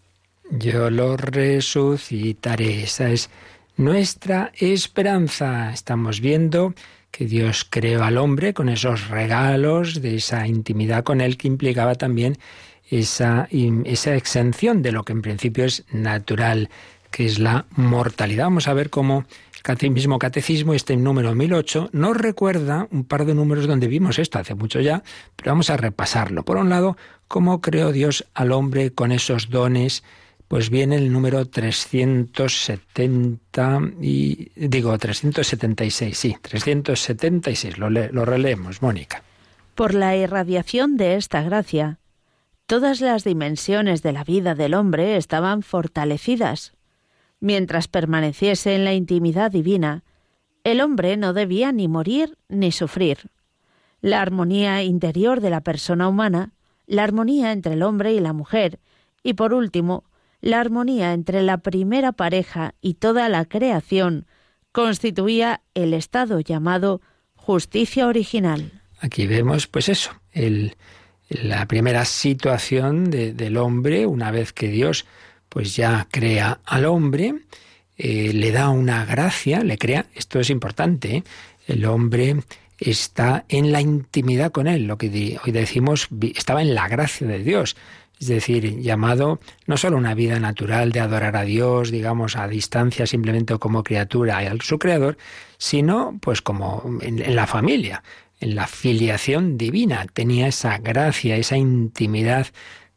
Yo 0.51 0.91
lo 0.91 1.17
resucitaré. 1.17 2.83
Esa 2.83 3.11
es 3.11 3.31
nuestra 3.77 4.51
esperanza. 4.59 5.71
Estamos 5.73 6.21
viendo 6.21 6.75
que 7.13 7.27
Dios 7.27 7.65
creó 7.71 8.03
al 8.03 8.19
hombre 8.19 8.53
con 8.53 8.69
esos 8.69 9.07
regalos 9.11 10.03
de 10.03 10.17
esa 10.17 10.45
intimidad 10.49 11.05
con 11.05 11.21
él 11.21 11.37
que 11.37 11.47
implicaba 11.47 11.95
también 11.95 12.37
esa, 12.91 13.47
esa 13.85 14.17
exención 14.17 14.83
de 14.83 14.91
lo 14.91 15.05
que 15.05 15.13
en 15.13 15.23
principio 15.23 15.67
es 15.67 15.85
natural, 15.93 16.69
que 17.13 17.27
es 17.27 17.39
la 17.39 17.67
mortalidad. 17.77 18.47
Vamos 18.47 18.67
a 18.67 18.75
ver 18.75 18.91
cómo 18.91 19.25
mismo 19.91 20.19
catecismo, 20.19 20.75
este 20.75 20.97
número 20.97 21.35
1008, 21.35 21.91
nos 21.93 22.17
recuerda 22.17 22.89
un 22.91 23.05
par 23.05 23.25
de 23.25 23.35
números 23.35 23.67
donde 23.67 23.89
vimos 23.89 24.19
esto 24.19 24.39
hace 24.39 24.55
mucho 24.55 24.81
ya, 24.81 25.03
pero 25.37 25.53
vamos 25.53 25.71
a 25.71 25.77
repasarlo. 25.77 26.45
Por 26.45 26.57
un 26.57 26.69
lado, 26.69 26.97
cómo 27.29 27.61
creó 27.61 27.93
Dios 27.93 28.27
al 28.35 28.53
hombre 28.53 28.93
con 28.93 29.13
esos 29.13 29.51
dones 29.51 30.03
pues 30.53 30.69
viene 30.69 30.97
el 30.97 31.11
número 31.11 31.47
370 31.47 33.81
y 34.03 34.51
digo 34.55 34.99
376, 34.99 36.19
sí, 36.19 36.37
376, 36.43 37.79
lo, 37.79 37.89
lo 37.89 38.25
releemos, 38.27 38.83
Mónica. 38.83 39.23
Por 39.75 39.95
la 39.95 40.15
irradiación 40.15 40.99
de 40.99 41.15
esta 41.15 41.41
gracia, 41.41 42.01
todas 42.67 43.01
las 43.01 43.25
dimensiones 43.25 44.03
de 44.03 44.13
la 44.13 44.25
vida 44.25 44.55
del 44.55 44.75
hombre 44.75 45.17
estaban 45.17 45.63
fortalecidas. 45.63 46.75
Mientras 47.43 47.89
permaneciese 47.89 48.77
en 48.77 48.85
la 48.85 48.95
intimidad 48.95 49.51
divina, 49.51 50.05
el 50.63 50.81
hombre 50.81 51.17
no 51.17 51.33
debía 51.33 51.73
ni 51.73 51.89
morir 51.89 52.39
ni 52.49 52.71
sufrir. 52.71 53.31
La 54.01 54.23
armonía 54.23 54.85
interior 54.85 55.41
de 55.41 55.51
la 55.51 55.61
persona 55.61 56.07
humana, 56.07 56.53
la 56.87 57.03
armonía 57.03 57.51
entre 57.51 57.73
el 57.73 57.83
hombre 57.83 58.13
y 58.13 58.21
la 58.21 58.33
mujer, 58.33 58.79
y 59.25 59.35
por 59.35 59.55
último, 59.55 60.05
la 60.41 60.61
armonía 60.61 61.15
entre 61.15 61.43
la 61.43 61.59
primera 61.59 62.13
pareja 62.13 62.77
y 62.81 62.95
toda 62.95 63.29
la 63.29 63.45
creación 63.45 64.27
constituía 64.71 65.63
el 65.75 65.95
estado 65.95 66.39
llamado 66.39 67.01
justicia 67.35 68.07
original. 68.07 68.71
Aquí 69.01 69.27
vemos, 69.27 69.67
pues 69.67 69.89
eso, 69.89 70.13
la 71.29 71.67
primera 71.67 72.05
situación 72.05 73.11
del 73.11 73.57
hombre, 73.57 74.07
una 74.07 74.31
vez 74.31 74.53
que 74.53 74.69
Dios 74.69 75.07
pues 75.53 75.77
ya 75.77 76.07
crea 76.11 76.61
al 76.65 76.87
hombre, 76.87 77.35
eh, 77.99 78.33
le 78.33 78.53
da 78.53 78.71
una 78.71 79.05
gracia, 79.05 79.63
le 79.63 79.77
crea, 79.77 80.07
esto 80.15 80.41
es 80.41 80.49
importante, 80.49 81.17
¿eh? 81.17 81.25
el 81.67 81.85
hombre 81.85 82.37
está 82.79 83.45
en 83.49 83.71
la 83.71 83.83
intimidad 83.83 84.51
con 84.51 84.67
él, 84.67 84.87
lo 84.87 84.97
que 84.97 85.39
hoy 85.45 85.53
decimos, 85.53 86.09
estaba 86.35 86.63
en 86.63 86.75
la 86.75 86.89
gracia 86.89 87.27
de 87.27 87.41
Dios 87.41 87.77
es 88.23 88.29
decir, 88.29 88.79
llamado 88.79 89.41
no 89.67 89.77
solo 89.77 89.97
una 89.97 90.15
vida 90.15 90.39
natural 90.39 90.93
de 90.93 91.01
adorar 91.01 91.35
a 91.35 91.43
Dios, 91.43 91.91
digamos, 91.91 92.37
a 92.37 92.47
distancia 92.47 93.05
simplemente 93.05 93.59
como 93.59 93.83
criatura 93.83 94.45
y 94.45 94.47
a 94.47 94.55
su 94.61 94.79
creador, 94.79 95.19
sino 95.59 96.17
pues 96.21 96.41
como 96.41 96.99
en, 97.01 97.35
la 97.35 97.49
familia, 97.49 98.05
en 98.39 98.55
la 98.55 98.69
filiación 98.69 99.59
divina, 99.59 100.07
tenía 100.13 100.47
esa 100.47 100.79
gracia, 100.79 101.35
esa 101.35 101.57
intimidad 101.57 102.47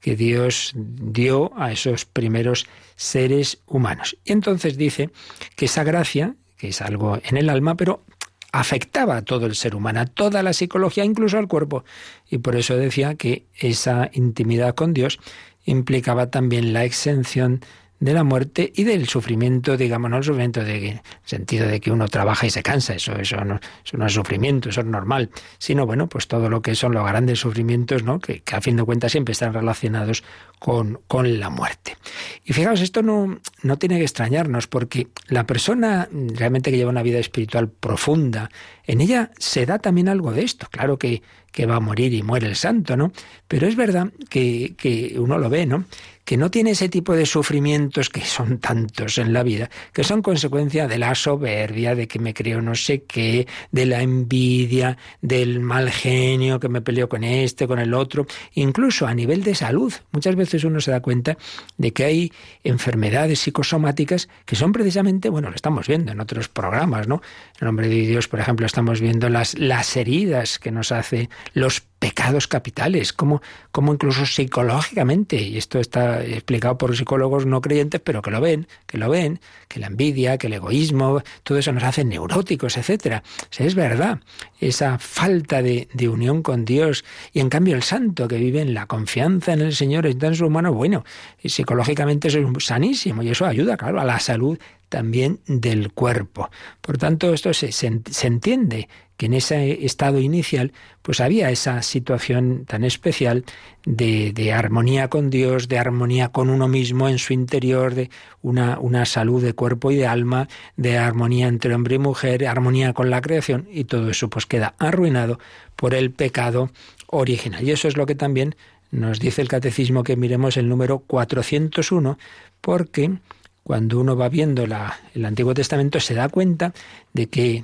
que 0.05 0.15
Dios 0.15 0.71
dio 0.75 1.51
a 1.57 1.71
esos 1.71 2.05
primeros 2.05 2.67
seres 2.95 3.63
humanos. 3.65 4.15
Y 4.23 4.33
entonces 4.33 4.77
dice 4.77 5.09
que 5.55 5.65
esa 5.65 5.83
gracia, 5.83 6.35
que 6.59 6.67
es 6.67 6.81
algo 6.83 7.17
en 7.23 7.37
el 7.37 7.49
alma, 7.49 7.73
pero 7.73 8.03
afectaba 8.51 9.17
a 9.17 9.21
todo 9.23 9.47
el 9.47 9.55
ser 9.55 9.73
humano, 9.73 10.01
a 10.01 10.05
toda 10.05 10.43
la 10.43 10.53
psicología, 10.53 11.03
incluso 11.03 11.39
al 11.39 11.47
cuerpo. 11.47 11.85
Y 12.29 12.37
por 12.37 12.55
eso 12.55 12.77
decía 12.77 13.15
que 13.15 13.47
esa 13.55 14.11
intimidad 14.13 14.75
con 14.75 14.93
Dios 14.93 15.17
implicaba 15.63 16.29
también 16.29 16.71
la 16.71 16.83
exención 16.83 17.61
de 17.99 18.13
la 18.13 18.23
muerte 18.23 18.71
y 18.75 18.83
del 18.83 19.07
sufrimiento, 19.07 19.77
digamos, 19.77 20.11
no 20.11 20.17
el 20.17 20.23
sufrimiento 20.23 20.63
de 20.63 20.89
el 20.89 21.01
sentido 21.23 21.67
de 21.67 21.79
que 21.79 21.91
uno 21.91 22.07
trabaja 22.07 22.45
y 22.45 22.49
se 22.49 22.61
cansa, 22.61 22.95
eso, 22.95 23.13
eso, 23.13 23.37
no, 23.45 23.59
es 24.05 24.13
sufrimiento, 24.13 24.69
eso 24.69 24.81
es 24.81 24.87
normal, 24.87 25.29
sino 25.57 25.85
bueno, 25.85 26.07
pues 26.07 26.27
todo 26.27 26.49
lo 26.49 26.61
que 26.61 26.75
son 26.75 26.93
los 26.93 27.05
grandes 27.05 27.39
sufrimientos, 27.39 28.03
¿no? 28.03 28.19
que, 28.19 28.41
que 28.41 28.55
a 28.55 28.61
fin 28.61 28.75
de 28.75 28.83
cuentas 28.83 29.11
siempre 29.11 29.31
están 29.31 29.53
relacionados 29.53 30.23
con, 30.59 30.99
con 31.07 31.39
la 31.39 31.49
muerte. 31.49 31.97
Y 32.43 32.53
fijaos, 32.53 32.81
esto 32.81 33.01
no, 33.01 33.39
no 33.63 33.77
tiene 33.77 33.97
que 33.97 34.03
extrañarnos, 34.03 34.67
porque 34.67 35.07
la 35.27 35.45
persona 35.45 36.07
realmente 36.11 36.71
que 36.71 36.77
lleva 36.77 36.89
una 36.89 37.03
vida 37.03 37.19
espiritual 37.19 37.69
profunda, 37.69 38.49
en 38.85 39.01
ella 39.01 39.31
se 39.37 39.65
da 39.65 39.79
también 39.79 40.09
algo 40.09 40.31
de 40.31 40.43
esto. 40.43 40.67
Claro 40.69 40.97
que, 40.97 41.21
que 41.51 41.65
va 41.65 41.77
a 41.77 41.79
morir 41.79 42.13
y 42.13 42.23
muere 42.23 42.47
el 42.47 42.55
santo, 42.55 42.97
¿no? 42.97 43.11
Pero 43.47 43.67
es 43.67 43.75
verdad 43.75 44.11
que, 44.29 44.75
que 44.77 45.15
uno 45.17 45.37
lo 45.37 45.49
ve, 45.49 45.65
¿no? 45.65 45.85
que 46.25 46.37
no 46.37 46.49
tiene 46.49 46.71
ese 46.71 46.89
tipo 46.89 47.13
de 47.13 47.25
sufrimientos 47.27 48.09
que 48.09 48.21
son 48.21 48.57
tantos 48.57 49.19
en 49.19 49.31
la 49.31 49.43
vida, 49.43 49.69
que 49.93 50.03
son 50.03 50.23
consecuencia 50.23 50.87
de 50.87 50.97
la 50.97 51.13
soberbia, 51.13 51.93
de 51.93 52.07
que 52.07 52.17
me 52.17 52.33
creo 52.33 52.61
no 52.61 52.73
sé 52.73 53.03
qué, 53.03 53.47
de 53.71 53.85
la 53.85 54.01
envidia, 54.01 54.97
del 55.21 55.59
mal 55.59 55.91
genio, 55.91 56.59
que 56.59 56.67
me 56.67 56.81
peleo 56.81 57.07
con 57.07 57.23
este, 57.23 57.67
con 57.67 57.77
el 57.77 57.93
otro, 57.93 58.25
incluso 58.55 59.05
a 59.05 59.13
nivel 59.13 59.43
de 59.43 59.53
salud. 59.53 59.93
Muchas 60.11 60.35
veces 60.35 60.44
uno 60.63 60.79
se 60.81 60.91
da 60.91 61.01
cuenta 61.01 61.37
de 61.77 61.91
que 61.91 62.05
hay 62.05 62.33
enfermedades 62.63 63.39
psicosomáticas 63.39 64.29
que 64.45 64.55
son 64.55 64.71
precisamente, 64.71 65.29
bueno, 65.29 65.49
lo 65.49 65.55
estamos 65.55 65.87
viendo 65.87 66.11
en 66.11 66.19
otros 66.19 66.49
programas, 66.49 67.07
¿no? 67.07 67.21
En 67.59 67.65
nombre 67.65 67.87
de 67.87 68.01
Dios, 68.07 68.27
por 68.27 68.39
ejemplo, 68.39 68.65
estamos 68.65 69.01
viendo 69.01 69.29
las, 69.29 69.57
las 69.57 69.97
heridas 69.97 70.59
que 70.59 70.71
nos 70.71 70.91
hace 70.91 71.29
los 71.53 71.81
pecados 72.05 72.47
capitales, 72.47 73.13
como, 73.13 73.41
como 73.71 73.91
incluso 73.91 74.27
psicológicamente, 74.27 75.37
y 75.41 75.57
esto 75.57 75.79
está 75.79 76.23
explicado 76.23 76.77
por 76.77 76.95
psicólogos 76.95 77.47
no 77.47 77.61
creyentes, 77.61 77.99
pero 77.99 78.21
que 78.21 78.29
lo 78.29 78.39
ven, 78.39 78.67
que 78.85 78.99
lo 78.99 79.09
ven, 79.09 79.39
que 79.67 79.79
la 79.79 79.87
envidia, 79.87 80.37
que 80.37 80.45
el 80.45 80.53
egoísmo, 80.53 81.23
todo 81.41 81.57
eso 81.57 81.71
nos 81.71 81.83
hace 81.83 82.03
neuróticos, 82.05 82.77
etcétera. 82.77 83.23
es 83.57 83.73
verdad, 83.73 84.19
esa 84.59 84.99
falta 84.99 85.63
de, 85.63 85.87
de, 85.93 86.07
unión 86.07 86.43
con 86.43 86.63
Dios, 86.63 87.03
y 87.33 87.39
en 87.39 87.49
cambio 87.49 87.75
el 87.75 87.81
santo 87.81 88.27
que 88.27 88.37
vive 88.37 88.61
en 88.61 88.75
la 88.75 88.85
confianza 88.85 89.53
en 89.53 89.61
el 89.61 89.75
Señor, 89.75 90.05
en 90.05 90.35
su 90.35 90.45
humano, 90.45 90.73
bueno, 90.73 91.03
y 91.41 91.49
psicológicamente 91.49 92.27
eso 92.27 92.37
es 92.37 92.63
sanísimo, 92.63 93.23
y 93.23 93.31
eso 93.31 93.47
ayuda, 93.47 93.77
claro, 93.77 93.99
a 93.99 94.05
la 94.05 94.19
salud 94.19 94.59
también 94.89 95.39
del 95.47 95.91
cuerpo. 95.91 96.49
Por 96.81 96.97
tanto, 96.97 97.33
esto 97.33 97.53
se, 97.53 97.71
se, 97.71 97.87
entiende 98.27 98.87
que 99.17 99.27
en 99.27 99.33
ese 99.33 99.85
estado 99.85 100.19
inicial 100.19 100.73
pues 101.01 101.19
había 101.19 101.51
esa 101.51 101.81
situación 101.81 102.65
tan 102.65 102.83
especial 102.83 103.45
de, 103.85 104.31
de, 104.33 104.53
armonía 104.53 105.09
con 105.09 105.29
Dios, 105.29 105.67
de 105.67 105.77
armonía 105.77 106.29
con 106.29 106.49
uno 106.49 106.67
mismo 106.67 107.07
en 107.07 107.19
su 107.19 107.33
interior, 107.33 107.93
de 107.93 108.09
una, 108.41 108.79
una 108.79 109.05
salud 109.05 109.43
de 109.43 109.53
cuerpo 109.53 109.91
y 109.91 109.95
de 109.97 110.07
alma, 110.07 110.47
de 110.75 110.97
armonía 110.97 111.47
entre 111.47 111.75
hombre 111.75 111.95
y 111.95 111.99
mujer, 111.99 112.47
armonía 112.47 112.93
con 112.93 113.09
la 113.09 113.21
creación 113.21 113.67
y 113.71 113.83
todo 113.85 114.09
eso 114.09 114.29
pues 114.29 114.45
queda 114.45 114.73
arruinado 114.79 115.39
por 115.75 115.93
el 115.93 116.11
pecado 116.11 116.71
original. 117.07 117.63
Y 117.63 117.71
eso 117.71 117.87
es 117.87 117.97
lo 117.97 118.05
que 118.05 118.15
también 118.15 118.55
nos 118.91 119.19
dice 119.19 119.41
el 119.41 119.47
catecismo 119.47 120.03
que 120.03 120.15
miremos 120.15 120.57
el 120.57 120.69
número 120.69 120.99
401 120.99 122.17
porque 122.61 123.19
cuando 123.65 123.99
uno 123.99 124.15
va 124.15 124.29
viendo 124.29 124.63
el 124.63 125.25
Antiguo 125.25 125.55
Testamento 125.55 125.99
se 125.99 126.13
da 126.13 126.29
cuenta 126.29 126.71
de 127.13 127.25
que 127.25 127.63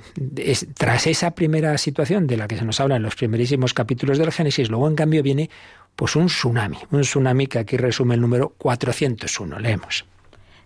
tras 0.74 1.06
esa 1.06 1.30
primera 1.30 1.78
situación 1.78 2.26
de 2.26 2.36
la 2.36 2.48
que 2.48 2.56
se 2.56 2.64
nos 2.64 2.80
habla 2.80 2.96
en 2.96 3.04
los 3.04 3.14
primerísimos 3.14 3.72
capítulos 3.72 4.18
del 4.18 4.32
Génesis, 4.32 4.68
luego 4.68 4.88
en 4.88 4.96
cambio 4.96 5.22
viene 5.22 5.48
pues 5.94 6.16
un 6.16 6.26
tsunami, 6.26 6.78
un 6.90 7.02
tsunami 7.02 7.46
que 7.46 7.60
aquí 7.60 7.76
resume 7.76 8.16
el 8.16 8.20
número 8.20 8.48
401. 8.58 9.60
Leemos. 9.60 10.04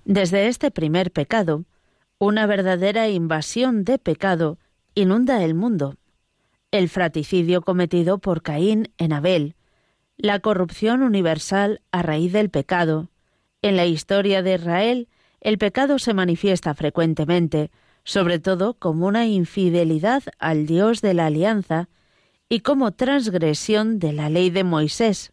Desde 0.06 0.48
este 0.48 0.70
primer 0.70 1.10
pecado, 1.10 1.64
una 2.18 2.46
verdadera 2.46 3.10
invasión 3.10 3.84
de 3.84 3.98
pecado 3.98 4.56
inunda 4.94 5.44
el 5.44 5.52
mundo. 5.52 5.96
El 6.70 6.88
fratricidio 6.88 7.60
cometido 7.60 8.16
por 8.20 8.40
Caín 8.40 8.88
en 8.96 9.12
Abel, 9.12 9.54
la 10.16 10.40
corrupción 10.40 11.02
universal 11.02 11.82
a 11.92 12.00
raíz 12.00 12.32
del 12.32 12.48
pecado, 12.48 13.10
en 13.60 13.76
la 13.76 13.84
historia 13.84 14.42
de 14.42 14.54
Israel 14.54 15.08
el 15.40 15.58
pecado 15.58 15.98
se 15.98 16.14
manifiesta 16.14 16.74
frecuentemente, 16.74 17.70
sobre 18.04 18.38
todo 18.38 18.74
como 18.74 19.06
una 19.06 19.26
infidelidad 19.26 20.22
al 20.38 20.66
Dios 20.66 21.00
de 21.00 21.14
la 21.14 21.26
alianza 21.26 21.88
y 22.48 22.60
como 22.60 22.92
transgresión 22.92 23.98
de 23.98 24.12
la 24.12 24.30
ley 24.30 24.50
de 24.50 24.64
Moisés. 24.64 25.32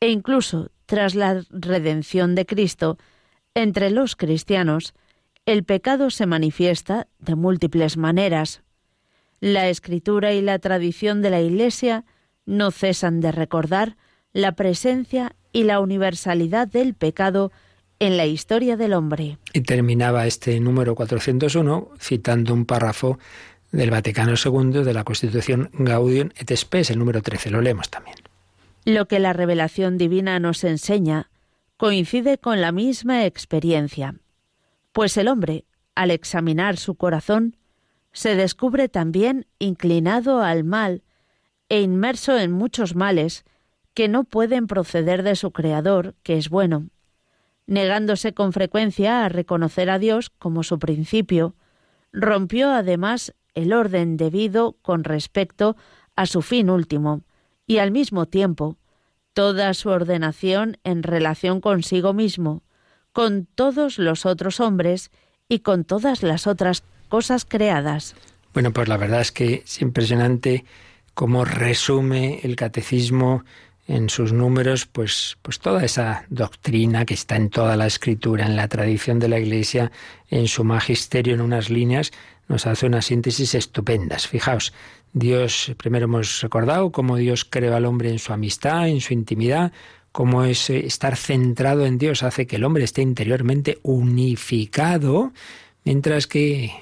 E 0.00 0.08
incluso 0.08 0.70
tras 0.86 1.14
la 1.14 1.42
redención 1.50 2.34
de 2.34 2.46
Cristo, 2.46 2.98
entre 3.54 3.90
los 3.90 4.16
cristianos, 4.16 4.94
el 5.46 5.64
pecado 5.64 6.10
se 6.10 6.26
manifiesta 6.26 7.06
de 7.18 7.34
múltiples 7.34 7.96
maneras. 7.96 8.62
La 9.40 9.68
escritura 9.68 10.32
y 10.32 10.42
la 10.42 10.58
tradición 10.58 11.22
de 11.22 11.30
la 11.30 11.40
Iglesia 11.40 12.04
no 12.46 12.70
cesan 12.70 13.20
de 13.20 13.30
recordar 13.32 13.96
la 14.32 14.52
presencia 14.52 15.36
y 15.52 15.64
la 15.64 15.80
universalidad 15.80 16.66
del 16.66 16.94
pecado 16.94 17.52
en 18.06 18.18
la 18.18 18.26
historia 18.26 18.76
del 18.76 18.92
hombre. 18.92 19.38
Y 19.54 19.62
terminaba 19.62 20.26
este 20.26 20.60
número 20.60 20.94
401 20.94 21.90
citando 21.98 22.52
un 22.52 22.66
párrafo 22.66 23.18
del 23.72 23.90
Vaticano 23.90 24.34
II 24.42 24.84
de 24.84 24.92
la 24.92 25.04
Constitución 25.04 25.70
Gaudium 25.72 26.28
et 26.36 26.54
Spes, 26.54 26.90
el 26.90 26.98
número 26.98 27.22
13. 27.22 27.50
Lo 27.50 27.62
leemos 27.62 27.88
también. 27.88 28.16
Lo 28.84 29.08
que 29.08 29.18
la 29.18 29.32
revelación 29.32 29.96
divina 29.96 30.38
nos 30.38 30.64
enseña 30.64 31.30
coincide 31.78 32.36
con 32.36 32.60
la 32.60 32.72
misma 32.72 33.24
experiencia, 33.24 34.14
pues 34.92 35.16
el 35.16 35.26
hombre, 35.26 35.64
al 35.94 36.10
examinar 36.10 36.76
su 36.76 36.96
corazón, 36.96 37.56
se 38.12 38.36
descubre 38.36 38.90
también 38.90 39.46
inclinado 39.58 40.42
al 40.42 40.62
mal 40.62 41.02
e 41.70 41.80
inmerso 41.80 42.38
en 42.38 42.52
muchos 42.52 42.94
males 42.94 43.44
que 43.94 44.08
no 44.08 44.24
pueden 44.24 44.66
proceder 44.66 45.22
de 45.22 45.36
su 45.36 45.52
Creador, 45.52 46.14
que 46.22 46.36
es 46.36 46.50
bueno, 46.50 46.90
negándose 47.66 48.34
con 48.34 48.52
frecuencia 48.52 49.24
a 49.24 49.28
reconocer 49.28 49.90
a 49.90 49.98
Dios 49.98 50.30
como 50.30 50.62
su 50.62 50.78
principio, 50.78 51.54
rompió 52.12 52.70
además 52.70 53.34
el 53.54 53.72
orden 53.72 54.16
debido 54.16 54.76
con 54.82 55.04
respecto 55.04 55.76
a 56.16 56.26
su 56.26 56.42
fin 56.42 56.70
último, 56.70 57.22
y 57.66 57.78
al 57.78 57.90
mismo 57.90 58.26
tiempo 58.26 58.76
toda 59.32 59.74
su 59.74 59.88
ordenación 59.88 60.78
en 60.84 61.02
relación 61.02 61.60
consigo 61.60 62.12
mismo, 62.12 62.62
con 63.12 63.46
todos 63.46 63.98
los 63.98 64.26
otros 64.26 64.60
hombres 64.60 65.10
y 65.48 65.60
con 65.60 65.84
todas 65.84 66.22
las 66.22 66.46
otras 66.46 66.84
cosas 67.08 67.44
creadas. 67.44 68.14
Bueno, 68.52 68.72
pues 68.72 68.88
la 68.88 68.96
verdad 68.96 69.20
es 69.20 69.32
que 69.32 69.62
es 69.64 69.82
impresionante 69.82 70.64
cómo 71.14 71.44
resume 71.44 72.40
el 72.42 72.56
catecismo 72.56 73.44
en 73.86 74.08
sus 74.08 74.32
números, 74.32 74.86
pues, 74.86 75.36
pues 75.42 75.58
toda 75.58 75.84
esa 75.84 76.24
doctrina 76.28 77.04
que 77.04 77.14
está 77.14 77.36
en 77.36 77.50
toda 77.50 77.76
la 77.76 77.86
escritura, 77.86 78.46
en 78.46 78.56
la 78.56 78.68
tradición 78.68 79.18
de 79.18 79.28
la 79.28 79.38
Iglesia, 79.38 79.92
en 80.30 80.48
su 80.48 80.64
magisterio, 80.64 81.34
en 81.34 81.40
unas 81.40 81.68
líneas, 81.70 82.10
nos 82.48 82.66
hace 82.66 82.86
unas 82.86 83.06
síntesis 83.06 83.54
estupendas. 83.54 84.26
Fijaos, 84.26 84.72
Dios, 85.12 85.72
primero 85.76 86.04
hemos 86.04 86.40
recordado 86.40 86.92
cómo 86.92 87.16
Dios 87.16 87.44
creó 87.44 87.76
al 87.76 87.84
hombre 87.84 88.10
en 88.10 88.18
su 88.18 88.32
amistad, 88.32 88.88
en 88.88 89.00
su 89.00 89.12
intimidad, 89.12 89.72
cómo 90.12 90.44
es 90.44 90.70
estar 90.70 91.16
centrado 91.16 91.84
en 91.86 91.98
Dios 91.98 92.22
hace 92.22 92.46
que 92.46 92.56
el 92.56 92.64
hombre 92.64 92.84
esté 92.84 93.02
interiormente 93.02 93.78
unificado, 93.82 95.32
mientras 95.84 96.26
que 96.26 96.72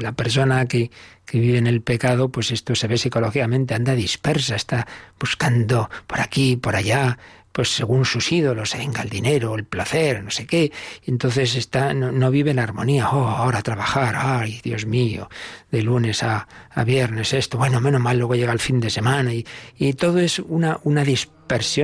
la 0.00 0.12
persona 0.12 0.66
que, 0.66 0.90
que 1.24 1.38
vive 1.38 1.58
en 1.58 1.66
el 1.66 1.82
pecado, 1.82 2.30
pues 2.30 2.50
esto 2.52 2.74
se 2.74 2.86
ve 2.88 2.96
psicológicamente, 2.96 3.74
anda 3.74 3.94
dispersa, 3.94 4.56
está 4.56 4.86
buscando 5.18 5.90
por 6.06 6.20
aquí, 6.20 6.56
por 6.56 6.76
allá, 6.76 7.18
pues 7.52 7.70
según 7.70 8.04
sus 8.04 8.30
ídolos, 8.32 8.76
venga 8.76 9.02
el 9.02 9.08
dinero, 9.08 9.54
el 9.54 9.64
placer, 9.64 10.22
no 10.22 10.30
sé 10.30 10.46
qué, 10.46 10.72
entonces 11.06 11.56
está, 11.56 11.94
no, 11.94 12.30
vive 12.30 12.50
en 12.50 12.58
armonía, 12.58 13.08
oh, 13.10 13.28
ahora 13.28 13.62
trabajar, 13.62 14.14
ay, 14.16 14.60
Dios 14.62 14.84
mío, 14.84 15.30
de 15.70 15.82
lunes 15.82 16.22
a, 16.22 16.46
a, 16.70 16.84
viernes 16.84 17.32
esto, 17.32 17.56
bueno, 17.56 17.80
menos 17.80 18.00
mal, 18.00 18.18
luego 18.18 18.34
llega 18.34 18.52
el 18.52 18.58
fin 18.58 18.78
de 18.78 18.90
semana, 18.90 19.32
y, 19.32 19.46
y 19.78 19.94
todo 19.94 20.18
es 20.18 20.38
una, 20.38 20.80
una 20.84 21.02
dispersión 21.02 21.36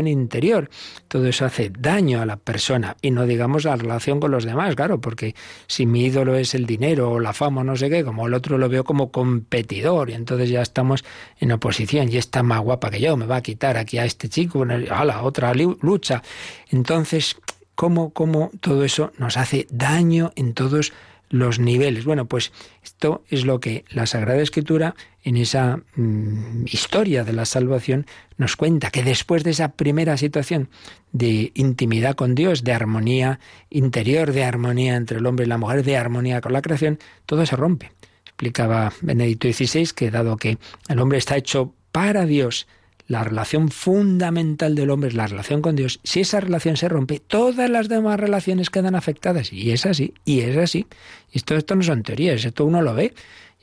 interior, 0.07 0.69
todo 1.09 1.27
eso 1.27 1.45
hace 1.45 1.71
daño 1.71 2.21
a 2.21 2.27
la 2.27 2.37
persona, 2.37 2.97
y 3.03 3.11
no 3.11 3.27
digamos 3.27 3.65
la 3.65 3.77
relación 3.77 4.21
con 4.21 4.31
los 4.31 4.45
demás, 4.45 4.75
claro, 4.75 5.01
porque 5.01 5.35
si 5.67 5.87
mi 5.87 6.05
ídolo 6.05 6.37
es 6.37 6.55
el 6.55 6.67
dinero 6.67 7.11
o 7.13 7.21
la 7.21 7.33
fama 7.33 7.63
o 7.63 7.65
no 7.65 7.77
sé 7.77 7.91
qué, 7.91 8.05
como 8.05 8.27
el 8.27 8.35
otro 8.35 8.59
lo 8.59 8.69
veo 8.69 8.85
como 8.85 9.11
competidor, 9.11 10.11
y 10.11 10.15
entonces 10.15 10.51
ya 10.51 10.63
estamos 10.63 11.05
en 11.39 11.53
oposición, 11.53 12.09
y 12.11 12.17
está 12.17 12.43
más 12.43 12.61
guapa 12.61 12.91
que 12.91 13.01
yo, 13.01 13.17
me 13.17 13.27
va 13.27 13.37
a 13.37 13.43
quitar 13.43 13.77
aquí 13.77 13.99
a 13.99 14.05
este 14.05 14.29
chico, 14.29 14.65
a 14.65 15.05
la 15.05 15.23
otra 15.23 15.53
lucha. 15.55 16.23
Entonces, 16.71 17.37
¿cómo, 17.75 18.13
¿cómo 18.13 18.51
todo 18.61 18.85
eso 18.85 19.13
nos 19.19 19.37
hace 19.37 19.67
daño 19.71 20.33
en 20.37 20.55
todos 20.55 20.93
los 21.33 21.59
niveles? 21.59 22.05
Bueno, 22.05 22.27
pues 22.27 22.53
esto 22.85 23.25
es 23.29 23.45
lo 23.45 23.59
que 23.59 23.85
la 23.91 24.07
Sagrada 24.07 24.41
Escritura 24.41 24.95
en 25.25 25.37
esa 25.37 25.81
mm, 25.97 26.67
historia 26.67 27.25
de 27.25 27.33
la 27.33 27.47
salvación 27.47 28.07
nos 28.37 28.55
cuenta, 28.55 28.91
que 28.91 29.03
después 29.03 29.43
de 29.43 29.51
esa 29.51 29.73
primera 29.73 30.17
situación 30.17 30.69
de 31.11 31.51
intimidad 31.55 32.15
con 32.15 32.35
Dios, 32.35 32.65
de 32.65 32.73
armonía 32.73 33.41
interior, 33.71 34.33
de 34.33 34.45
armonía 34.45 34.95
entre 34.95 35.19
el 35.19 35.27
hombre 35.27 35.47
y 35.47 35.49
la 35.49 35.59
mujer, 35.59 35.83
de 35.83 35.97
armonía 35.97 36.41
con 36.41 36.53
la 36.53 36.63
creación, 36.63 36.99
todo 37.27 37.45
se 37.47 37.57
rompe. 37.57 37.93
Explicaba 38.27 38.93
Benedicto 39.01 39.49
XVI 39.51 39.89
que 39.95 40.11
dado 40.11 40.37
que 40.37 40.59
el 40.89 40.99
hombre 40.99 41.19
está 41.19 41.37
hecho 41.37 41.75
para 41.93 42.27
Dios, 42.27 42.67
la 43.07 43.25
relación 43.25 43.71
fundamental 43.71 44.75
del 44.75 44.91
hombre 44.91 45.09
es 45.09 45.15
la 45.15 45.27
relación 45.27 45.61
con 45.61 45.77
Dios. 45.77 46.01
Si 46.05 46.21
esa 46.21 46.41
relación 46.41 46.77
se 46.77 46.89
rompe, 46.89 47.19
todas 47.19 47.69
las 47.69 47.89
demás 47.89 48.19
relaciones 48.19 48.71
quedan 48.71 48.95
afectadas. 48.95 49.53
Y 49.53 49.73
es 49.73 49.87
así, 49.87 50.15
y 50.25 50.41
es 50.41 50.57
así. 50.57 50.87
Y 51.31 51.39
esto, 51.39 51.57
esto 51.57 51.75
no 51.75 51.83
son 51.83 52.03
teorías, 52.03 52.45
esto 52.45 52.65
uno 52.65 52.83
lo 52.83 52.95
ve. 52.95 53.15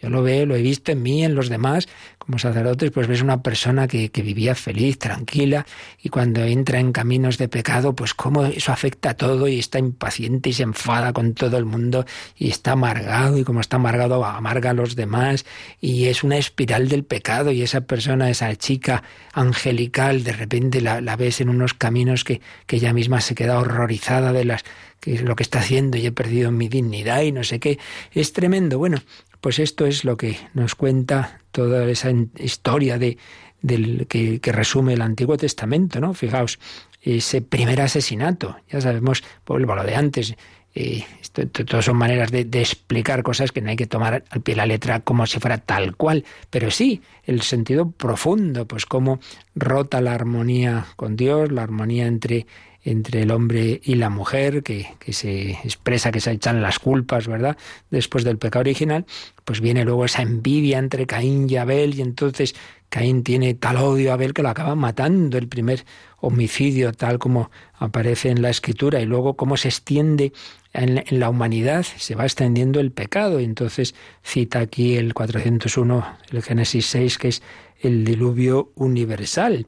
Yo 0.01 0.09
lo 0.09 0.23
veo, 0.23 0.45
lo 0.45 0.55
he 0.55 0.61
visto 0.61 0.91
en 0.91 1.01
mí, 1.01 1.25
en 1.25 1.35
los 1.35 1.49
demás, 1.49 1.89
como 2.29 2.37
sacerdotes, 2.37 2.91
pues 2.91 3.07
ves 3.07 3.23
una 3.23 3.41
persona 3.41 3.87
que, 3.87 4.11
vivía 4.13 4.53
feliz, 4.53 4.99
tranquila, 4.99 5.65
y 5.99 6.09
cuando 6.09 6.43
entra 6.43 6.79
en 6.79 6.91
caminos 6.91 7.39
de 7.39 7.47
pecado, 7.47 7.95
pues 7.95 8.13
cómo 8.13 8.45
eso 8.45 8.71
afecta 8.71 9.09
a 9.09 9.13
todo 9.15 9.47
y 9.47 9.57
está 9.57 9.79
impaciente 9.79 10.51
y 10.51 10.53
se 10.53 10.61
enfada 10.61 11.11
con 11.11 11.33
todo 11.33 11.57
el 11.57 11.65
mundo 11.65 12.05
y 12.37 12.51
está 12.51 12.73
amargado 12.73 13.39
y 13.39 13.43
como 13.43 13.61
está 13.61 13.77
amargado 13.77 14.23
amarga 14.23 14.69
a 14.69 14.73
los 14.73 14.95
demás 14.95 15.43
y 15.81 16.05
es 16.05 16.23
una 16.23 16.37
espiral 16.37 16.87
del 16.87 17.03
pecado 17.03 17.51
y 17.51 17.63
esa 17.63 17.81
persona, 17.81 18.29
esa 18.29 18.55
chica 18.55 19.01
angelical, 19.33 20.23
de 20.23 20.33
repente 20.33 20.81
la, 20.81 21.01
la 21.01 21.15
ves 21.15 21.41
en 21.41 21.49
unos 21.49 21.73
caminos 21.73 22.23
que, 22.23 22.41
que 22.67 22.75
ella 22.75 22.93
misma 22.93 23.21
se 23.21 23.33
queda 23.33 23.57
horrorizada 23.57 24.33
de 24.33 24.45
las 24.45 24.63
que 24.99 25.15
es 25.15 25.21
lo 25.21 25.35
que 25.35 25.43
está 25.43 25.59
haciendo 25.59 25.97
y 25.97 26.05
he 26.05 26.11
perdido 26.11 26.51
mi 26.51 26.67
dignidad 26.67 27.21
y 27.21 27.31
no 27.31 27.43
sé 27.43 27.59
qué. 27.59 27.79
Es 28.11 28.33
tremendo. 28.33 28.77
Bueno, 28.77 29.01
pues 29.41 29.59
esto 29.59 29.85
es 29.85 30.03
lo 30.03 30.17
que 30.17 30.37
nos 30.53 30.75
cuenta 30.75 31.41
toda 31.51 31.89
esa 31.89 32.11
historia 32.37 32.97
de, 32.97 33.17
del, 33.61 34.07
que, 34.07 34.39
resume 34.51 34.93
el 34.93 35.01
Antiguo 35.01 35.37
Testamento, 35.37 35.99
¿no? 35.99 36.13
Fijaos, 36.13 36.59
ese 37.01 37.41
primer 37.41 37.81
asesinato, 37.81 38.57
ya 38.69 38.81
sabemos, 38.81 39.23
por 39.43 39.61
lo 39.61 39.83
de 39.83 39.95
antes, 39.95 40.35
eh, 40.75 41.03
esto, 41.21 41.81
son 41.81 41.97
maneras 41.97 42.31
de, 42.31 42.45
de, 42.45 42.59
explicar 42.59 43.23
cosas 43.23 43.51
que 43.51 43.61
no 43.61 43.69
hay 43.69 43.75
que 43.75 43.87
tomar 43.87 44.23
al 44.29 44.41
pie 44.41 44.55
la 44.55 44.65
letra 44.65 44.99
como 44.99 45.25
si 45.25 45.39
fuera 45.39 45.57
tal 45.57 45.95
cual, 45.95 46.25
pero 46.49 46.69
sí 46.69 47.01
el 47.23 47.41
sentido 47.41 47.89
profundo, 47.89 48.67
pues 48.67 48.85
cómo 48.85 49.19
rota 49.55 50.01
la 50.01 50.13
armonía 50.13 50.85
con 50.95 51.15
Dios, 51.15 51.51
la 51.51 51.63
armonía 51.63 52.05
entre 52.05 52.45
entre 52.83 53.23
el 53.23 53.31
hombre 53.31 53.81
y 53.83 53.95
la 53.95 54.09
mujer, 54.09 54.63
que, 54.63 54.87
que, 54.99 55.13
se 55.13 55.51
expresa 55.51 56.11
que 56.11 56.21
se 56.21 56.31
echan 56.31 56.61
las 56.61 56.79
culpas, 56.79 57.27
¿verdad? 57.27 57.57
Después 57.89 58.23
del 58.23 58.37
pecado 58.37 58.61
original, 58.61 59.05
pues 59.43 59.59
viene 59.59 59.83
luego 59.83 60.05
esa 60.05 60.21
envidia 60.21 60.77
entre 60.77 61.05
Caín 61.05 61.49
y 61.49 61.57
Abel, 61.57 61.95
y 61.95 62.01
entonces 62.01 62.55
Caín 62.89 63.23
tiene 63.23 63.53
tal 63.53 63.77
odio 63.77 64.11
a 64.11 64.13
Abel 64.15 64.33
que 64.33 64.41
lo 64.41 64.49
acaba 64.49 64.75
matando, 64.75 65.37
el 65.37 65.47
primer 65.47 65.85
homicidio, 66.21 66.91
tal 66.93 67.19
como 67.19 67.51
aparece 67.75 68.29
en 68.29 68.41
la 68.41 68.49
escritura, 68.49 68.99
y 69.01 69.05
luego 69.05 69.35
cómo 69.35 69.57
se 69.57 69.67
extiende 69.67 70.33
en, 70.73 71.03
la 71.19 71.29
humanidad, 71.29 71.83
se 71.83 72.15
va 72.15 72.23
extendiendo 72.23 72.79
el 72.79 72.91
pecado, 72.91 73.39
y 73.39 73.43
entonces 73.43 73.93
cita 74.23 74.59
aquí 74.59 74.95
el 74.97 75.13
401, 75.13 76.17
el 76.31 76.43
Génesis 76.43 76.85
6, 76.87 77.17
que 77.17 77.27
es 77.27 77.43
el 77.81 78.03
diluvio 78.05 78.71
universal 78.75 79.67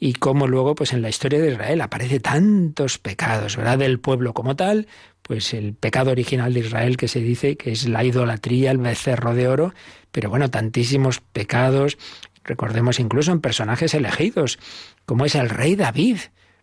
y 0.00 0.14
cómo 0.14 0.46
luego 0.46 0.74
pues 0.74 0.92
en 0.92 1.02
la 1.02 1.08
historia 1.08 1.40
de 1.40 1.52
Israel 1.52 1.80
aparece 1.80 2.20
tantos 2.20 2.98
pecados, 2.98 3.56
¿verdad? 3.56 3.78
Del 3.78 3.98
pueblo 4.00 4.32
como 4.32 4.56
tal, 4.56 4.86
pues 5.22 5.52
el 5.54 5.74
pecado 5.74 6.10
original 6.10 6.54
de 6.54 6.60
Israel 6.60 6.96
que 6.96 7.08
se 7.08 7.20
dice 7.20 7.56
que 7.56 7.72
es 7.72 7.88
la 7.88 8.04
idolatría, 8.04 8.70
el 8.70 8.78
becerro 8.78 9.34
de 9.34 9.48
oro, 9.48 9.74
pero 10.12 10.30
bueno, 10.30 10.50
tantísimos 10.50 11.20
pecados, 11.20 11.98
recordemos 12.44 13.00
incluso 13.00 13.32
en 13.32 13.40
personajes 13.40 13.94
elegidos, 13.94 14.58
como 15.04 15.24
es 15.24 15.34
el 15.34 15.50
rey 15.50 15.76
David. 15.76 16.18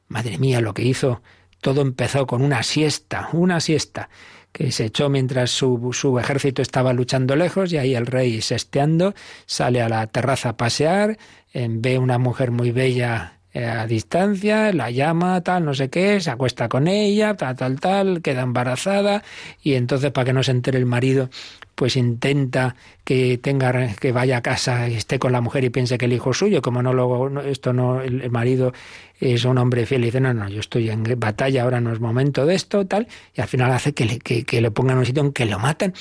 Madre 0.08 0.38
mía, 0.38 0.62
lo 0.62 0.74
que 0.74 0.84
hizo, 0.84 1.22
todo 1.62 1.82
empezó 1.82 2.28
con 2.28 2.42
una 2.42 2.64
siesta, 2.64 3.30
una 3.34 3.60
siesta 3.60 4.10
que 4.56 4.72
se 4.72 4.86
echó 4.86 5.10
mientras 5.10 5.52
su, 5.52 5.92
su, 5.92 6.18
ejército 6.18 6.62
estaba 6.62 6.94
luchando 6.94 7.36
lejos 7.36 7.74
y 7.74 7.78
ahí 7.78 7.94
el 7.94 8.06
rey 8.06 8.42
sesteando 8.42 9.14
sale 9.46 9.82
a 9.82 9.90
la 9.90 10.08
terraza 10.08 10.50
a 10.50 10.58
pasear, 10.58 11.18
ve 11.54 11.98
una 11.98 12.18
mujer 12.20 12.52
muy 12.52 12.72
bella 12.72 13.35
a 13.56 13.88
distancia, 13.88 14.74
la 14.74 14.92
llama, 14.92 15.42
tal, 15.42 15.66
no 15.66 15.74
sé 15.74 15.90
qué, 15.90 16.20
se 16.20 16.30
acuesta 16.30 16.68
con 16.68 16.88
ella, 16.88 17.36
tal, 17.36 17.56
tal, 17.56 17.80
tal, 17.80 18.22
queda 18.22 18.42
embarazada 18.42 19.24
y 19.64 19.76
entonces 19.76 20.12
para 20.12 20.26
que 20.26 20.34
no 20.34 20.44
se 20.44 20.52
entere 20.52 20.78
el 20.78 20.86
marido, 20.86 21.30
pues 21.76 21.96
intenta 21.96 22.76
que 23.04 23.38
tenga 23.38 23.96
que 23.96 24.12
vaya 24.12 24.38
a 24.38 24.42
casa 24.42 24.88
esté 24.88 25.20
con 25.20 25.32
la 25.32 25.42
mujer 25.42 25.64
y 25.64 25.70
piense 25.70 25.98
que 25.98 26.06
el 26.06 26.14
hijo 26.14 26.32
es 26.32 26.38
suyo, 26.38 26.62
como 26.62 26.82
no 26.82 26.94
luego 26.94 27.40
esto 27.42 27.74
no 27.74 28.02
el 28.02 28.30
marido 28.30 28.74
es 29.20 29.46
un 29.46 29.58
hombre 29.58 29.86
fiel 29.86 30.04
y 30.04 30.06
dice, 30.06 30.20
no, 30.20 30.34
no, 30.34 30.50
yo 30.50 30.60
estoy 30.60 30.90
en 30.90 31.04
batalla, 31.18 31.64
ahora 31.64 31.80
no 31.80 31.94
es 31.94 32.00
momento 32.00 32.46
de 32.46 32.56
esto, 32.56 32.86
tal, 32.86 33.08
y 33.34 33.42
al 33.42 33.48
final 33.48 33.72
hace 33.72 33.94
que 33.94 34.06
le, 34.06 34.20
que, 34.20 34.44
que 34.44 34.62
le 34.62 34.72
pongan 34.72 34.98
un 34.98 35.06
sitio 35.06 35.24
en 35.24 35.32
que 35.32 35.46
lo 35.46 35.60
matan 35.60 35.94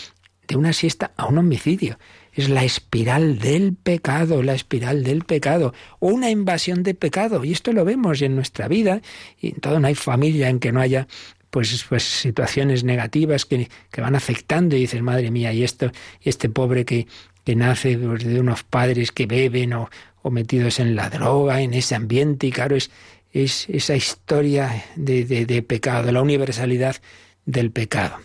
de 0.49 0.57
una 0.57 0.73
siesta 0.73 1.13
a 1.17 1.27
un 1.27 1.39
homicidio 1.39 1.99
es 2.35 2.49
la 2.49 2.65
espiral 2.65 3.39
del 3.39 3.75
pecado, 3.75 4.43
la 4.43 4.55
espiral 4.55 5.05
del 5.05 5.25
pecado, 5.25 5.73
o 6.01 6.09
una 6.09 6.31
invasión 6.31 6.83
de 6.83 6.95
pecado. 6.95 7.45
Y 7.45 7.53
esto 7.53 7.73
lo 7.73 7.85
vemos 7.85 8.21
en 8.23 8.35
nuestra 8.35 8.69
vida, 8.69 9.01
y 9.41 9.49
en 9.49 9.57
todo 9.57 9.81
no 9.81 9.87
hay 9.87 9.95
familia 9.95 10.49
en 10.49 10.59
que 10.59 10.73
no 10.73 10.81
haya 10.81 11.07
pues, 11.51 11.85
pues 11.89 12.03
situaciones 12.03 12.83
negativas 12.83 13.45
que, 13.45 13.69
que 13.93 14.01
van 14.01 14.17
afectando 14.17 14.77
y 14.77 14.81
dices, 14.81 15.01
madre 15.03 15.31
mía, 15.31 15.53
y 15.53 15.63
esto, 15.63 15.93
este 16.21 16.49
pobre 16.49 16.85
que, 16.85 17.07
que 17.45 17.55
nace 17.55 17.97
pues, 17.97 18.25
de 18.25 18.41
unos 18.41 18.65
padres 18.65 19.13
que 19.13 19.27
beben 19.27 19.73
o, 19.75 19.89
metidos 20.31 20.81
en 20.81 20.97
la 20.97 21.11
droga, 21.11 21.61
en 21.61 21.75
ese 21.75 21.95
ambiente, 21.95 22.47
y 22.47 22.51
claro, 22.51 22.75
es, 22.75 22.91
es 23.31 23.69
esa 23.69 23.95
historia 23.95 24.85
de, 24.97 25.25
de, 25.27 25.45
de 25.45 25.63
pecado, 25.63 26.11
la 26.11 26.23
universalidad 26.23 26.97
del 27.45 27.71
pecado. 27.71 28.17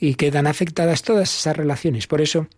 Y 0.00 0.14
quedan 0.14 0.46
afectadas 0.46 1.02
todas 1.02 1.38
esas 1.38 1.56
relaciones. 1.56 2.06
Por 2.06 2.22
eso, 2.22 2.48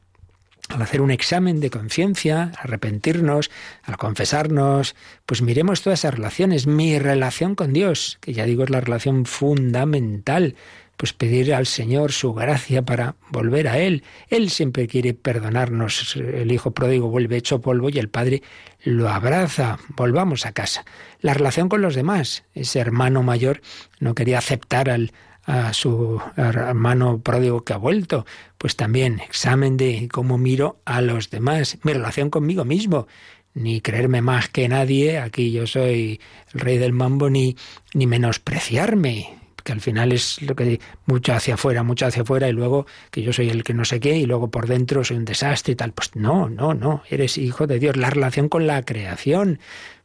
al 0.69 0.83
hacer 0.83 1.01
un 1.01 1.11
examen 1.11 1.61
de 1.61 1.71
conciencia, 1.71 2.53
arrepentirnos, 2.59 3.51
al 3.83 3.97
confesarnos, 3.97 4.97
pues 5.25 5.43
miremos 5.43 5.83
todas 5.83 6.01
esas 6.01 6.15
relaciones, 6.15 6.67
mi 6.67 6.99
relación 6.99 7.55
con 7.55 7.73
Dios, 7.73 8.19
que 8.21 8.33
ya 8.33 8.45
digo 8.45 8.65
es 8.65 8.71
la 8.71 8.81
relación 8.81 9.27
fundamental, 9.27 10.57
pues 10.97 11.13
pedir 11.13 11.55
al 11.55 11.67
Señor 11.67 12.13
su 12.13 12.33
gracia 12.33 12.83
para 12.83 13.17
volver 13.31 13.69
a 13.69 13.79
Él. 13.79 14.03
Él 14.29 14.51
siempre 14.51 14.87
quiere 14.87 15.15
perdonarnos. 15.15 16.17
El 16.17 16.51
Hijo 16.51 16.71
pródigo 16.71 17.11
vuelve 17.11 17.37
hecho 17.37 17.61
polvo 17.61 17.91
y 17.91 17.99
el 17.99 18.09
Padre 18.09 18.43
lo 18.83 19.09
abraza. 19.11 19.79
Volvamos 19.89 20.47
a 20.47 20.53
casa. 20.53 20.85
La 21.21 21.35
relación 21.35 21.69
con 21.69 21.83
los 21.83 21.95
demás. 21.95 22.45
Ese 22.55 22.81
hermano 22.81 23.23
mayor 23.23 23.61
no 24.01 24.15
quería 24.15 24.39
aceptar 24.39 24.89
al, 24.89 25.13
a 25.47 25.73
su 25.73 26.21
hermano 26.37 27.21
pródigo 27.21 27.65
que 27.65 27.73
ha 27.73 27.79
vuelto. 27.79 28.27
Pues 28.59 28.77
también 28.77 29.21
examen 29.21 29.77
de 29.77 30.09
cómo 30.13 30.39
miro 30.39 30.81
a 30.85 31.01
los 31.01 31.31
demás, 31.31 31.79
mi 31.83 31.93
relación 31.93 32.31
conmigo 32.31 32.65
mismo 32.65 33.07
ni 33.55 33.81
creerme 33.81 34.21
más 34.21 34.51
que 34.51 34.69
nadie, 34.69 35.19
aquí 35.19 35.51
yo 35.51 35.67
soy 35.67 36.21
el 36.53 36.61
rey 36.61 36.77
del 36.77 36.93
mambo, 36.93 37.31
ni, 37.31 37.57
ni 37.95 38.07
menospreciarme 38.07 39.35
que 39.67 39.73
al 39.73 39.81
final 39.81 40.13
es 40.13 40.41
lo 40.43 40.55
que 40.55 40.81
mucho 41.07 41.35
hacia 41.35 41.55
afuera, 41.55 41.83
mucho 41.83 42.07
hacia 42.07 42.23
afuera 42.23 42.49
y 42.49 42.53
luego 42.53 42.87
que 43.11 43.23
yo 43.23 43.33
soy 43.33 43.51
el 43.51 43.65
que 43.65 43.75
no 43.75 43.85
sé 43.85 43.99
qué 43.99 44.17
y 44.17 44.25
luego 44.25 44.49
por 44.49 44.69
dentro 44.69 45.03
soy 45.03 45.17
un 45.17 45.25
desastre 45.25 45.73
y 45.73 45.75
tal. 45.77 45.93
Pues 45.93 46.15
no, 46.15 46.49
no, 46.49 46.73
no, 46.73 47.03
eres 47.11 47.37
hijo 47.37 47.67
de 47.67 47.81
Dios. 47.81 47.97
La 47.97 48.09
relación 48.09 48.49
con 48.49 48.69
la 48.69 48.83
creación, 48.85 49.59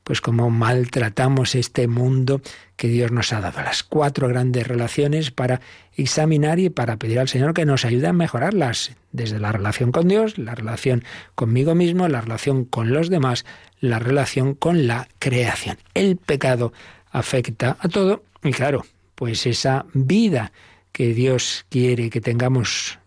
pues 0.03 0.21
como 0.21 0.49
maltratamos 0.49 1.55
este 1.55 1.87
mundo 1.87 2.41
que 2.75 2.87
Dios 2.87 3.11
nos 3.11 3.33
ha 3.33 3.41
dado. 3.41 3.61
Las 3.61 3.83
cuatro 3.83 4.27
grandes 4.27 4.67
relaciones 4.67 5.31
para 5.31 5.61
examinar 5.95 6.59
y 6.59 6.69
para 6.69 6.97
pedir 6.97 7.19
al 7.19 7.29
Señor 7.29 7.53
que 7.53 7.65
nos 7.65 7.85
ayude 7.85 8.07
a 8.07 8.13
mejorarlas, 8.13 8.95
desde 9.11 9.39
la 9.39 9.51
relación 9.51 9.91
con 9.91 10.07
Dios, 10.07 10.37
la 10.37 10.55
relación 10.55 11.03
conmigo 11.35 11.75
mismo, 11.75 12.07
la 12.07 12.21
relación 12.21 12.65
con 12.65 12.91
los 12.91 13.09
demás, 13.09 13.45
la 13.79 13.99
relación 13.99 14.55
con 14.55 14.87
la 14.87 15.07
creación. 15.19 15.77
El 15.93 16.17
pecado 16.17 16.73
afecta 17.11 17.77
a 17.79 17.87
todo 17.87 18.23
y 18.43 18.51
claro, 18.51 18.85
pues 19.15 19.45
esa 19.45 19.85
vida 19.93 20.51
que 20.91 21.13
Dios 21.13 21.65
quiere 21.69 22.09
que 22.09 22.21
tengamos 22.21 22.99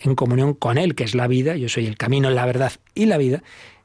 en 0.00 0.14
comunión 0.14 0.52
con 0.54 0.76
Él, 0.76 0.94
que 0.94 1.04
es 1.04 1.14
la 1.14 1.26
vida, 1.26 1.56
yo 1.56 1.68
soy 1.68 1.86
el 1.86 1.96
camino, 1.96 2.30
la 2.30 2.44
verdad 2.44 2.72
y 2.94 3.06
la 3.06 3.16
vida, 3.16 3.42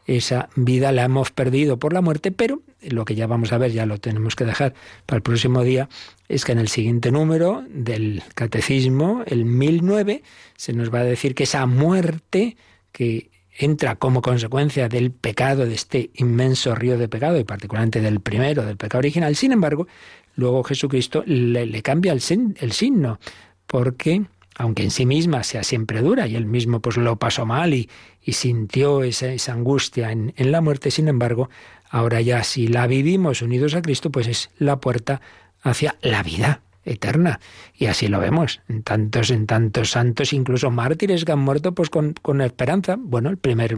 esa 0.08 0.50
vida 0.56 0.92
la 0.92 1.04
hemos 1.04 1.32
perdido 1.32 1.78
por 1.78 1.94
la 1.94 2.02
muerte, 2.02 2.32
pero 2.32 2.62
lo 2.82 3.06
que 3.06 3.16
ya 3.16 3.28
vamos 3.28 3.52
a 3.52 3.58
ver, 3.58 3.72
ya 3.72 3.86
lo 3.86 4.00
tenemos 4.00 4.36
que 4.36 4.46
dejar 4.46 4.74
para 5.06 5.18
el 5.18 5.24
próximo 5.24 5.64
día, 5.64 5.90
es 6.30 6.46
que 6.46 6.54
en 6.54 6.60
el 6.60 6.70
siguiente 6.70 7.12
número 7.12 7.64
del 7.70 8.24
catecismo, 8.34 9.24
el 9.28 9.46
1009, 9.46 10.24
se 10.56 10.74
nos 10.74 10.94
va 10.94 11.00
a 11.00 11.04
decir 11.04 11.36
que 11.36 11.44
esa 11.44 11.66
muerte 11.66 12.58
que 12.92 13.30
entra 13.58 13.96
como 13.96 14.22
consecuencia 14.22 14.88
del 14.88 15.12
pecado, 15.12 15.66
de 15.66 15.74
este 15.74 16.12
inmenso 16.16 16.76
río 16.76 16.98
de 16.98 17.10
pecado, 17.10 17.40
y 17.40 17.44
particularmente 17.44 18.02
del 18.02 18.22
primero, 18.22 18.66
del 18.66 18.78
pecado 18.78 19.00
original, 19.00 19.36
sin 19.36 19.52
embargo, 19.52 19.88
luego 20.36 20.64
Jesucristo 20.64 21.24
le, 21.26 21.82
cambia 21.82 22.14
el, 22.14 22.22
signo, 22.22 23.20
porque 23.66 24.24
aunque 24.58 24.84
en 24.84 24.92
sí 24.92 25.06
misma 25.06 25.44
sea 25.44 25.64
siempre 25.64 26.02
dura, 26.02 26.28
y 26.28 26.36
él 26.36 26.46
mismo 26.46 26.82
pues 26.82 26.98
lo 26.98 27.16
pasó 27.18 27.46
mal 27.46 27.74
y, 27.74 27.90
sintió 28.28 29.04
esa, 29.04 29.54
angustia 29.54 30.12
en, 30.12 30.34
la 30.38 30.60
muerte, 30.60 30.92
sin 30.92 31.08
embargo, 31.08 31.50
ahora 31.90 32.20
ya 32.20 32.44
si 32.44 32.68
la 32.68 32.86
vivimos 32.86 33.42
unidos 33.42 33.74
a 33.74 33.82
Cristo, 33.82 34.12
pues 34.12 34.28
es 34.28 34.50
la 34.60 34.82
puerta 34.82 35.22
hacia 35.62 35.96
la 36.02 36.24
vida 36.24 36.62
eterna. 36.84 37.40
Y 37.74 37.86
así 37.86 38.10
lo 38.10 38.20
vemos, 38.20 38.62
en 38.68 38.84
tantos, 38.84 39.30
en 39.32 39.46
tantos 39.46 39.92
santos, 39.92 40.34
incluso 40.34 40.72
mártires 40.72 41.24
que 41.24 41.32
han 41.32 41.40
muerto 41.40 41.74
pues 41.74 41.90
con, 41.90 42.42
esperanza. 42.42 42.98
Bueno, 43.00 43.30
el 43.30 43.38
primer 43.38 43.78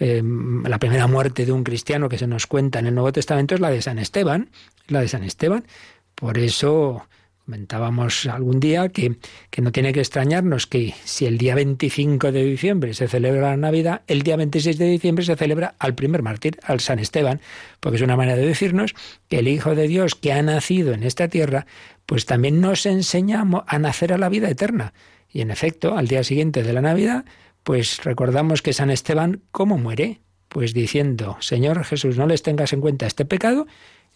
Em, 0.00 0.64
la 0.64 0.78
primera 0.78 1.06
muerte 1.06 1.46
de 1.46 1.52
un 1.52 1.62
cristiano 1.62 2.08
que 2.08 2.18
se 2.18 2.26
nos 2.26 2.46
cuenta 2.46 2.80
en 2.80 2.86
el 2.86 2.94
Nuevo 2.94 3.12
Testamento 3.12 3.54
es 3.54 3.60
la 3.60 3.70
de 3.70 3.80
San 3.80 3.98
Esteban, 3.98 4.50
la 4.88 5.00
de 5.00 5.08
San 5.08 5.22
Esteban. 5.22 5.66
Por 6.14 6.38
eso 6.38 7.06
comentábamos 7.44 8.26
algún 8.26 8.58
día 8.58 8.88
que, 8.88 9.18
que, 9.50 9.60
no 9.60 9.70
tiene 9.70 9.92
que 9.92 10.00
extrañarnos 10.00 10.66
que 10.66 10.94
si 11.04 11.26
el 11.26 11.36
día 11.36 11.54
25 11.54 12.32
de 12.32 12.42
diciembre 12.42 12.94
se 12.94 13.06
celebra 13.06 13.50
la 13.50 13.56
Navidad, 13.56 14.02
el 14.06 14.22
día 14.22 14.36
26 14.36 14.78
de 14.78 14.86
diciembre 14.86 15.24
se 15.24 15.36
celebra 15.36 15.74
al 15.78 15.94
primer 15.94 16.22
mártir, 16.22 16.58
al 16.62 16.80
San 16.80 16.98
Esteban, 16.98 17.40
porque 17.80 17.96
es 17.96 18.02
una 18.02 18.16
manera 18.16 18.36
de 18.36 18.46
decirnos 18.46 18.94
que 19.28 19.40
el 19.40 19.48
Hijo 19.48 19.74
de 19.74 19.88
Dios 19.88 20.14
que 20.14 20.32
ha 20.32 20.42
nacido 20.42 20.94
en 20.94 21.02
esta 21.02 21.28
tierra, 21.28 21.66
pues 22.06 22.24
también 22.24 22.60
nos 22.60 22.86
enseña 22.86 23.44
a 23.66 23.78
nacer 23.78 24.12
a 24.12 24.18
la 24.18 24.30
vida 24.30 24.48
eterna. 24.48 24.94
Y 25.28 25.42
en 25.42 25.50
efecto, 25.50 25.96
al 25.96 26.08
día 26.08 26.24
siguiente 26.24 26.62
de 26.62 26.72
la 26.72 26.80
Navidad, 26.80 27.24
pues 27.62 28.02
recordamos 28.04 28.62
que 28.62 28.72
San 28.72 28.90
Esteban, 28.90 29.42
¿cómo 29.50 29.76
muere? 29.76 30.20
Pues 30.48 30.72
diciendo, 30.72 31.36
Señor 31.40 31.84
Jesús, 31.84 32.16
no 32.16 32.26
les 32.26 32.42
tengas 32.42 32.72
en 32.72 32.80
cuenta 32.80 33.06
este 33.06 33.24
pecado, 33.24 33.66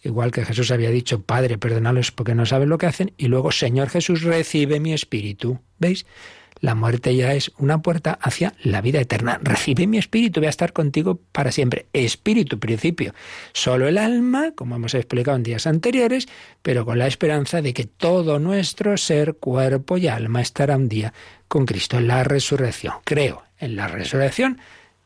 igual 0.03 0.31
que 0.31 0.45
Jesús 0.45 0.71
había 0.71 0.89
dicho, 0.89 1.21
Padre, 1.21 1.57
perdónalos 1.57 2.11
porque 2.11 2.35
no 2.35 2.45
saben 2.45 2.69
lo 2.69 2.77
que 2.77 2.85
hacen, 2.85 3.13
y 3.17 3.27
luego, 3.27 3.51
Señor 3.51 3.89
Jesús, 3.89 4.23
recibe 4.23 4.79
mi 4.79 4.93
espíritu. 4.93 5.59
¿Veis? 5.77 6.05
La 6.61 6.75
muerte 6.75 7.15
ya 7.15 7.33
es 7.33 7.51
una 7.57 7.81
puerta 7.81 8.19
hacia 8.21 8.53
la 8.63 8.81
vida 8.81 8.99
eterna. 8.99 9.39
Recibe 9.41 9.87
mi 9.87 9.97
espíritu, 9.97 10.41
voy 10.41 10.47
a 10.47 10.49
estar 10.49 10.73
contigo 10.73 11.19
para 11.31 11.51
siempre. 11.51 11.87
Espíritu, 11.93 12.59
principio. 12.59 13.13
Solo 13.53 13.87
el 13.87 13.97
alma, 13.97 14.51
como 14.55 14.75
hemos 14.75 14.93
explicado 14.93 15.37
en 15.37 15.43
días 15.43 15.67
anteriores, 15.67 16.27
pero 16.61 16.85
con 16.85 16.99
la 16.99 17.07
esperanza 17.07 17.61
de 17.61 17.73
que 17.73 17.85
todo 17.85 18.39
nuestro 18.39 18.97
ser, 18.97 19.35
cuerpo 19.35 19.97
y 19.97 20.07
alma 20.07 20.41
estará 20.41 20.75
un 20.75 20.89
día 20.89 21.13
con 21.47 21.65
Cristo 21.65 21.97
en 21.97 22.07
la 22.07 22.23
resurrección. 22.25 22.95
Creo 23.05 23.43
en 23.57 23.77
la 23.77 23.87
resurrección 23.87 24.59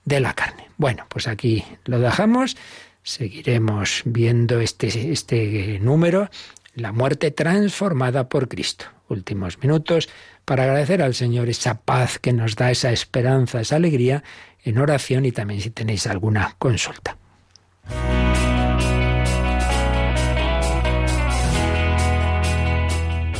de 0.05 0.19
la 0.19 0.33
carne. 0.33 0.69
Bueno, 0.77 1.05
pues 1.07 1.27
aquí 1.27 1.63
lo 1.85 1.99
dejamos. 1.99 2.57
Seguiremos 3.03 4.01
viendo 4.05 4.61
este, 4.61 5.11
este 5.11 5.79
número, 5.79 6.29
la 6.73 6.91
muerte 6.91 7.31
transformada 7.31 8.29
por 8.29 8.47
Cristo. 8.47 8.85
Últimos 9.09 9.59
minutos 9.59 10.09
para 10.45 10.63
agradecer 10.63 11.01
al 11.01 11.13
Señor 11.13 11.49
esa 11.49 11.81
paz 11.81 12.17
que 12.17 12.33
nos 12.33 12.55
da, 12.55 12.71
esa 12.71 12.91
esperanza, 12.91 13.61
esa 13.61 13.75
alegría 13.75 14.23
en 14.63 14.77
oración 14.77 15.25
y 15.25 15.31
también 15.31 15.61
si 15.61 15.69
tenéis 15.69 16.07
alguna 16.07 16.55
consulta. 16.57 17.17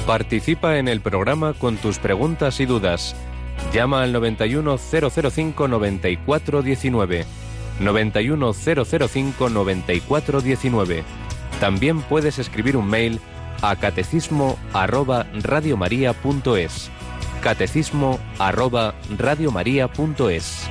Participa 0.06 0.78
en 0.78 0.90
el 0.90 1.00
programa 1.00 1.54
con 1.54 1.78
tus 1.78 1.98
preguntas 1.98 2.60
y 2.60 2.66
dudas. 2.66 3.16
Llama 3.74 4.04
al 4.04 4.12
91005 4.12 5.68
9419. 5.70 7.26
91005 7.80 9.50
9419. 9.50 11.04
También 11.60 12.02
puedes 12.02 12.40
escribir 12.40 12.78
un 12.78 12.88
mail 12.88 13.20
a 13.62 13.76
catecismo 13.76 14.58
arroba 14.74 15.26
radiomaria.es. 15.42 16.92
Catecismo 17.42 18.20
arroba 18.40 18.96
radiomaria.es. 19.18 20.70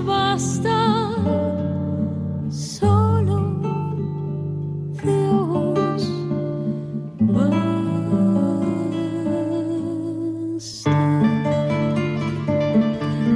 Dios 0.00 0.06
basta. 0.06 0.90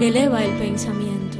eleva 0.01 0.45
el 0.45 0.53
pensamiento, 0.59 1.39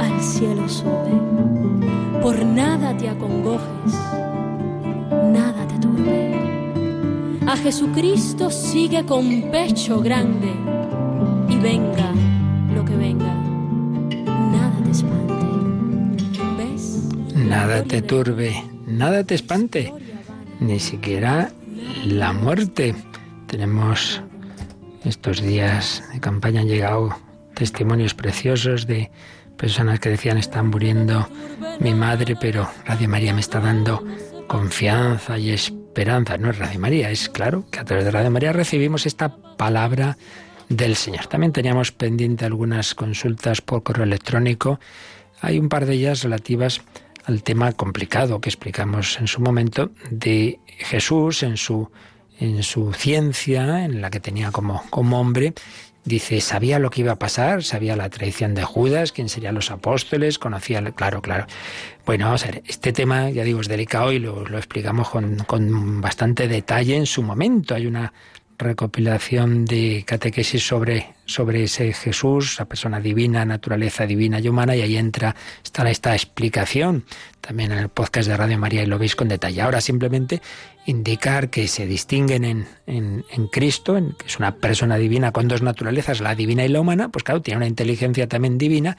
al 0.00 0.20
cielo 0.20 0.68
sube. 0.68 2.20
Por 2.20 2.44
nada 2.44 2.96
te 2.96 3.08
acongojes, 3.08 3.94
nada 5.32 5.66
te 5.68 5.78
turbe. 5.78 6.34
A 7.46 7.56
Jesucristo 7.56 8.50
sigue 8.50 9.06
con 9.06 9.50
pecho 9.52 10.00
grande 10.00 10.52
y 11.48 11.56
venga 11.58 12.07
Nada 17.48 17.82
te 17.82 18.02
turbe, 18.02 18.62
nada 18.86 19.24
te 19.24 19.34
espante, 19.34 19.90
ni 20.60 20.78
siquiera 20.78 21.50
la 22.04 22.34
muerte. 22.34 22.94
Tenemos 23.46 24.20
estos 25.02 25.40
días 25.40 26.04
de 26.12 26.20
campaña 26.20 26.60
han 26.60 26.68
llegado 26.68 27.16
testimonios 27.54 28.12
preciosos 28.12 28.86
de 28.86 29.10
personas 29.56 29.98
que 29.98 30.10
decían 30.10 30.36
están 30.36 30.68
muriendo 30.68 31.26
mi 31.80 31.94
madre, 31.94 32.36
pero 32.38 32.68
Radio 32.84 33.08
María 33.08 33.32
me 33.32 33.40
está 33.40 33.60
dando 33.60 34.04
confianza 34.46 35.38
y 35.38 35.50
esperanza. 35.50 36.36
No 36.36 36.50
es 36.50 36.58
Radio 36.58 36.78
María, 36.78 37.10
es 37.10 37.30
claro 37.30 37.64
que 37.70 37.78
a 37.78 37.84
través 37.86 38.04
de 38.04 38.10
Radio 38.10 38.30
María 38.30 38.52
recibimos 38.52 39.06
esta 39.06 39.34
palabra 39.56 40.18
del 40.68 40.96
Señor. 40.96 41.28
También 41.28 41.54
teníamos 41.54 41.92
pendiente 41.92 42.44
algunas 42.44 42.94
consultas 42.94 43.62
por 43.62 43.82
correo 43.82 44.04
electrónico. 44.04 44.78
Hay 45.40 45.58
un 45.58 45.70
par 45.70 45.86
de 45.86 45.94
ellas 45.94 46.22
relativas 46.22 46.82
al 47.28 47.42
tema 47.42 47.72
complicado 47.72 48.40
que 48.40 48.48
explicamos 48.48 49.18
en 49.20 49.28
su 49.28 49.40
momento 49.40 49.90
de 50.10 50.58
Jesús 50.66 51.42
en 51.42 51.56
su 51.56 51.90
en 52.40 52.62
su 52.62 52.92
ciencia, 52.92 53.84
en 53.84 54.00
la 54.00 54.10
que 54.10 54.20
tenía 54.20 54.52
como, 54.52 54.84
como 54.90 55.20
hombre, 55.20 55.54
Dice, 56.08 56.40
sabía 56.40 56.78
lo 56.78 56.88
que 56.88 57.02
iba 57.02 57.12
a 57.12 57.18
pasar, 57.18 57.62
sabía 57.62 57.94
la 57.94 58.08
traición 58.08 58.54
de 58.54 58.64
Judas, 58.64 59.12
quién 59.12 59.28
serían 59.28 59.54
los 59.54 59.70
apóstoles, 59.70 60.38
conocía, 60.38 60.80
claro, 60.92 61.20
claro. 61.20 61.46
Bueno, 62.06 62.24
vamos 62.24 62.44
a 62.44 62.46
ver, 62.46 62.62
este 62.66 62.94
tema, 62.94 63.28
ya 63.28 63.44
digo, 63.44 63.60
es 63.60 63.68
delicado 63.68 64.10
y 64.12 64.18
lo, 64.18 64.46
lo 64.46 64.56
explicamos 64.56 65.10
con, 65.10 65.36
con 65.40 66.00
bastante 66.00 66.48
detalle 66.48 66.96
en 66.96 67.04
su 67.04 67.22
momento. 67.22 67.74
Hay 67.74 67.86
una 67.86 68.14
recopilación 68.58 69.64
de 69.64 70.02
catequesis 70.04 70.66
sobre, 70.66 71.14
sobre 71.24 71.62
ese 71.62 71.92
Jesús, 71.92 72.56
la 72.58 72.64
persona 72.64 73.00
divina, 73.00 73.44
naturaleza 73.44 74.04
divina 74.04 74.40
y 74.40 74.48
humana, 74.48 74.74
y 74.74 74.82
ahí 74.82 74.96
entra 74.96 75.36
está 75.62 75.88
esta 75.88 76.14
explicación 76.14 77.04
también 77.40 77.70
en 77.72 77.78
el 77.78 77.88
podcast 77.88 78.28
de 78.28 78.36
Radio 78.36 78.58
María 78.58 78.82
y 78.82 78.86
lo 78.86 78.98
veis 78.98 79.14
con 79.14 79.28
detalle. 79.28 79.62
Ahora 79.62 79.80
simplemente 79.80 80.42
indicar 80.86 81.50
que 81.50 81.68
se 81.68 81.86
distinguen 81.86 82.44
en, 82.44 82.66
en, 82.86 83.46
Cristo, 83.48 83.94
que 83.94 84.26
es 84.26 84.38
una 84.38 84.56
persona 84.56 84.96
divina 84.96 85.32
con 85.32 85.46
dos 85.46 85.62
naturalezas, 85.62 86.20
la 86.20 86.34
divina 86.34 86.64
y 86.64 86.68
la 86.68 86.80
humana, 86.80 87.10
pues 87.10 87.22
claro, 87.22 87.40
tiene 87.40 87.58
una 87.58 87.66
inteligencia 87.66 88.28
también 88.28 88.58
divina 88.58 88.96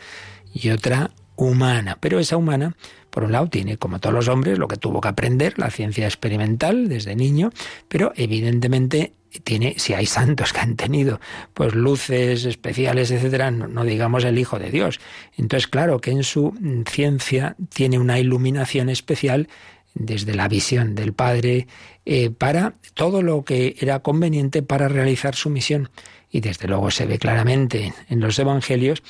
y 0.54 0.70
otra 0.70 1.12
humana, 1.36 1.98
pero 2.00 2.20
esa 2.20 2.38
humana 2.38 2.76
por 3.10 3.24
un 3.24 3.32
lado, 3.32 3.50
tiene, 3.50 3.78
como 3.78 4.00
todos 4.00 4.14
los 4.14 4.28
hombres, 4.28 4.60
lo 4.60 4.68
que 4.68 4.78
tuvo 4.78 5.02
que 5.02 5.08
aprender, 5.08 5.58
la 5.58 5.72
ciencia 5.72 6.06
experimental 6.06 6.88
desde 6.88 7.16
niño, 7.16 7.52
pero 7.88 8.14
evidentemente 8.16 9.14
tiene, 9.44 9.76
si 9.78 9.94
hay 9.94 10.06
santos 10.06 10.54
que 10.54 10.60
han 10.60 10.76
tenido 10.76 11.20
pues 11.54 11.76
luces 11.76 12.46
especiales, 12.46 13.12
etcétera, 13.12 13.52
no, 13.52 13.84
digamos 13.84 14.24
el 14.24 14.38
Hijo 14.40 14.60
de 14.60 14.72
Dios. 14.72 15.00
Entonces, 15.38 15.68
claro 15.68 16.00
que 16.00 16.12
en 16.12 16.24
su 16.24 16.54
ciencia 16.90 17.56
tiene 17.74 18.00
una 18.00 18.20
iluminación 18.20 18.90
especial 18.90 19.48
desde 19.94 20.36
la 20.36 20.48
visión 20.48 20.96
del 20.96 21.14
Padre 21.14 21.68
eh, 22.06 22.30
para 22.30 22.76
todo 22.94 23.22
lo 23.22 23.44
que 23.44 23.76
era 23.80 24.00
conveniente 24.00 24.62
para 24.62 24.88
realizar 24.88 25.36
su 25.36 25.50
misión. 25.50 25.90
Y 26.32 26.42
desde 26.42 26.68
luego 26.68 26.92
se 26.92 27.06
ve 27.06 27.18
claramente 27.18 27.94
en 28.08 28.20
los 28.20 28.38
Evangelios 28.38 29.02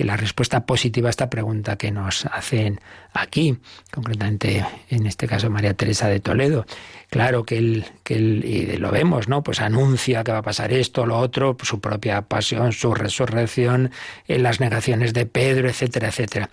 que 0.00 0.06
la 0.06 0.16
respuesta 0.16 0.64
positiva 0.64 1.08
a 1.08 1.10
esta 1.10 1.28
pregunta 1.28 1.76
que 1.76 1.90
nos 1.90 2.24
hacen 2.24 2.80
aquí, 3.12 3.58
concretamente 3.92 4.64
en 4.88 5.06
este 5.06 5.26
caso 5.26 5.50
María 5.50 5.74
Teresa 5.74 6.08
de 6.08 6.20
Toledo, 6.20 6.64
claro 7.10 7.44
que 7.44 7.58
él, 7.58 7.84
que 8.02 8.14
y 8.14 8.78
lo 8.78 8.90
vemos, 8.92 9.28
¿no? 9.28 9.42
Pues 9.42 9.60
anuncia 9.60 10.24
que 10.24 10.32
va 10.32 10.38
a 10.38 10.42
pasar 10.42 10.72
esto, 10.72 11.04
lo 11.04 11.18
otro, 11.18 11.54
su 11.62 11.82
propia 11.82 12.22
pasión, 12.22 12.72
su 12.72 12.94
resurrección, 12.94 13.90
en 14.26 14.42
las 14.42 14.58
negaciones 14.58 15.12
de 15.12 15.26
Pedro, 15.26 15.68
etcétera, 15.68 16.08
etcétera. 16.08 16.48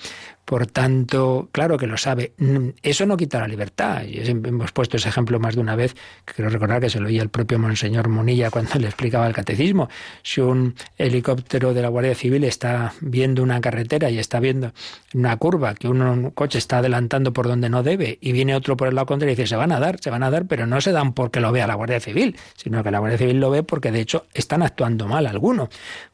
Por 0.47 0.65
tanto, 0.65 1.49
claro 1.51 1.77
que 1.77 1.87
lo 1.87 1.97
sabe. 1.97 2.31
Mm, 2.37 2.69
eso 2.81 3.05
no 3.05 3.17
quita 3.17 3.37
la 3.37 3.49
libertad. 3.49 4.03
Y 4.05 4.21
hemos 4.21 4.71
puesto 4.71 4.95
ese 4.95 5.09
ejemplo 5.09 5.41
más 5.41 5.55
de 5.55 5.59
una 5.59 5.75
vez, 5.75 5.93
quiero 6.23 6.49
recordar 6.49 6.79
que 6.79 6.89
se 6.89 7.01
lo 7.01 7.07
oía 7.07 7.21
el 7.21 7.27
propio 7.27 7.59
Monseñor 7.59 8.07
Munilla 8.07 8.49
cuando 8.49 8.79
le 8.79 8.87
explicaba 8.87 9.27
el 9.27 9.33
catecismo. 9.33 9.89
Si 10.23 10.39
un 10.39 10.73
helicóptero 10.97 11.73
de 11.73 11.81
la 11.81 11.89
Guardia 11.89 12.15
Civil 12.15 12.45
está 12.45 12.93
viendo 13.01 13.43
una 13.43 13.59
carretera 13.59 14.09
y 14.09 14.19
está 14.19 14.39
viendo 14.39 14.71
una 15.13 15.35
curva 15.35 15.75
que 15.75 15.89
un 15.89 16.31
coche 16.31 16.59
está 16.59 16.77
adelantando 16.77 17.33
por 17.33 17.45
donde 17.45 17.69
no 17.69 17.83
debe 17.83 18.17
y 18.21 18.31
viene 18.31 18.55
otro 18.55 18.77
por 18.77 18.87
el 18.87 18.95
lado 18.95 19.07
contrario 19.07 19.33
y 19.33 19.35
dice 19.35 19.47
se 19.47 19.57
van 19.57 19.73
a 19.73 19.81
dar, 19.81 19.99
se 19.99 20.11
van 20.11 20.23
a 20.23 20.31
dar, 20.31 20.45
pero 20.45 20.65
no 20.65 20.79
se 20.79 20.93
dan 20.93 21.11
porque 21.11 21.41
lo 21.41 21.51
vea 21.51 21.67
la 21.67 21.75
Guardia 21.75 21.99
Civil, 21.99 22.37
sino 22.55 22.85
que 22.85 22.91
la 22.91 22.99
Guardia 22.99 23.17
Civil 23.17 23.41
lo 23.41 23.49
ve 23.49 23.63
porque 23.63 23.91
de 23.91 23.99
hecho 23.99 24.27
están 24.33 24.63
actuando 24.63 25.09
mal 25.09 25.27
alguno. 25.27 25.67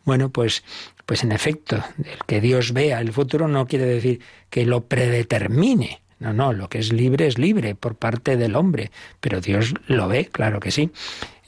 Bueno, 0.06 0.30
pues 0.30 0.64
pues 1.06 1.24
en 1.24 1.32
efecto, 1.32 1.84
el 1.98 2.26
que 2.26 2.42
Dios 2.42 2.74
vea 2.74 3.00
el 3.00 3.12
futuro 3.12 3.48
no 3.48 3.68
quiere 3.68 3.86
decir 3.86 4.22
que 4.50 4.66
lo 4.66 4.86
predetermine. 4.86 6.02
No, 6.20 6.32
no, 6.32 6.54
lo 6.54 6.70
que 6.70 6.80
es 6.80 6.94
libre 6.94 7.28
es 7.28 7.38
libre 7.38 7.76
por 7.76 7.96
parte 7.96 8.38
del 8.38 8.56
hombre, 8.56 8.92
pero 9.20 9.42
Dios 9.42 9.74
lo 9.88 10.08
ve, 10.08 10.28
claro 10.28 10.62
que 10.62 10.72
sí. 10.72 10.92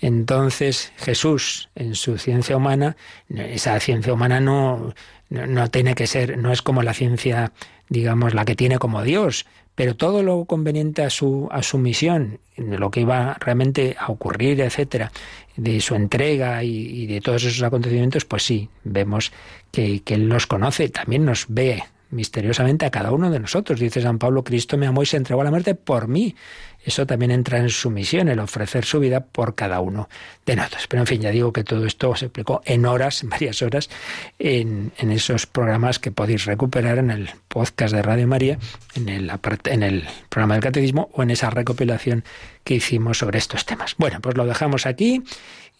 Entonces 0.02 0.92
Jesús, 0.98 1.70
en 1.76 1.96
su 1.96 2.18
ciencia 2.18 2.58
humana, 2.58 2.98
esa 3.30 3.80
ciencia 3.80 4.12
humana 4.12 4.42
no, 4.42 4.94
no, 5.30 5.70
tiene 5.70 5.96
que 5.96 6.08
ser, 6.08 6.38
no 6.38 6.52
es 6.52 6.62
como 6.62 6.84
la 6.84 6.94
ciencia, 6.94 7.54
digamos, 7.88 8.34
la 8.34 8.44
que 8.44 8.56
tiene 8.56 8.78
como 8.78 9.04
Dios, 9.04 9.46
pero 9.76 9.96
todo 9.96 10.24
lo 10.24 10.46
conveniente 10.46 11.04
a 11.04 11.10
su, 11.10 11.48
a 11.52 11.64
su 11.64 11.78
misión, 11.78 12.40
lo 12.58 12.92
que 12.92 13.02
iba 13.02 13.36
realmente 13.40 13.96
a 14.00 14.12
ocurrir, 14.12 14.60
etcétera, 14.62 15.12
de 15.56 15.80
su 15.82 15.96
entrega 15.96 16.64
y, 16.64 17.06
de 17.08 17.22
todos 17.22 17.44
esos 17.44 17.64
acontecimientos, 17.64 18.26
pues 18.26 18.44
sí, 18.44 18.70
vemos 18.84 19.32
que, 19.72 20.02
que 20.02 20.16
Él 20.16 20.28
nos 20.28 20.48
conoce, 20.48 20.90
también 20.90 21.26
nos 21.26 21.46
ve 21.48 21.84
misteriosamente 22.10 22.86
a 22.86 22.92
cada 22.92 23.12
uno 23.12 23.30
de 23.30 23.40
nosotros. 23.40 23.80
Dice 23.80 24.02
San 24.02 24.20
Pablo, 24.20 24.44
Cristo 24.44 24.78
me 24.78 24.88
amó 24.88 25.04
y 25.04 25.06
se 25.06 25.18
entregó 25.18 25.42
a 25.42 25.44
la 25.46 25.52
muerte 25.52 25.76
por 25.76 26.08
mí. 26.08 26.36
Eso 26.86 27.08
también 27.08 27.32
entra 27.32 27.58
en 27.58 27.70
su 27.70 27.90
misión, 27.90 28.28
el 28.28 28.40
ofrecer 28.40 28.86
su 28.86 29.00
vida 29.00 29.22
por 29.22 29.56
cada 29.56 29.80
uno 29.80 30.08
de 30.46 30.56
nosotros. 30.56 30.86
Pero 30.88 31.02
en 31.02 31.08
fin, 31.08 31.22
ya 31.22 31.32
digo 31.32 31.52
que 31.52 31.64
todo 31.64 31.86
esto 31.88 32.16
se 32.16 32.26
explicó 32.26 32.62
en 32.64 32.86
horas, 32.86 33.24
en 33.24 33.30
varias 33.30 33.62
horas, 33.64 33.90
en, 34.38 34.92
en 34.98 35.12
esos 35.12 35.48
programas 35.48 35.98
que 35.98 36.12
podéis 36.12 36.46
recuperar 36.46 37.00
en 37.00 37.10
el 37.10 37.32
podcast 37.48 37.94
de 37.96 38.04
Radio 38.04 38.28
María, 38.28 38.60
en 38.94 39.10
el, 39.10 39.32
en 39.66 39.84
el 39.84 40.08
programa 40.30 40.54
del 40.54 40.64
Catecismo 40.64 41.10
o 41.14 41.24
en 41.24 41.32
esa 41.32 41.50
recopilación 41.50 42.24
que 42.64 42.76
hicimos 42.76 43.18
sobre 43.18 43.40
estos 43.40 43.66
temas. 43.66 43.96
Bueno, 43.98 44.20
pues 44.22 44.38
lo 44.38 44.46
dejamos 44.46 44.86
aquí. 44.86 45.24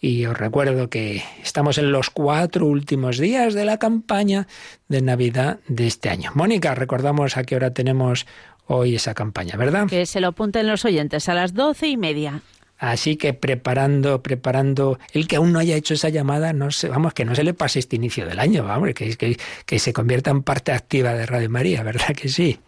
Y 0.06 0.24
os 0.24 0.38
recuerdo 0.38 0.88
que 0.88 1.24
estamos 1.42 1.78
en 1.78 1.90
los 1.90 2.10
cuatro 2.10 2.64
últimos 2.66 3.18
días 3.18 3.54
de 3.54 3.64
la 3.64 3.78
campaña 3.78 4.46
de 4.86 5.02
Navidad 5.02 5.58
de 5.66 5.88
este 5.88 6.10
año. 6.10 6.30
Mónica, 6.36 6.76
recordamos 6.76 7.36
a 7.36 7.42
qué 7.42 7.56
hora 7.56 7.74
tenemos 7.74 8.24
hoy 8.68 8.94
esa 8.94 9.14
campaña, 9.14 9.56
¿verdad? 9.56 9.88
Que 9.88 10.06
se 10.06 10.20
lo 10.20 10.28
apunten 10.28 10.68
los 10.68 10.84
oyentes 10.84 11.28
a 11.28 11.34
las 11.34 11.54
doce 11.54 11.88
y 11.88 11.96
media. 11.96 12.40
Así 12.78 13.16
que 13.16 13.32
preparando, 13.32 14.22
preparando, 14.22 14.98
el 15.12 15.26
que 15.26 15.36
aún 15.36 15.52
no 15.52 15.58
haya 15.58 15.76
hecho 15.76 15.94
esa 15.94 16.08
llamada, 16.08 16.52
no 16.52 16.70
se, 16.70 16.88
vamos, 16.88 17.14
que 17.14 17.24
no 17.24 17.34
se 17.34 17.44
le 17.44 17.54
pase 17.54 17.78
este 17.78 17.96
inicio 17.96 18.26
del 18.26 18.38
año, 18.38 18.64
vamos, 18.64 18.90
que, 18.94 19.16
que, 19.16 19.38
que 19.64 19.78
se 19.78 19.92
convierta 19.92 20.30
en 20.30 20.42
parte 20.42 20.72
activa 20.72 21.14
de 21.14 21.26
Radio 21.26 21.48
María, 21.48 21.82
¿verdad 21.82 22.14
que 22.14 22.28
sí? 22.28 22.58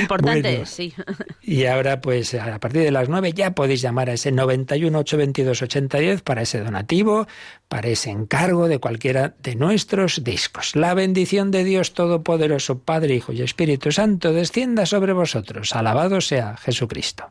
Importante, 0.00 0.64
sí. 0.66 0.94
Y 1.42 1.66
ahora, 1.66 2.00
pues, 2.00 2.34
a 2.34 2.58
partir 2.58 2.82
de 2.82 2.90
las 2.90 3.08
nueve 3.08 3.32
ya 3.32 3.52
podéis 3.52 3.82
llamar 3.82 4.08
a 4.10 4.14
ese 4.14 4.32
91 4.32 4.98
822 4.98 5.62
8010 5.62 6.22
para 6.22 6.42
ese 6.42 6.60
donativo, 6.60 7.26
para 7.68 7.88
ese 7.88 8.10
encargo 8.10 8.68
de 8.68 8.78
cualquiera 8.78 9.34
de 9.42 9.56
nuestros 9.56 10.24
discos. 10.24 10.74
La 10.76 10.94
bendición 10.94 11.50
de 11.50 11.64
Dios 11.64 11.94
Todopoderoso, 11.94 12.78
Padre, 12.78 13.14
Hijo 13.14 13.32
y 13.32 13.42
Espíritu 13.42 13.92
Santo, 13.92 14.32
descienda 14.32 14.86
sobre 14.86 15.12
vosotros. 15.12 15.74
Alabado 15.74 16.20
sea 16.20 16.56
Jesucristo. 16.56 17.30